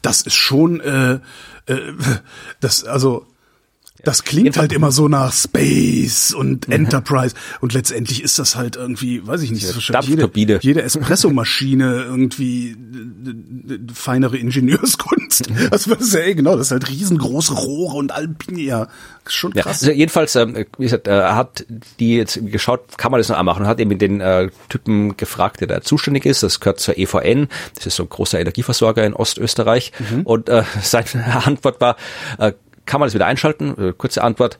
[0.01, 1.19] Das ist schon, äh,
[1.67, 1.93] äh,
[2.59, 3.25] das, also
[4.03, 6.73] das klingt halt immer so nach Space und mhm.
[6.73, 12.75] Enterprise und letztendlich ist das halt irgendwie, weiß ich nicht, wahrscheinlich jede, jede Espressomaschine irgendwie
[13.93, 15.49] feinere Ingenieurskunst.
[15.49, 15.69] Mhm.
[15.69, 18.87] Das ist ja, ey, genau, das ist halt riesengroße Rohre und Alpine, ja,
[19.27, 19.65] schon krass.
[19.65, 21.65] Ja, also jedenfalls, ähm, wie gesagt, äh, hat
[21.99, 25.61] die jetzt geschaut, kann man das noch anmachen und hat eben den äh, Typen gefragt,
[25.61, 26.43] der da zuständig ist.
[26.43, 30.21] Das gehört zur EVN, das ist so ein großer Energieversorger in Ostösterreich mhm.
[30.23, 31.97] und äh, seine Antwort war,
[32.37, 32.53] äh,
[32.85, 33.75] kann man das wieder einschalten?
[33.77, 34.57] Äh, kurze Antwort.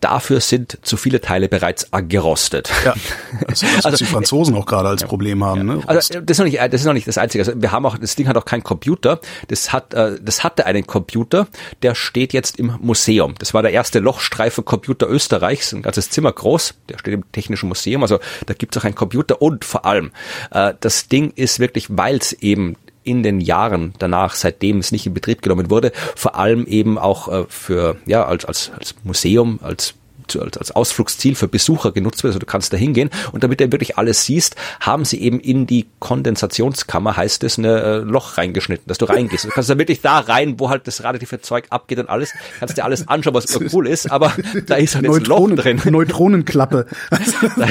[0.00, 2.70] Dafür sind zu viele Teile bereits gerostet.
[2.84, 2.92] Ja,
[3.48, 5.66] also, das, was also, die Franzosen auch gerade als ja, Problem haben.
[5.66, 5.76] Ja.
[5.76, 5.82] Ne?
[5.86, 7.42] Also das ist noch nicht, das ist noch nicht das Einzige.
[7.42, 9.20] Also wir haben auch, das Ding hat auch keinen Computer.
[9.48, 11.46] Das hat, äh, das hatte einen Computer,
[11.82, 13.34] der steht jetzt im Museum.
[13.38, 16.74] Das war der erste Lochstreifen-Computer Österreichs, ein ganzes Zimmer groß.
[16.90, 18.02] Der steht im Technischen Museum.
[18.02, 20.10] Also da gibt es auch einen Computer und vor allem
[20.50, 25.06] äh, das Ding ist wirklich, weil es eben in den Jahren danach, seitdem es nicht
[25.06, 29.60] in Betrieb genommen wurde, vor allem eben auch äh, für ja als als als Museum,
[29.62, 29.94] als
[30.40, 32.32] als, Ausflugsziel für Besucher genutzt wird.
[32.32, 35.66] Also du kannst da hingehen und damit du wirklich alles siehst, haben sie eben in
[35.66, 39.44] die Kondensationskammer, heißt es, ein äh, Loch reingeschnitten, dass du reingehst.
[39.44, 42.76] Du kannst da wirklich da rein, wo halt das radioaktive Zeug abgeht und alles, kannst
[42.76, 44.32] dir alles anschauen, was cool ist, aber
[44.66, 45.80] da ist halt jetzt ein Loch drin.
[45.84, 46.86] Neutronenklappe.
[47.10, 47.18] da,
[47.56, 47.66] da,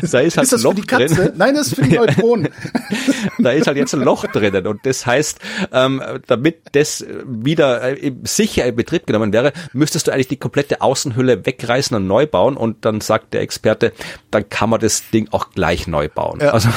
[0.00, 1.14] ist halt ist das Loch für die Katze?
[1.14, 1.32] drin.
[1.36, 2.48] Nein, das ist für die Neutronen.
[3.38, 5.38] da ist halt jetzt ein Loch drinnen und das heißt,
[5.72, 10.80] ähm, damit das wieder äh, sicher in Betrieb genommen wäre, müsstest du eigentlich die komplette
[10.80, 13.92] Außenhülle weg wegreißen und neu bauen und dann sagt der Experte,
[14.30, 16.40] dann kann man das Ding auch gleich neu bauen.
[16.40, 16.50] Ja.
[16.50, 16.68] Also,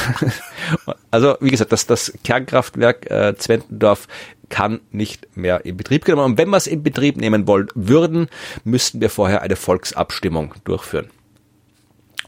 [1.12, 4.08] also wie gesagt, das, das Kernkraftwerk äh, Zwentendorf
[4.50, 6.34] kann nicht mehr in Betrieb genommen.
[6.34, 8.30] Und wenn wir es in Betrieb nehmen wollen würden,
[8.64, 11.10] müssten wir vorher eine Volksabstimmung durchführen.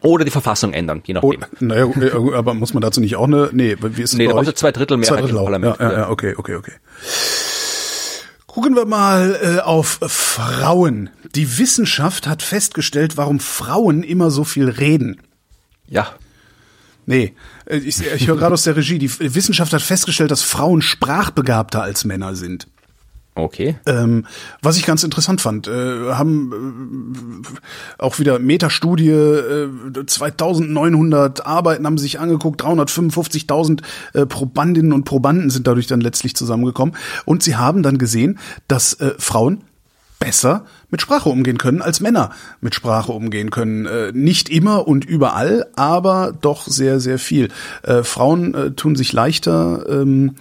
[0.01, 1.43] Oder die Verfassung ändern, je nachdem.
[1.43, 4.27] Oh, naja, äh, aber muss man dazu nicht auch eine, nee, wie ist es Nee,
[4.27, 5.77] da brauchst du zwei Drittel Mehrheit zwei Drittel im Parlament.
[5.79, 6.71] Ja, ja, ja, okay, okay, okay.
[8.59, 11.09] Gucken wir mal äh, auf Frauen.
[11.33, 15.21] Die Wissenschaft hat festgestellt, warum Frauen immer so viel reden.
[15.87, 16.13] Ja.
[17.05, 17.35] Nee,
[17.67, 21.81] äh, ich, ich höre gerade aus der Regie, die Wissenschaft hat festgestellt, dass Frauen sprachbegabter
[21.81, 22.67] als Männer sind.
[23.35, 23.77] Okay.
[23.85, 24.25] Ähm,
[24.61, 27.43] was ich ganz interessant fand, äh, haben
[27.97, 29.69] äh, auch wieder Metastudie, äh,
[30.05, 33.81] 2900 Arbeiten haben sich angeguckt, 355.000
[34.13, 36.95] äh, Probandinnen und Probanden sind dadurch dann letztlich zusammengekommen
[37.25, 39.63] und sie haben dann gesehen, dass äh, Frauen
[40.19, 42.31] besser mit Sprache umgehen können, als Männer
[42.61, 43.85] mit Sprache umgehen können.
[43.85, 47.49] Äh, nicht immer und überall, aber doch sehr, sehr viel.
[47.83, 50.35] Äh, Frauen äh, tun sich leichter, ähm,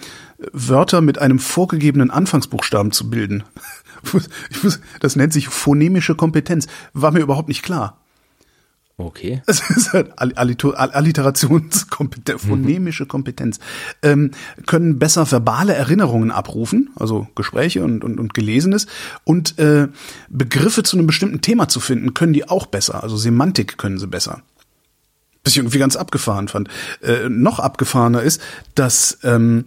[0.52, 3.44] Wörter mit einem vorgegebenen Anfangsbuchstaben zu bilden.
[5.00, 6.68] Das nennt sich phonemische Kompetenz.
[6.92, 7.98] War mir überhaupt nicht klar.
[8.96, 9.42] Okay.
[9.46, 12.48] Das ist halt Alliterationskompetenz, mhm.
[12.48, 13.58] phonemische Kompetenz.
[14.02, 14.30] Ähm,
[14.66, 18.86] können besser verbale Erinnerungen abrufen, also Gespräche und, und, und Gelesenes.
[19.24, 19.88] Und äh,
[20.28, 23.02] Begriffe zu einem bestimmten Thema zu finden, können die auch besser.
[23.02, 24.42] Also Semantik können sie besser
[25.48, 26.68] was ich irgendwie ganz abgefahren fand.
[27.02, 28.42] Äh, noch abgefahrener ist,
[28.74, 29.64] dass ähm,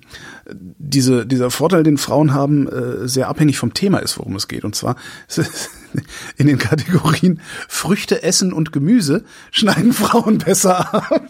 [0.78, 4.64] diese, dieser Vorteil, den Frauen haben, äh, sehr abhängig vom Thema ist, worum es geht.
[4.64, 4.96] Und zwar
[6.38, 11.24] in den Kategorien Früchte essen und Gemüse schneiden Frauen besser ab.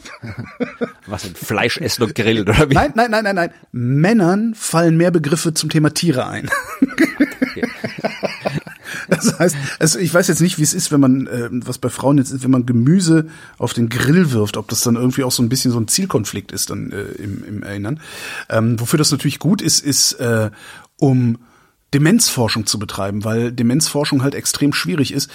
[1.06, 2.74] Was sind Fleisch essen und grillen oder wie?
[2.74, 3.52] Nein, nein, nein, nein, nein.
[3.72, 6.50] Männern fallen mehr Begriffe zum Thema Tiere ein.
[7.42, 7.68] Okay.
[9.12, 11.90] Das heißt, also ich weiß jetzt nicht, wie es ist, wenn man, äh, was bei
[11.90, 13.28] Frauen jetzt ist, wenn man Gemüse
[13.58, 16.52] auf den Grill wirft, ob das dann irgendwie auch so ein bisschen so ein Zielkonflikt
[16.52, 18.00] ist dann äh, im, im Erinnern.
[18.50, 20.50] Ähm, wofür das natürlich gut ist, ist, äh,
[20.98, 21.38] um
[21.94, 25.30] Demenzforschung zu betreiben, weil Demenzforschung halt extrem schwierig ist.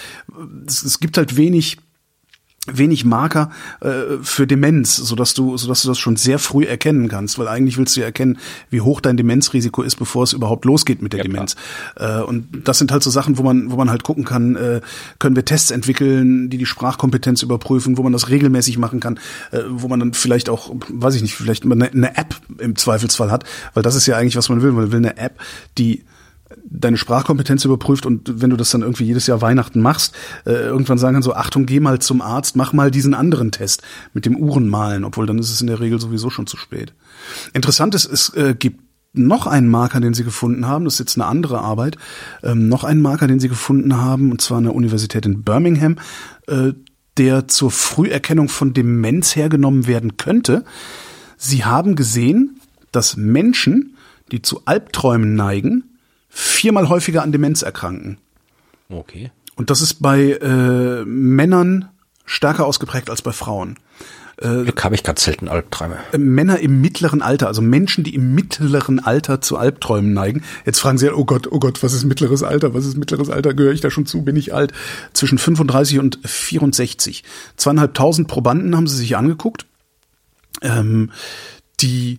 [0.67, 1.77] Es, es gibt halt wenig
[2.67, 6.65] wenig Marker äh, für Demenz, so dass du, so dass du das schon sehr früh
[6.65, 8.39] erkennen kannst, weil eigentlich willst du ja erkennen,
[8.71, 11.57] wie hoch dein Demenzrisiko ist, bevor es überhaupt losgeht mit der ja, Demenz.
[11.97, 14.81] Äh, und das sind halt so Sachen, wo man, wo man halt gucken kann, äh,
[15.19, 19.19] können wir Tests entwickeln, die die Sprachkompetenz überprüfen, wo man das regelmäßig machen kann,
[19.53, 23.31] äh, wo man dann vielleicht auch, weiß ich nicht, vielleicht eine, eine App im Zweifelsfall
[23.31, 23.45] hat,
[23.75, 25.41] weil das ist ja eigentlich, was man will, man will eine App,
[25.79, 26.05] die
[26.65, 30.15] deine Sprachkompetenz überprüft und wenn du das dann irgendwie jedes Jahr Weihnachten machst,
[30.45, 33.83] äh, irgendwann sagen kann so, Achtung, geh mal zum Arzt, mach mal diesen anderen Test
[34.13, 36.93] mit dem Uhrenmalen, obwohl dann ist es in der Regel sowieso schon zu spät.
[37.53, 38.81] Interessant ist, es äh, gibt
[39.13, 41.97] noch einen Marker, den sie gefunden haben, das ist jetzt eine andere Arbeit,
[42.43, 45.97] ähm, noch einen Marker, den sie gefunden haben, und zwar an der Universität in Birmingham,
[46.47, 46.73] äh,
[47.17, 50.65] der zur Früherkennung von Demenz hergenommen werden könnte.
[51.39, 52.61] Sie haben gesehen,
[52.93, 53.97] dass Menschen,
[54.33, 55.96] die zu Albträumen neigen,
[56.37, 58.19] viermal häufiger an Demenz erkranken.
[58.91, 59.31] Okay.
[59.57, 61.89] Und das ist bei äh, Männern
[62.27, 63.79] stärker ausgeprägt als bei Frauen.
[64.39, 65.97] Äh, habe ich ganz selten Albträume.
[66.13, 70.43] Äh, Männer im mittleren Alter, also Menschen, die im mittleren Alter zu Albträumen neigen.
[70.67, 72.75] Jetzt fragen sie, oh Gott, oh Gott, was ist mittleres Alter?
[72.75, 73.55] Was ist mittleres Alter?
[73.55, 74.23] Gehöre ich da schon zu?
[74.23, 74.75] Bin ich alt?
[75.15, 77.25] Zwischen 35 und 64.
[77.57, 79.65] Zweieinhalbtausend Probanden haben sie sich angeguckt.
[80.61, 81.13] Ähm,
[81.81, 82.19] die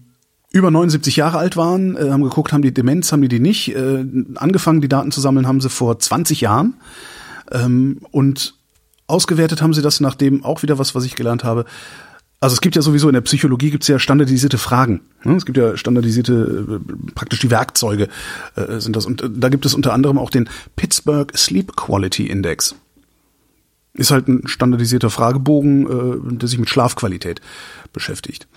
[0.52, 3.76] über 79 Jahre alt waren, äh, haben geguckt, haben die Demenz, haben die die nicht.
[3.76, 4.06] Äh,
[4.36, 6.76] angefangen, die Daten zu sammeln, haben sie vor 20 Jahren.
[7.52, 8.56] Ähm, und
[9.08, 11.66] ausgewertet haben sie das nachdem auch wieder was, was ich gelernt habe.
[12.40, 15.02] Also es gibt ja sowieso in der Psychologie gibt es ja standardisierte Fragen.
[15.24, 15.36] Ne?
[15.36, 18.10] Es gibt ja standardisierte, äh, praktisch die Werkzeuge
[18.56, 19.06] äh, sind das.
[19.08, 22.76] Und äh, da gibt es unter anderem auch den Pittsburgh Sleep Quality Index.
[23.96, 27.42] Ist halt ein standardisierter Fragebogen, der sich mit Schlafqualität
[27.94, 28.48] beschäftigt.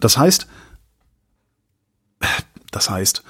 [0.00, 0.46] Das heißt,
[2.70, 3.22] das heißt,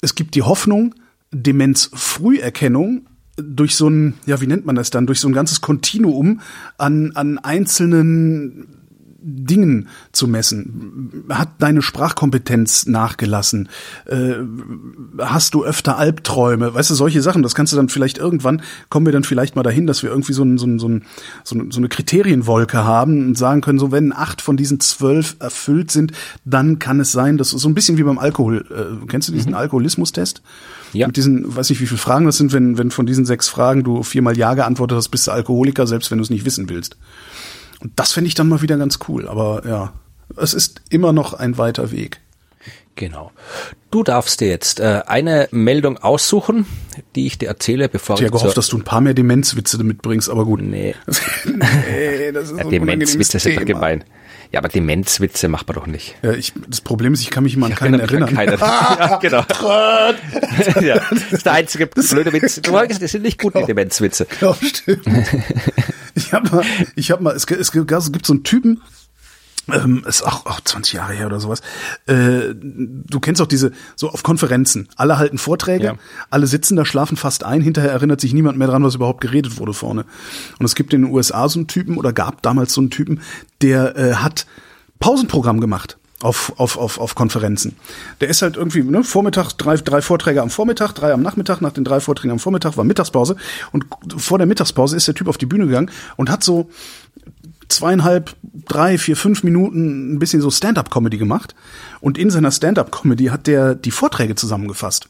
[0.00, 0.94] es gibt die Hoffnung,
[1.32, 6.40] Demenzfrüherkennung durch so ein, ja, wie nennt man das dann, durch so ein ganzes Kontinuum
[6.78, 8.79] an, an einzelnen
[9.22, 11.24] Dingen zu messen.
[11.28, 13.68] Hat deine Sprachkompetenz nachgelassen?
[14.06, 14.34] Äh,
[15.18, 16.74] hast du öfter Albträume?
[16.74, 19.62] Weißt du, solche Sachen, das kannst du dann vielleicht irgendwann, kommen wir dann vielleicht mal
[19.62, 21.04] dahin, dass wir irgendwie so, ein, so, ein, so, ein,
[21.44, 26.12] so eine Kriterienwolke haben und sagen können, so wenn acht von diesen zwölf erfüllt sind,
[26.44, 29.50] dann kann es sein, dass so ein bisschen wie beim Alkohol, äh, kennst du diesen
[29.50, 29.58] mhm.
[29.58, 30.42] Alkoholismus-Test?
[30.92, 31.06] Ja.
[31.06, 33.84] Mit diesen, weiß nicht, wie viele Fragen das sind, wenn, wenn von diesen sechs Fragen
[33.84, 36.96] du viermal Ja geantwortet hast, bist du Alkoholiker, selbst wenn du es nicht wissen willst.
[37.80, 39.28] Und das finde ich dann mal wieder ganz cool.
[39.28, 39.92] Aber ja,
[40.36, 42.20] es ist immer noch ein weiter Weg.
[42.96, 43.32] Genau.
[43.90, 46.66] Du darfst dir jetzt äh, eine Meldung aussuchen,
[47.14, 48.20] die ich dir erzähle, bevor ich.
[48.20, 50.60] Ich habe gehofft, dass du ein paar mehr Demenzwitze mitbringst, aber gut.
[50.60, 50.94] Nee.
[51.46, 54.04] nee das ist ja, Demenzwitze sind gemein.
[54.52, 56.16] Ja, aber Demenzwitze macht man doch nicht.
[56.22, 58.34] Ja, ich, das Problem ist, ich kann mich immer an keinen erinnern.
[58.34, 58.54] Keiner.
[58.58, 59.44] ja, genau.
[60.80, 62.60] ja, das ist der einzige blöde Witz.
[62.60, 64.26] Du gesagt, das sind nicht gut, die Demenzwitze.
[64.40, 65.06] Ja, stimmt.
[66.14, 66.64] Ich habe mal,
[66.96, 68.82] ich habe mal, es, es, es gibt so einen Typen,
[69.68, 71.60] ähm, ist auch, auch 20 Jahre her oder sowas.
[72.06, 74.88] Äh, du kennst auch diese, so auf Konferenzen.
[74.96, 75.94] Alle halten Vorträge, ja.
[76.30, 79.58] alle sitzen da, schlafen fast ein, hinterher erinnert sich niemand mehr dran, was überhaupt geredet
[79.58, 80.04] wurde vorne.
[80.58, 83.20] Und es gibt in den USA so einen Typen oder gab damals so einen Typen,
[83.62, 84.46] der äh, hat
[84.98, 87.76] Pausenprogramm gemacht auf, auf, auf, auf Konferenzen.
[88.20, 91.72] Der ist halt irgendwie, ne, Vormittag, drei, drei Vorträge am Vormittag, drei am Nachmittag, nach
[91.72, 93.36] den drei Vorträgen am Vormittag war Mittagspause
[93.72, 93.86] und
[94.18, 96.68] vor der Mittagspause ist der Typ auf die Bühne gegangen und hat so
[97.70, 98.34] zweieinhalb,
[98.68, 101.54] drei, vier, fünf Minuten ein bisschen so Stand-up-Comedy gemacht
[102.00, 105.08] und in seiner Stand-up-Comedy hat der die Vorträge zusammengefasst.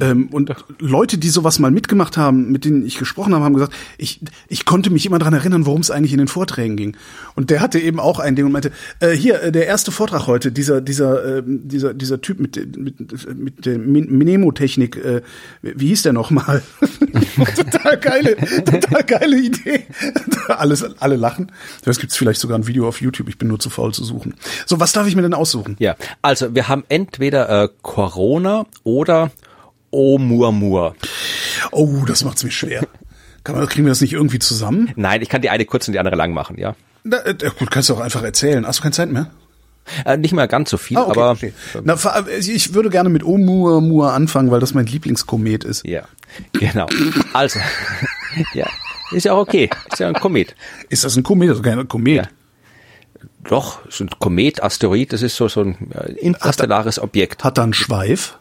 [0.00, 3.74] Ähm, und Leute, die sowas mal mitgemacht haben, mit denen ich gesprochen habe, haben gesagt,
[3.98, 6.96] ich, ich konnte mich immer dran erinnern, worum es eigentlich in den Vorträgen ging.
[7.34, 10.26] Und der hatte eben auch ein Ding und meinte, äh, hier, äh, der erste Vortrag
[10.26, 15.20] heute, dieser, dieser, äh, dieser, dieser Typ mit, mit, mit der Mnemotechnik, äh,
[15.60, 16.62] wie hieß der nochmal?
[17.56, 19.84] total geile, total geile Idee.
[20.48, 21.52] Alles, alle lachen.
[21.84, 24.34] Das gibt's vielleicht sogar ein Video auf YouTube, ich bin nur zu faul zu suchen.
[24.66, 25.76] So, was darf ich mir denn aussuchen?
[25.78, 29.30] Ja, also wir haben entweder äh, Corona oder
[29.92, 30.94] Oumuamua.
[31.70, 32.86] Oh, das macht's mir schwer.
[33.44, 34.92] Kann man, kriegen wir das nicht irgendwie zusammen?
[34.96, 36.74] Nein, ich kann die eine kurz und die andere lang machen, ja.
[37.04, 38.66] Na, äh, gut, kannst du auch einfach erzählen.
[38.66, 39.30] Hast du keine Zeit mehr?
[40.04, 41.52] Äh, nicht mehr ganz so viel, ah, okay, aber okay.
[41.82, 41.96] Na,
[42.38, 45.84] ich würde gerne mit Oumuamua anfangen, weil das mein Lieblingskomet ist.
[45.84, 46.04] Ja,
[46.52, 46.86] genau.
[47.32, 47.58] Also,
[48.54, 48.68] ja,
[49.10, 49.68] ist ja auch okay.
[49.90, 50.54] Ist ja ein Komet.
[50.88, 51.50] Ist das ein Komet?
[51.50, 52.16] Das ist kein Komet.
[52.16, 52.28] Ja.
[53.44, 55.76] Doch, ist ein Komet, Asteroid, das ist so, so ein
[56.20, 57.42] interstellares Objekt.
[57.42, 58.38] Hat er einen Schweif?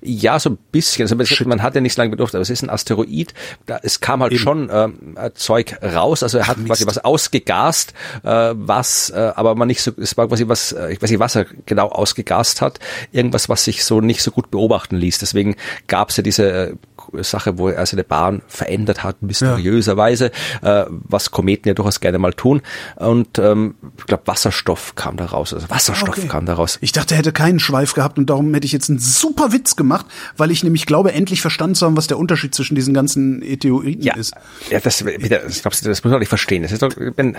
[0.00, 1.02] Ja, so ein bisschen.
[1.02, 3.34] Also man hat ja nicht so lange bedurft, aber es ist ein Asteroid.
[3.66, 4.42] Da, es kam halt Eben.
[4.42, 6.22] schon ähm, Zeug raus.
[6.22, 7.92] Also er hat Ach, quasi was ausgegast,
[8.22, 11.20] äh, was, äh, aber man nicht so, es war quasi was, äh, ich weiß nicht,
[11.20, 12.78] was er genau ausgegast hat.
[13.12, 15.18] Irgendwas, was sich so nicht so gut beobachten ließ.
[15.18, 15.56] Deswegen
[15.86, 16.74] gab es ja diese äh,
[17.20, 20.30] Sache, wo er seine Bahn verändert hat, mysteriöserweise,
[20.62, 20.82] ja.
[20.82, 22.62] äh, was Kometen ja durchaus gerne mal tun.
[22.96, 25.52] Und ähm, ich glaube, Wasserstoff kam da raus.
[25.52, 26.28] Also Wasserstoff okay.
[26.28, 26.78] kam da raus.
[26.80, 29.76] Ich dachte, er hätte keinen Schweif gehabt und darum hätte ich jetzt einen super Witz
[29.76, 30.06] gemacht,
[30.36, 34.02] weil ich nämlich glaube, endlich verstanden zu haben, was der Unterschied zwischen diesen ganzen Etheoriten
[34.02, 34.16] ja.
[34.16, 34.34] ist.
[34.70, 36.62] Ja, das, das, glaubst du, das muss man nicht verstehen.
[36.62, 37.36] Das ist doch, wenn,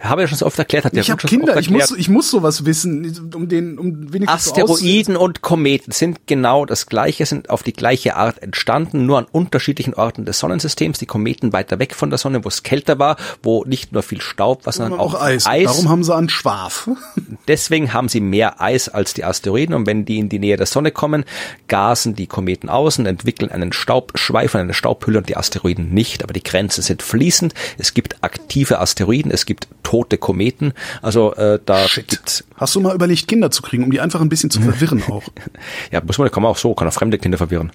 [0.00, 0.84] habe ja schon so oft erklärt.
[0.84, 5.16] Hat ich habe Kinder, ich muss, ich muss sowas wissen, um den, um wenigstens Asteroiden
[5.16, 9.94] und Kometen sind genau das Gleiche, sind auf die gleiche Art entstanden, nur an unterschiedlichen
[9.94, 10.98] Orten des Sonnensystems.
[10.98, 14.20] Die Kometen weiter weg von der Sonne, wo es kälter war, wo nicht nur viel
[14.20, 15.46] Staub war, sondern auch, auch Eis.
[15.46, 15.64] Eis.
[15.64, 16.88] Darum haben sie einen Schwaf.
[17.48, 20.66] Deswegen haben sie mehr Eis als die Asteroiden und wenn die in die Nähe der
[20.66, 21.24] Sonne kommen,
[21.68, 26.22] gasen die Kometen außen, entwickeln einen Staubschweif und eine Staubhülle und die Asteroiden nicht.
[26.22, 27.54] Aber die Grenzen sind fließend.
[27.78, 30.72] Es gibt aktive Asteroiden, es gibt tote Kometen.
[31.02, 32.08] Also äh, da Shit.
[32.08, 32.44] gibt's.
[32.56, 35.22] Hast du mal überlegt, Kinder zu kriegen, um die einfach ein bisschen zu verwirren auch?
[35.92, 37.72] ja, muss man, kann man auch so, kann auch fremde Kinder verwirren.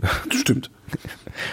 [0.30, 0.70] Stimmt.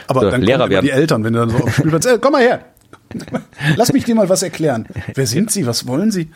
[0.07, 0.85] Aber so, dann Lehrer werden.
[0.85, 2.65] die Eltern, wenn du dann so auf Spielplatz, äh, komm mal her.
[3.75, 4.87] Lass mich dir mal was erklären.
[5.13, 5.65] Wer sind Sie?
[5.67, 6.31] Was wollen Sie?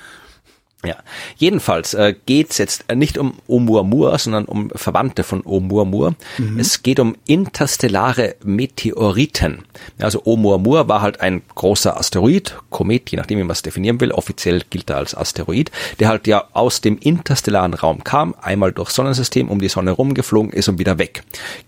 [0.86, 0.98] Ja,
[1.38, 6.14] jedenfalls äh, geht es jetzt nicht um Oumuamua, sondern um Verwandte von Oumuamua.
[6.38, 6.60] Mhm.
[6.60, 9.64] Es geht um interstellare Meteoriten.
[9.98, 14.12] Also Oumuamua war halt ein großer Asteroid, Komet, je nachdem wie man es definieren will.
[14.12, 18.94] Offiziell gilt er als Asteroid, der halt ja aus dem interstellaren Raum kam, einmal durchs
[18.94, 21.24] Sonnensystem um die Sonne rumgeflogen ist und wieder weg.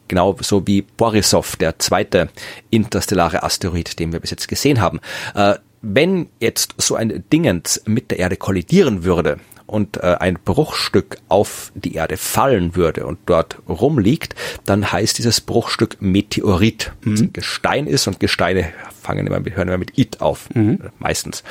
[0.08, 2.30] Genau so wie Borisov, der zweite
[2.70, 5.00] interstellare Asteroid, den wir bis jetzt gesehen haben.
[5.34, 9.40] Äh, wenn jetzt so ein Dingens mit der Erde kollidieren würde,
[9.70, 14.36] und äh, ein Bruchstück auf die Erde fallen würde und dort rumliegt,
[14.66, 16.92] dann heißt dieses Bruchstück Meteorit.
[17.02, 17.32] Mhm.
[17.34, 20.90] Gestein ist und Gesteine fangen immer, hören immer mit It auf, mhm.
[20.98, 21.44] meistens.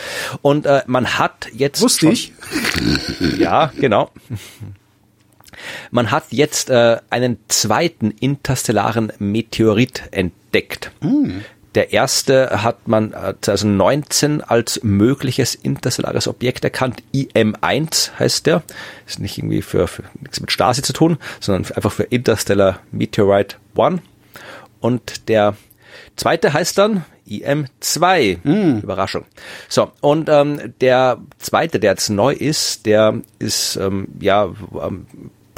[0.42, 2.32] Und äh, man hat jetzt Wusste schon, ich.
[3.38, 4.10] Ja, genau.
[5.90, 10.90] Man hat jetzt äh, einen zweiten interstellaren Meteorit entdeckt.
[11.00, 11.44] Mhm.
[11.74, 17.02] Der erste hat man 2019 als mögliches interstellares Objekt erkannt.
[17.14, 18.62] IM1 heißt der.
[19.06, 23.56] Ist nicht irgendwie für, für nichts mit Stasi zu tun, sondern einfach für Interstellar Meteorite
[23.76, 24.00] 1.
[24.80, 25.56] Und der
[26.16, 28.38] zweite heißt dann IM2.
[28.42, 28.78] Mm.
[28.82, 29.24] Überraschung.
[29.68, 34.50] So, und ähm, der zweite, der jetzt neu ist, der ist ähm, ja
[34.82, 35.06] ähm,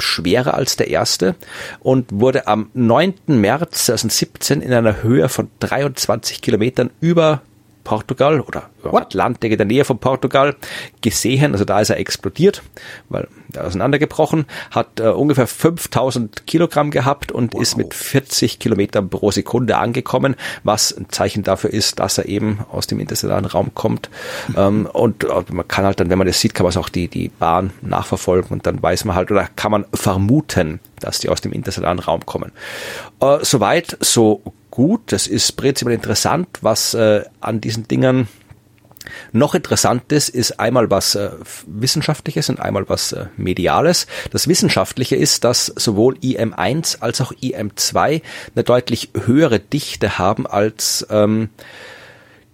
[0.01, 1.35] schwerer als der erste
[1.79, 3.13] und wurde am 9.
[3.27, 7.41] März 2017 in einer Höhe von 23 Kilometern über
[7.83, 9.03] Portugal oder What?
[9.03, 10.55] Atlantik in der Nähe von Portugal
[11.01, 11.53] gesehen.
[11.53, 12.63] Also da ist er explodiert,
[13.09, 17.61] weil er auseinandergebrochen, hat äh, ungefähr 5000 Kilogramm gehabt und wow.
[17.61, 22.59] ist mit 40 Kilometern pro Sekunde angekommen, was ein Zeichen dafür ist, dass er eben
[22.71, 24.09] aus dem interstellaren Raum kommt.
[24.49, 24.55] Mhm.
[24.57, 27.07] Ähm, und äh, man kann halt dann, wenn man das sieht, kann man auch die,
[27.07, 31.41] die Bahn nachverfolgen und dann weiß man halt oder kann man vermuten, dass die aus
[31.41, 32.51] dem interstellaren Raum kommen.
[33.19, 34.41] Äh, soweit, so
[34.71, 35.11] gut.
[35.11, 38.27] Das ist prinzipiell interessant, was äh, an diesen Dingern
[39.31, 41.31] noch interessantes ist einmal was äh,
[41.65, 44.07] Wissenschaftliches und einmal was äh, Mediales.
[44.31, 48.21] Das Wissenschaftliche ist, dass sowohl IM1 als auch IM2
[48.55, 51.49] eine deutlich höhere Dichte haben als ähm,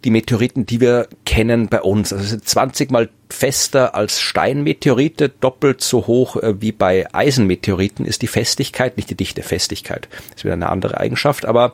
[0.03, 2.13] die Meteoriten, die wir kennen bei uns.
[2.13, 8.21] Also sind 20 mal fester als Steinmeteorite, doppelt so hoch äh, wie bei Eisenmeteoriten ist
[8.21, 10.07] die Festigkeit, nicht die dichte Festigkeit.
[10.11, 11.73] Das ist wieder eine andere Eigenschaft, aber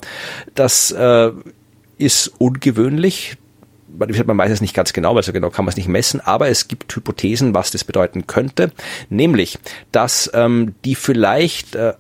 [0.56, 1.32] das äh,
[1.98, 3.38] ist ungewöhnlich.
[3.96, 6.48] Man weiß es nicht ganz genau, weil so genau kann man es nicht messen, aber
[6.48, 8.72] es gibt Hypothesen, was das bedeuten könnte,
[9.10, 9.60] nämlich,
[9.92, 11.94] dass ähm, die vielleicht äh,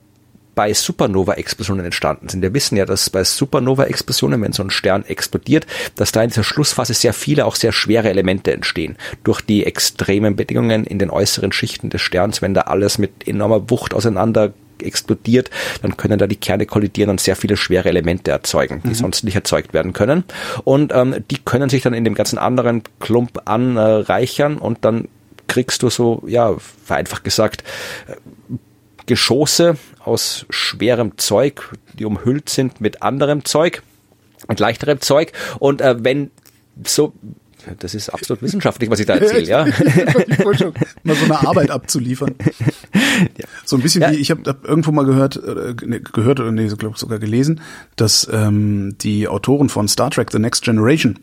[0.56, 2.42] bei Supernova-Explosionen entstanden sind.
[2.42, 5.66] Wir wissen ja, dass bei Supernova-Explosionen, wenn so ein Stern explodiert,
[5.96, 8.98] dass da in dieser Schlussphase sehr viele, auch sehr schwere Elemente entstehen.
[9.24, 13.70] Durch die extremen Bedingungen in den äußeren Schichten des Sterns, wenn da alles mit enormer
[13.70, 15.50] Wucht auseinander explodiert,
[15.82, 18.96] dann können da die Kerne kollidieren und sehr viele schwere Elemente erzeugen, die mhm.
[18.96, 20.24] sonst nicht erzeugt werden können.
[20.64, 25.08] Und ähm, die können sich dann in dem ganzen anderen Klump anreichern und dann
[25.48, 26.56] kriegst du so, ja,
[26.86, 27.64] vereinfacht gesagt,
[29.06, 33.84] Geschosse aus schwerem Zeug, die umhüllt sind mit anderem Zeug
[34.48, 35.32] und leichterem Zeug.
[35.60, 36.32] Und äh, wenn
[36.86, 37.14] so
[37.80, 39.66] das ist absolut wissenschaftlich, was ich da erzähle, ja.
[41.04, 42.36] mal so eine Arbeit abzuliefern.
[43.38, 43.46] Ja.
[43.64, 44.12] So ein bisschen ja.
[44.12, 47.62] wie, ich habe hab irgendwo mal gehört, äh, ne, gehört oder nee, glaube sogar gelesen,
[47.96, 51.20] dass ähm, die Autoren von Star Trek The Next Generation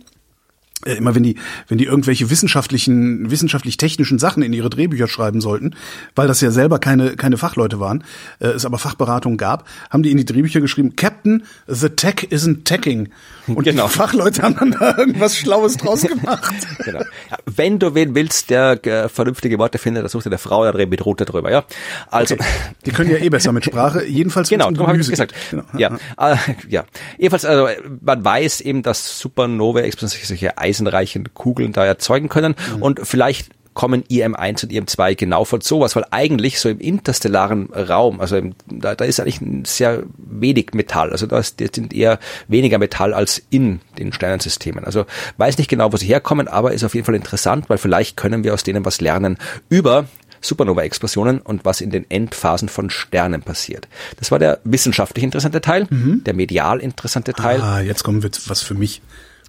[0.84, 1.36] immer wenn die,
[1.68, 5.74] wenn die irgendwelche wissenschaftlichen, wissenschaftlich-technischen Sachen in ihre Drehbücher schreiben sollten,
[6.14, 8.04] weil das ja selber keine, keine Fachleute waren,
[8.38, 12.64] äh, es aber Fachberatung gab, haben die in die Drehbücher geschrieben, Captain, the tech isn't
[12.64, 13.10] teching.
[13.46, 13.86] Und genau.
[13.86, 16.54] die Fachleute haben dann da irgendwas Schlaues draus gemacht.
[16.84, 17.02] genau.
[17.46, 20.86] Wenn du wen willst, der äh, vernünftige Worte findet, dann sucht dir der Frau, da
[20.86, 21.64] mit Rote drüber, ja.
[22.10, 22.34] Also.
[22.34, 22.44] Okay.
[22.86, 25.34] Die können ja eh besser mit Sprache, jedenfalls Genau, darum habe ich gesagt.
[25.50, 25.64] Genau.
[25.76, 26.32] Ja, ja.
[26.32, 26.36] Äh,
[26.68, 26.84] ja.
[27.18, 27.68] Jedenfalls, also,
[28.00, 32.82] man weiß eben, dass Supernova-Explosionen solche eisenreichen Kugeln da erzeugen können mhm.
[32.82, 38.20] und vielleicht kommen IM1 und IM2 genau von sowas, weil eigentlich so im interstellaren Raum,
[38.20, 42.18] also im, da, da ist eigentlich sehr wenig Metall, also da ist, sind eher
[42.48, 44.84] weniger Metall als in den Sternensystemen.
[44.84, 45.06] Also
[45.36, 48.44] weiß nicht genau, wo sie herkommen, aber ist auf jeden Fall interessant, weil vielleicht können
[48.44, 49.38] wir aus denen was lernen
[49.68, 50.06] über
[50.40, 53.88] Supernova-Explosionen und was in den Endphasen von Sternen passiert.
[54.18, 56.24] Das war der wissenschaftlich interessante Teil, mhm.
[56.24, 57.60] der medial interessante Teil.
[57.60, 59.00] Ah, jetzt kommen wir was für mich.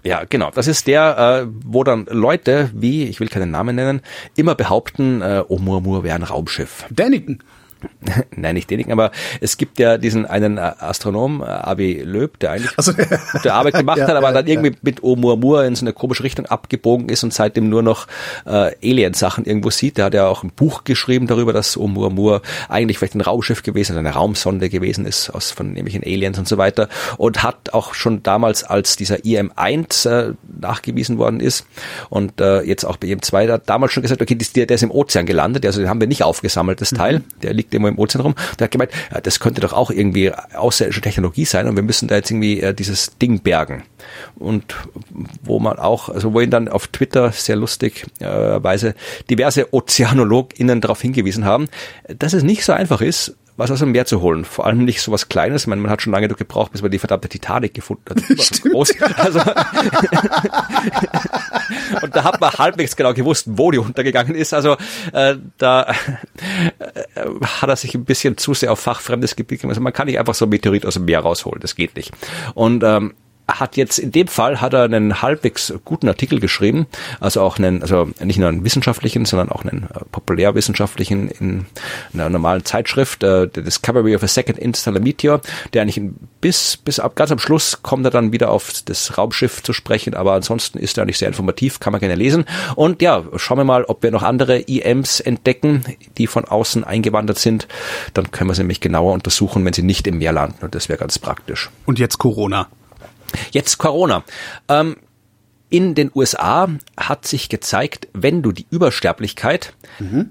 [0.04, 0.50] Ja, genau.
[0.50, 4.00] Das ist der, äh, wo dann Leute, wie, ich will keinen Namen nennen,
[4.36, 6.84] immer behaupten, äh, Oumuamua wäre ein Raumschiff.
[6.90, 7.42] Däniken.
[8.36, 9.10] Nein, nicht denjenigen, aber
[9.40, 12.92] es gibt ja diesen einen äh, Astronom, äh, Avi Löb, der eigentlich also,
[13.32, 14.78] gute Arbeit gemacht ja, hat, aber dann irgendwie ja.
[14.82, 18.06] mit Oumuamua in so eine komische Richtung abgebogen ist und seitdem nur noch
[18.46, 19.98] äh, Alien-Sachen irgendwo sieht.
[19.98, 23.96] Der hat ja auch ein Buch geschrieben darüber, dass Oumuamua eigentlich vielleicht ein Raumschiff gewesen,
[23.96, 28.22] eine Raumsonde gewesen ist aus von nämlichen Aliens und so weiter und hat auch schon
[28.22, 31.66] damals, als dieser IM-1 äh, nachgewiesen worden ist
[32.10, 34.90] und äh, jetzt auch bei IM-2, da damals schon gesagt, okay, der, der ist im
[34.90, 37.24] Ozean gelandet, also den haben wir nicht aufgesammelt, das Teil, mhm.
[37.42, 38.34] der liegt irgendwo im Ozean rum.
[38.58, 38.90] Der hat gemeint,
[39.22, 42.74] das könnte doch auch irgendwie außerirdische Technologie sein und wir müssen da jetzt irgendwie äh,
[42.74, 43.84] dieses Ding bergen.
[44.36, 44.74] Und
[45.42, 48.94] wo man auch, also wo ihn dann auf Twitter sehr lustig äh, Weise
[49.30, 51.68] diverse OzeanologInnen darauf hingewiesen haben,
[52.08, 54.44] dass es nicht so einfach ist, was aus dem Meer zu holen.
[54.44, 55.62] Vor allem nicht so was Kleines.
[55.62, 58.20] Ich meine, man hat schon lange gebraucht, bis man die verdammte Titanic gefunden hat.
[58.22, 58.94] Stimmt, groß.
[59.16, 59.40] Also,
[62.02, 64.54] und da hat man halbwegs genau gewusst, wo die untergegangen ist.
[64.54, 64.76] Also
[65.12, 65.92] äh, da äh,
[67.44, 69.72] hat er sich ein bisschen zu sehr auf fachfremdes Gebiet gemacht.
[69.72, 71.60] Also man kann nicht einfach so ein Meteorit aus dem Meer rausholen.
[71.60, 72.12] Das geht nicht.
[72.54, 73.14] Und ähm,
[73.48, 76.86] hat jetzt in dem Fall hat er einen halbwegs guten Artikel geschrieben,
[77.20, 81.66] also auch einen, also nicht nur einen wissenschaftlichen, sondern auch einen äh, populärwissenschaftlichen in
[82.14, 85.40] einer normalen Zeitschrift, äh, The Discovery of a Second Interstellar Meteor,
[85.72, 86.00] der eigentlich
[86.40, 90.14] bis bis ab ganz am Schluss kommt er dann wieder auf das Raumschiff zu sprechen,
[90.14, 92.44] aber ansonsten ist er eigentlich sehr informativ, kann man gerne lesen.
[92.76, 95.84] Und ja, schauen wir mal, ob wir noch andere IMs entdecken,
[96.18, 97.68] die von außen eingewandert sind.
[98.14, 100.64] Dann können wir sie nämlich genauer untersuchen, wenn sie nicht im Meer landen.
[100.64, 101.70] Und das wäre ganz praktisch.
[101.86, 102.68] Und jetzt Corona.
[103.50, 104.24] Jetzt Corona.
[104.68, 104.96] Ähm,
[105.68, 106.68] in den USA
[106.98, 110.30] hat sich gezeigt, wenn du die Übersterblichkeit mhm.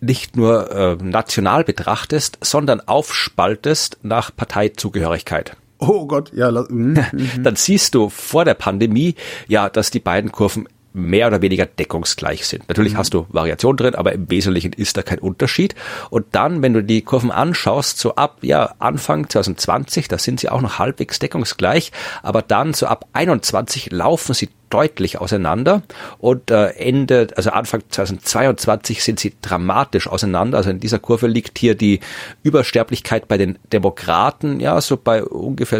[0.00, 5.56] nicht nur äh, national betrachtest, sondern aufspaltest nach Parteizugehörigkeit.
[5.78, 6.50] Oh Gott, ja.
[6.50, 6.98] Mhm.
[7.42, 9.14] Dann siehst du vor der Pandemie
[9.48, 12.68] ja, dass die beiden Kurven mehr oder weniger deckungsgleich sind.
[12.68, 12.98] Natürlich mhm.
[12.98, 15.74] hast du Variation drin, aber im Wesentlichen ist da kein Unterschied.
[16.08, 20.48] Und dann, wenn du die Kurven anschaust, so ab ja Anfang 2020, da sind sie
[20.48, 21.90] auch noch halbwegs deckungsgleich,
[22.22, 25.82] aber dann so ab 21 laufen sie deutlich auseinander
[26.18, 30.58] und äh, Ende, also Anfang 2022 sind sie dramatisch auseinander.
[30.58, 32.00] Also in dieser Kurve liegt hier die
[32.42, 35.78] Übersterblichkeit bei den Demokraten, ja, so bei ungefähr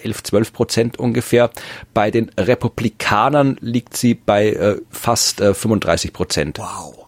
[0.00, 1.50] 11, 12 Prozent ungefähr.
[1.92, 6.58] Bei den Republikanern liegt sie bei äh, fast äh, 35 Prozent.
[6.60, 7.05] Wow.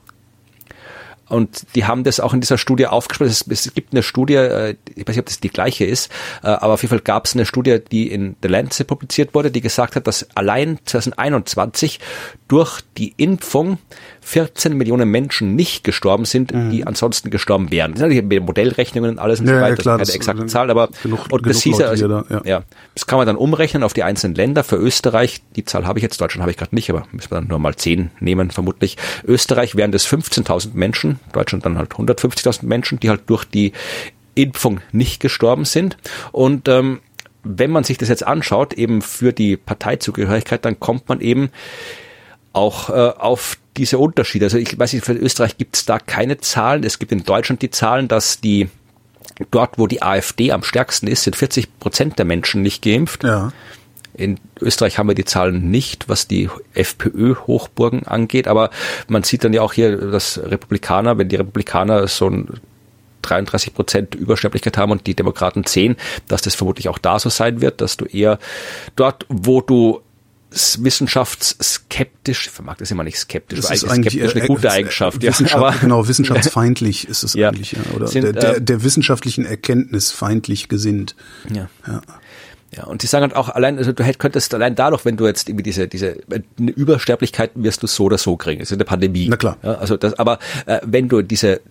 [1.29, 3.31] Und die haben das auch in dieser Studie aufgespielt.
[3.31, 6.11] Es, es, gibt eine Studie, äh, ich weiß nicht, ob das die gleiche ist,
[6.43, 9.51] äh, aber auf jeden Fall gab es eine Studie, die in The Lancet publiziert wurde,
[9.51, 12.01] die gesagt hat, dass allein 2021
[12.49, 13.79] durch die Impfung
[14.21, 16.71] 14 Millionen Menschen nicht gestorben sind, mhm.
[16.71, 17.93] die ansonsten gestorben wären.
[17.93, 20.41] Das sind natürlich Modellrechnungen und alles und ja, so weiter, ja, klar, das ist keine
[20.41, 22.43] exakte Zahl, aber genug, und das genug hieß ja, also, da, ja.
[22.45, 22.63] ja,
[22.95, 24.65] das kann man dann umrechnen auf die einzelnen Länder.
[24.65, 27.37] Für Österreich, die Zahl habe ich jetzt, Deutschland habe ich gerade nicht, aber müssen wir
[27.37, 28.97] dann nur mal 10 nehmen, vermutlich.
[29.25, 33.73] Österreich wären das 15.000 Menschen, Deutschland dann halt 150.000 Menschen, die halt durch die
[34.35, 35.97] Impfung nicht gestorben sind.
[36.33, 37.01] Und ähm,
[37.43, 41.51] wenn man sich das jetzt anschaut, eben für die Parteizugehörigkeit, dann kommt man eben
[42.53, 44.47] auch äh, auf diese Unterschiede.
[44.47, 46.83] Also ich weiß nicht, für Österreich gibt es da keine Zahlen.
[46.85, 48.69] Es gibt in Deutschland die Zahlen, dass die
[49.51, 53.25] dort, wo die AfD am stärksten ist, sind 40 Prozent der Menschen nicht geimpft.
[53.25, 53.53] Ja.
[54.15, 58.71] In Österreich haben wir die Zahlen nicht, was die FPÖ-Hochburgen angeht, aber
[59.07, 62.49] man sieht dann ja auch hier, dass Republikaner, wenn die Republikaner so ein
[63.23, 65.97] 33 Prozent Übersterblichkeit haben und die Demokraten 10,
[66.27, 68.39] dass das vermutlich auch da so sein wird, dass du eher
[68.97, 70.01] dort, wo du
[70.51, 74.71] wissenschaftsskeptisch, ich vermag das immer nicht skeptisch, das ist eigentlich skeptisch eine äh, gute äh,
[74.71, 75.33] Eigenschaft, ja.
[75.53, 77.49] Aber, genau, wissenschaftsfeindlich ist es ja.
[77.49, 77.81] eigentlich, ja.
[77.95, 81.15] Oder Sind, der, der, äh, der wissenschaftlichen Erkenntnis feindlich gesinnt.
[81.53, 81.69] Ja.
[81.87, 82.01] ja.
[82.77, 85.27] Ja, und sie sagen halt auch allein, also du hätt, könntest allein dadurch, wenn du
[85.27, 86.19] jetzt irgendwie diese, diese
[86.59, 88.61] eine Übersterblichkeit wirst du so oder so kriegen.
[88.61, 89.27] Das ist eine Pandemie.
[89.29, 89.57] Na klar.
[89.63, 91.63] Ja, also das, aber äh, wenn du diese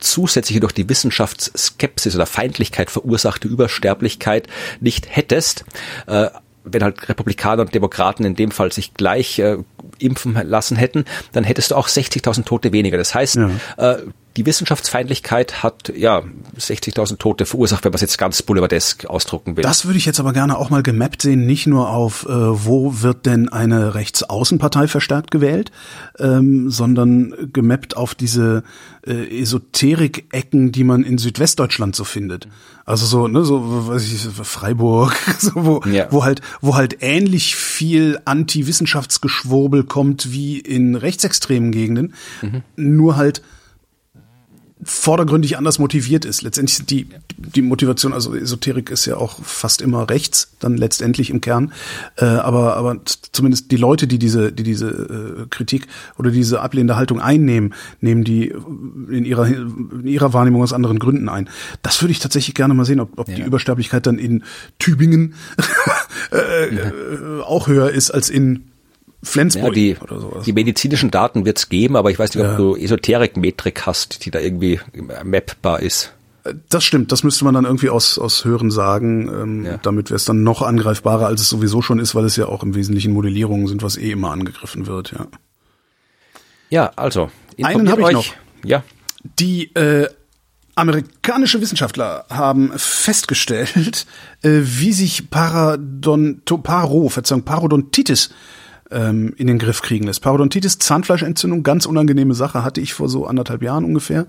[0.00, 4.48] zusätzliche durch die Wissenschaftsskepsis oder Feindlichkeit verursachte Übersterblichkeit
[4.80, 5.64] nicht hättest,
[6.08, 6.30] äh,
[6.72, 9.58] wenn halt Republikaner und Demokraten in dem Fall sich gleich äh,
[9.98, 12.96] impfen lassen hätten, dann hättest du auch 60.000 Tote weniger.
[12.98, 13.50] Das heißt, Ja.
[13.76, 13.98] äh,
[14.36, 16.22] die Wissenschaftsfeindlichkeit hat ja
[16.58, 19.62] 60.000 Tote verursacht, wenn man es jetzt ganz boulevardesk ausdrucken will.
[19.62, 23.02] Das würde ich jetzt aber gerne auch mal gemappt sehen, nicht nur auf, äh, wo
[23.02, 25.72] wird denn eine Rechtsaußenpartei verstärkt gewählt,
[26.18, 28.62] ähm, sondern gemappt auf diese
[29.06, 32.46] äh, Esoterik-Ecken, die man in Südwestdeutschland so findet.
[32.84, 36.06] Also so, ne, so, weiß ich, Freiburg, so, wo, Ja.
[36.10, 42.14] wo halt, wo halt ähnlich viel Anti-Wissenschaftsgeschwurbel kommt wie in rechtsextremen Gegenden,
[42.76, 43.42] nur halt
[44.82, 46.42] vordergründig anders motiviert ist.
[46.42, 51.30] Letztendlich sind die, die Motivation, also Esoterik ist ja auch fast immer rechts, dann letztendlich
[51.30, 51.72] im Kern.
[52.16, 52.96] Äh, aber, aber
[53.32, 55.86] zumindest die Leute, die diese, die diese äh, Kritik
[56.18, 58.54] oder diese ablehnende Haltung einnehmen, nehmen die
[59.10, 61.48] in ihrer, in ihrer Wahrnehmung aus anderen Gründen ein.
[61.82, 63.46] Das würde ich tatsächlich gerne mal sehen, ob, ob die Ja.
[63.46, 64.44] Übersterblichkeit dann in
[64.78, 65.34] Tübingen
[66.32, 68.69] äh, äh, auch höher ist als in
[69.22, 70.44] Flensburg ja, die, oder sowas.
[70.44, 72.56] die medizinischen Daten wird es geben, aber ich weiß nicht, ob Ja.
[72.56, 74.80] du Esoterik-Metrik hast, die da irgendwie
[75.24, 76.12] mappbar ist.
[76.70, 79.28] Das stimmt, das müsste man dann irgendwie aus, aus Hören sagen.
[79.28, 79.76] Ähm, Ja.
[79.76, 82.62] Damit wäre es dann noch angreifbarer, als es sowieso schon ist, weil es ja auch
[82.62, 85.26] im Wesentlichen Modellierungen sind, was eh immer angegriffen wird, ja.
[86.70, 87.30] Ja, also.
[87.62, 88.34] Einen informiert hab ich noch.
[88.64, 88.84] Ja.
[89.38, 90.08] Die äh,
[90.76, 94.06] amerikanische Wissenschaftler haben festgestellt,
[94.42, 98.30] äh, wie sich Paradonto, Paro, Verzeihung, Parodontitis
[98.90, 100.22] ähm, in den Griff kriegen lässt.
[100.22, 104.26] Parodontitis, Zahnfleischentzündung, ganz unangenehme Sache, hatte ich vor so anderthalb Jahren ungefähr.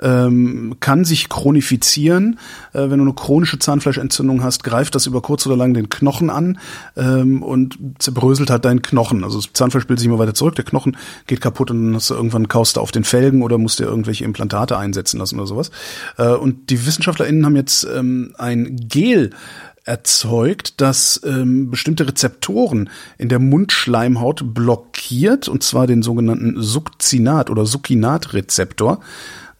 [0.00, 2.38] Ähm, kann sich chronifizieren.
[2.72, 6.30] Äh, wenn du eine chronische Zahnfleischentzündung hast, greift das über kurz oder lang den Knochen
[6.30, 6.58] an
[6.96, 9.24] ähm, und zerbröselt halt deinen Knochen.
[9.24, 12.10] Also das Zahnfleisch bildet sich immer weiter zurück, der Knochen geht kaputt und dann hast
[12.10, 15.46] du irgendwann kaust du auf den Felgen oder musst dir irgendwelche Implantate einsetzen lassen oder
[15.46, 15.70] sowas.
[16.18, 19.30] Äh, und die WissenschaftlerInnen haben jetzt ähm, ein Gel
[19.84, 27.66] erzeugt, das ähm, bestimmte Rezeptoren in der Mundschleimhaut blockiert, und zwar den sogenannten Succinat- oder
[27.66, 29.00] Succinat-Rezeptor.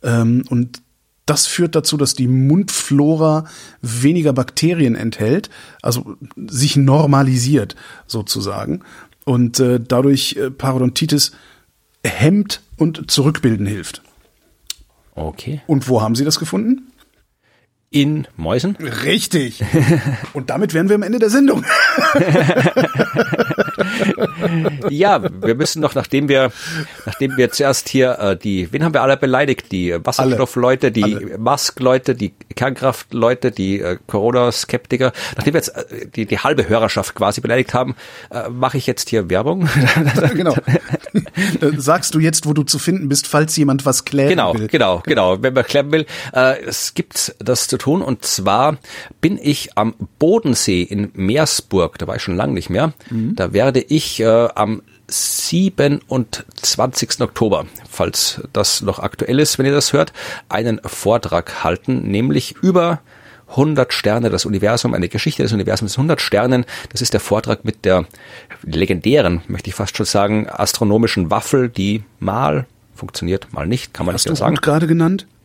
[0.03, 0.83] Ähm, und
[1.27, 3.47] das führt dazu, dass die Mundflora
[3.81, 5.51] weniger Bakterien enthält,
[5.81, 7.77] also sich normalisiert
[8.07, 8.83] sozusagen
[9.25, 11.33] und äh, dadurch äh, Parodontitis
[12.05, 14.03] hemmt und zurückbilden hilft.
[15.15, 15.61] Okay.
[15.67, 16.92] Und wo haben Sie das gefunden?
[17.93, 18.77] In Mäusen.
[19.05, 19.63] Richtig.
[20.33, 21.65] Und damit wären wir am Ende der Sendung.
[24.89, 26.51] ja, wir müssen noch, nachdem wir,
[27.07, 29.71] nachdem wir zuerst hier äh, die, wen haben wir alle beleidigt?
[29.71, 31.13] Die Wasserstoffleute, die.
[31.39, 35.13] Mask-Leute, die Kernkraftleute, die äh, Corona-Skeptiker.
[35.37, 37.95] Nachdem wir jetzt äh, die, die halbe Hörerschaft quasi beleidigt haben,
[38.31, 39.69] äh, mache ich jetzt hier Werbung.
[40.35, 40.55] genau.
[41.77, 44.69] Sagst du jetzt, wo du zu finden bist, falls jemand was klären genau, will.
[44.69, 45.43] Genau, genau, genau.
[45.43, 48.03] Wenn man klären will, äh, es gibt das zu tun.
[48.03, 48.79] Und zwar
[49.21, 52.93] bin ich am Bodensee in Meersburg, da war ich schon lange nicht mehr.
[53.11, 53.37] Mhm.
[53.37, 57.21] Da werde ich äh, am 27.
[57.21, 60.13] Oktober, falls das noch aktuell ist, wenn ihr das hört,
[60.49, 63.01] einen Vortrag halten, nämlich über
[63.53, 66.65] 100 Sterne, das Universum, eine Geschichte des Universums 100 Sternen.
[66.91, 68.07] Das ist der Vortrag mit der
[68.63, 74.15] legendären, möchte ich fast schon sagen, astronomischen Waffel, die mal funktioniert, mal nicht, kann man
[74.15, 74.57] Hast nicht du sagen.
[74.57, 75.27] gerade genannt?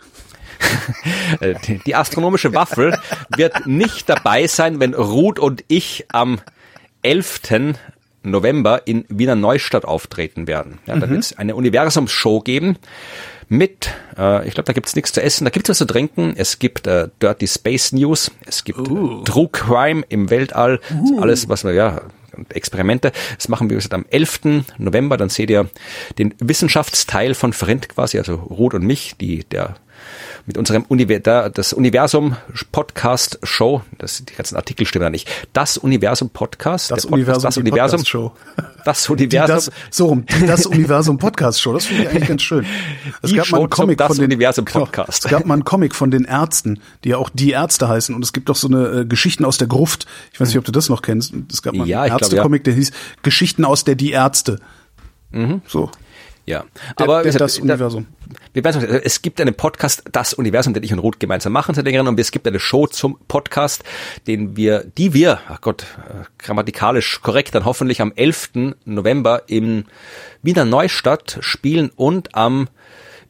[1.40, 1.56] Äh,
[1.86, 2.98] die astronomische Waffel
[3.36, 6.40] wird nicht dabei sein, wenn Ruth und ich am
[7.04, 7.42] 11.
[8.24, 10.80] November in Wiener Neustadt auftreten werden.
[10.86, 11.12] Ja, da mhm.
[11.12, 12.78] wird es eine Universumsshow geben
[13.50, 16.60] mit, äh, ich glaube, da gibt's nichts zu essen, da gibt's was zu trinken, es
[16.60, 19.24] gibt äh, Dirty Space News, es gibt uh.
[19.24, 21.22] True Crime im Weltall, uh.
[21.22, 22.02] alles, was wir, ja,
[22.50, 23.12] Experimente.
[23.36, 24.42] Das machen wir am 11.
[24.78, 25.70] November, dann seht ihr
[26.20, 29.76] den Wissenschaftsteil von Friend quasi, also Ruth und mich, die, der
[30.48, 32.38] mit unserem Univer da, das Universum
[32.72, 35.30] Podcast Show, das die ganzen Artikel stimmen da nicht.
[35.52, 38.32] Das Universum Podcast, das Podcast, Universum, das Universum Show.
[38.86, 39.56] Das Universum.
[39.56, 42.66] Das, so rum, das Universum Podcast Show, das finde ich eigentlich ganz schön.
[43.22, 45.24] Es gab mal einen Comic von den Universum genau, Podcast.
[45.24, 48.16] Genau, es gab mal einen Comic von den Ärzten, die ja auch die Ärzte heißen
[48.16, 50.06] und es gibt doch so eine äh, Geschichten aus der Gruft.
[50.32, 51.34] Ich weiß nicht, ob du das noch kennst.
[51.52, 52.64] Es gab mal ja, einen Ärzte-Comic, ja.
[52.72, 52.92] der hieß
[53.22, 54.60] Geschichten aus der Die Ärzte.
[55.32, 55.62] Mhm.
[55.68, 55.92] So.
[56.48, 56.64] Ja,
[56.98, 58.08] der, aber der, das Universum.
[58.54, 61.84] Wir werden, es gibt einen Podcast, das Universum, den ich und Ruth gemeinsam machen seit
[61.84, 63.84] längerem, und es gibt eine Show zum Podcast,
[64.28, 68.76] den wir, die wir, ach Gott, äh, grammatikalisch korrekt, dann hoffentlich am 11.
[68.86, 69.84] November im
[70.42, 72.70] Wiener Neustadt spielen und am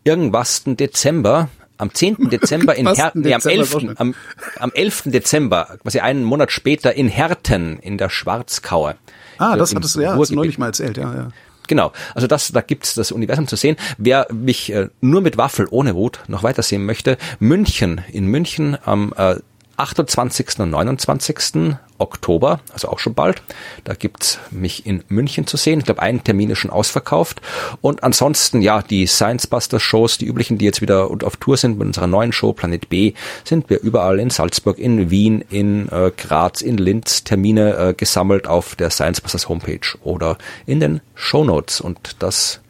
[0.04, 1.50] irgendwas Dezember
[1.80, 2.18] am 10.
[2.30, 3.78] Dezember in Herten, nee, am 11.
[3.96, 4.14] Am,
[4.60, 5.04] am 11.
[5.06, 8.96] Dezember, quasi einen Monat später in Herten in der Schwarzkaue.
[9.40, 11.28] Ah, das hattest du ja hast du neulich mal erzählt, ja, ja.
[11.68, 13.76] Genau, also das, da gibt's das Universum zu sehen.
[13.98, 18.78] Wer mich äh, nur mit Waffel ohne Wut noch weiter sehen möchte, München, in München
[18.84, 19.36] am äh,
[19.78, 20.60] 28.
[20.60, 21.78] und 29.
[21.98, 23.42] Oktober, also auch schon bald.
[23.84, 25.80] Da gibt's mich in München zu sehen.
[25.80, 27.42] Ich glaube, ein Termin ist schon ausverkauft.
[27.82, 31.78] Und ansonsten, ja, die Science Buster Shows, die üblichen, die jetzt wieder auf Tour sind
[31.78, 33.14] mit unserer neuen Show Planet B,
[33.44, 38.48] sind wir überall in Salzburg, in Wien, in äh, Graz, in Linz Termine äh, gesammelt
[38.48, 41.82] auf der Science Busters Homepage oder in den Show Notes.
[41.82, 42.62] Und das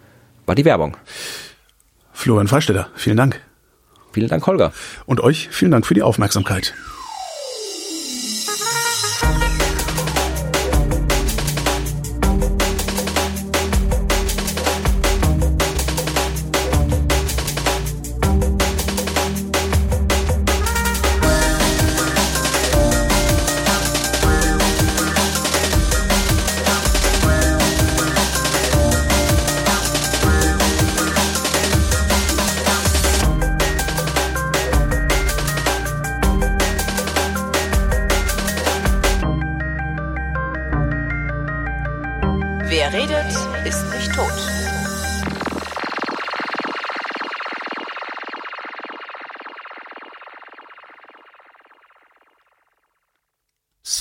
[0.45, 0.97] war die Werbung.
[2.13, 3.39] Florian Freistetter, vielen Dank.
[4.11, 4.73] Vielen Dank, Holger.
[5.05, 6.73] Und euch vielen Dank für die Aufmerksamkeit.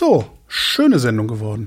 [0.07, 1.66] So, schöne Sendung geworden.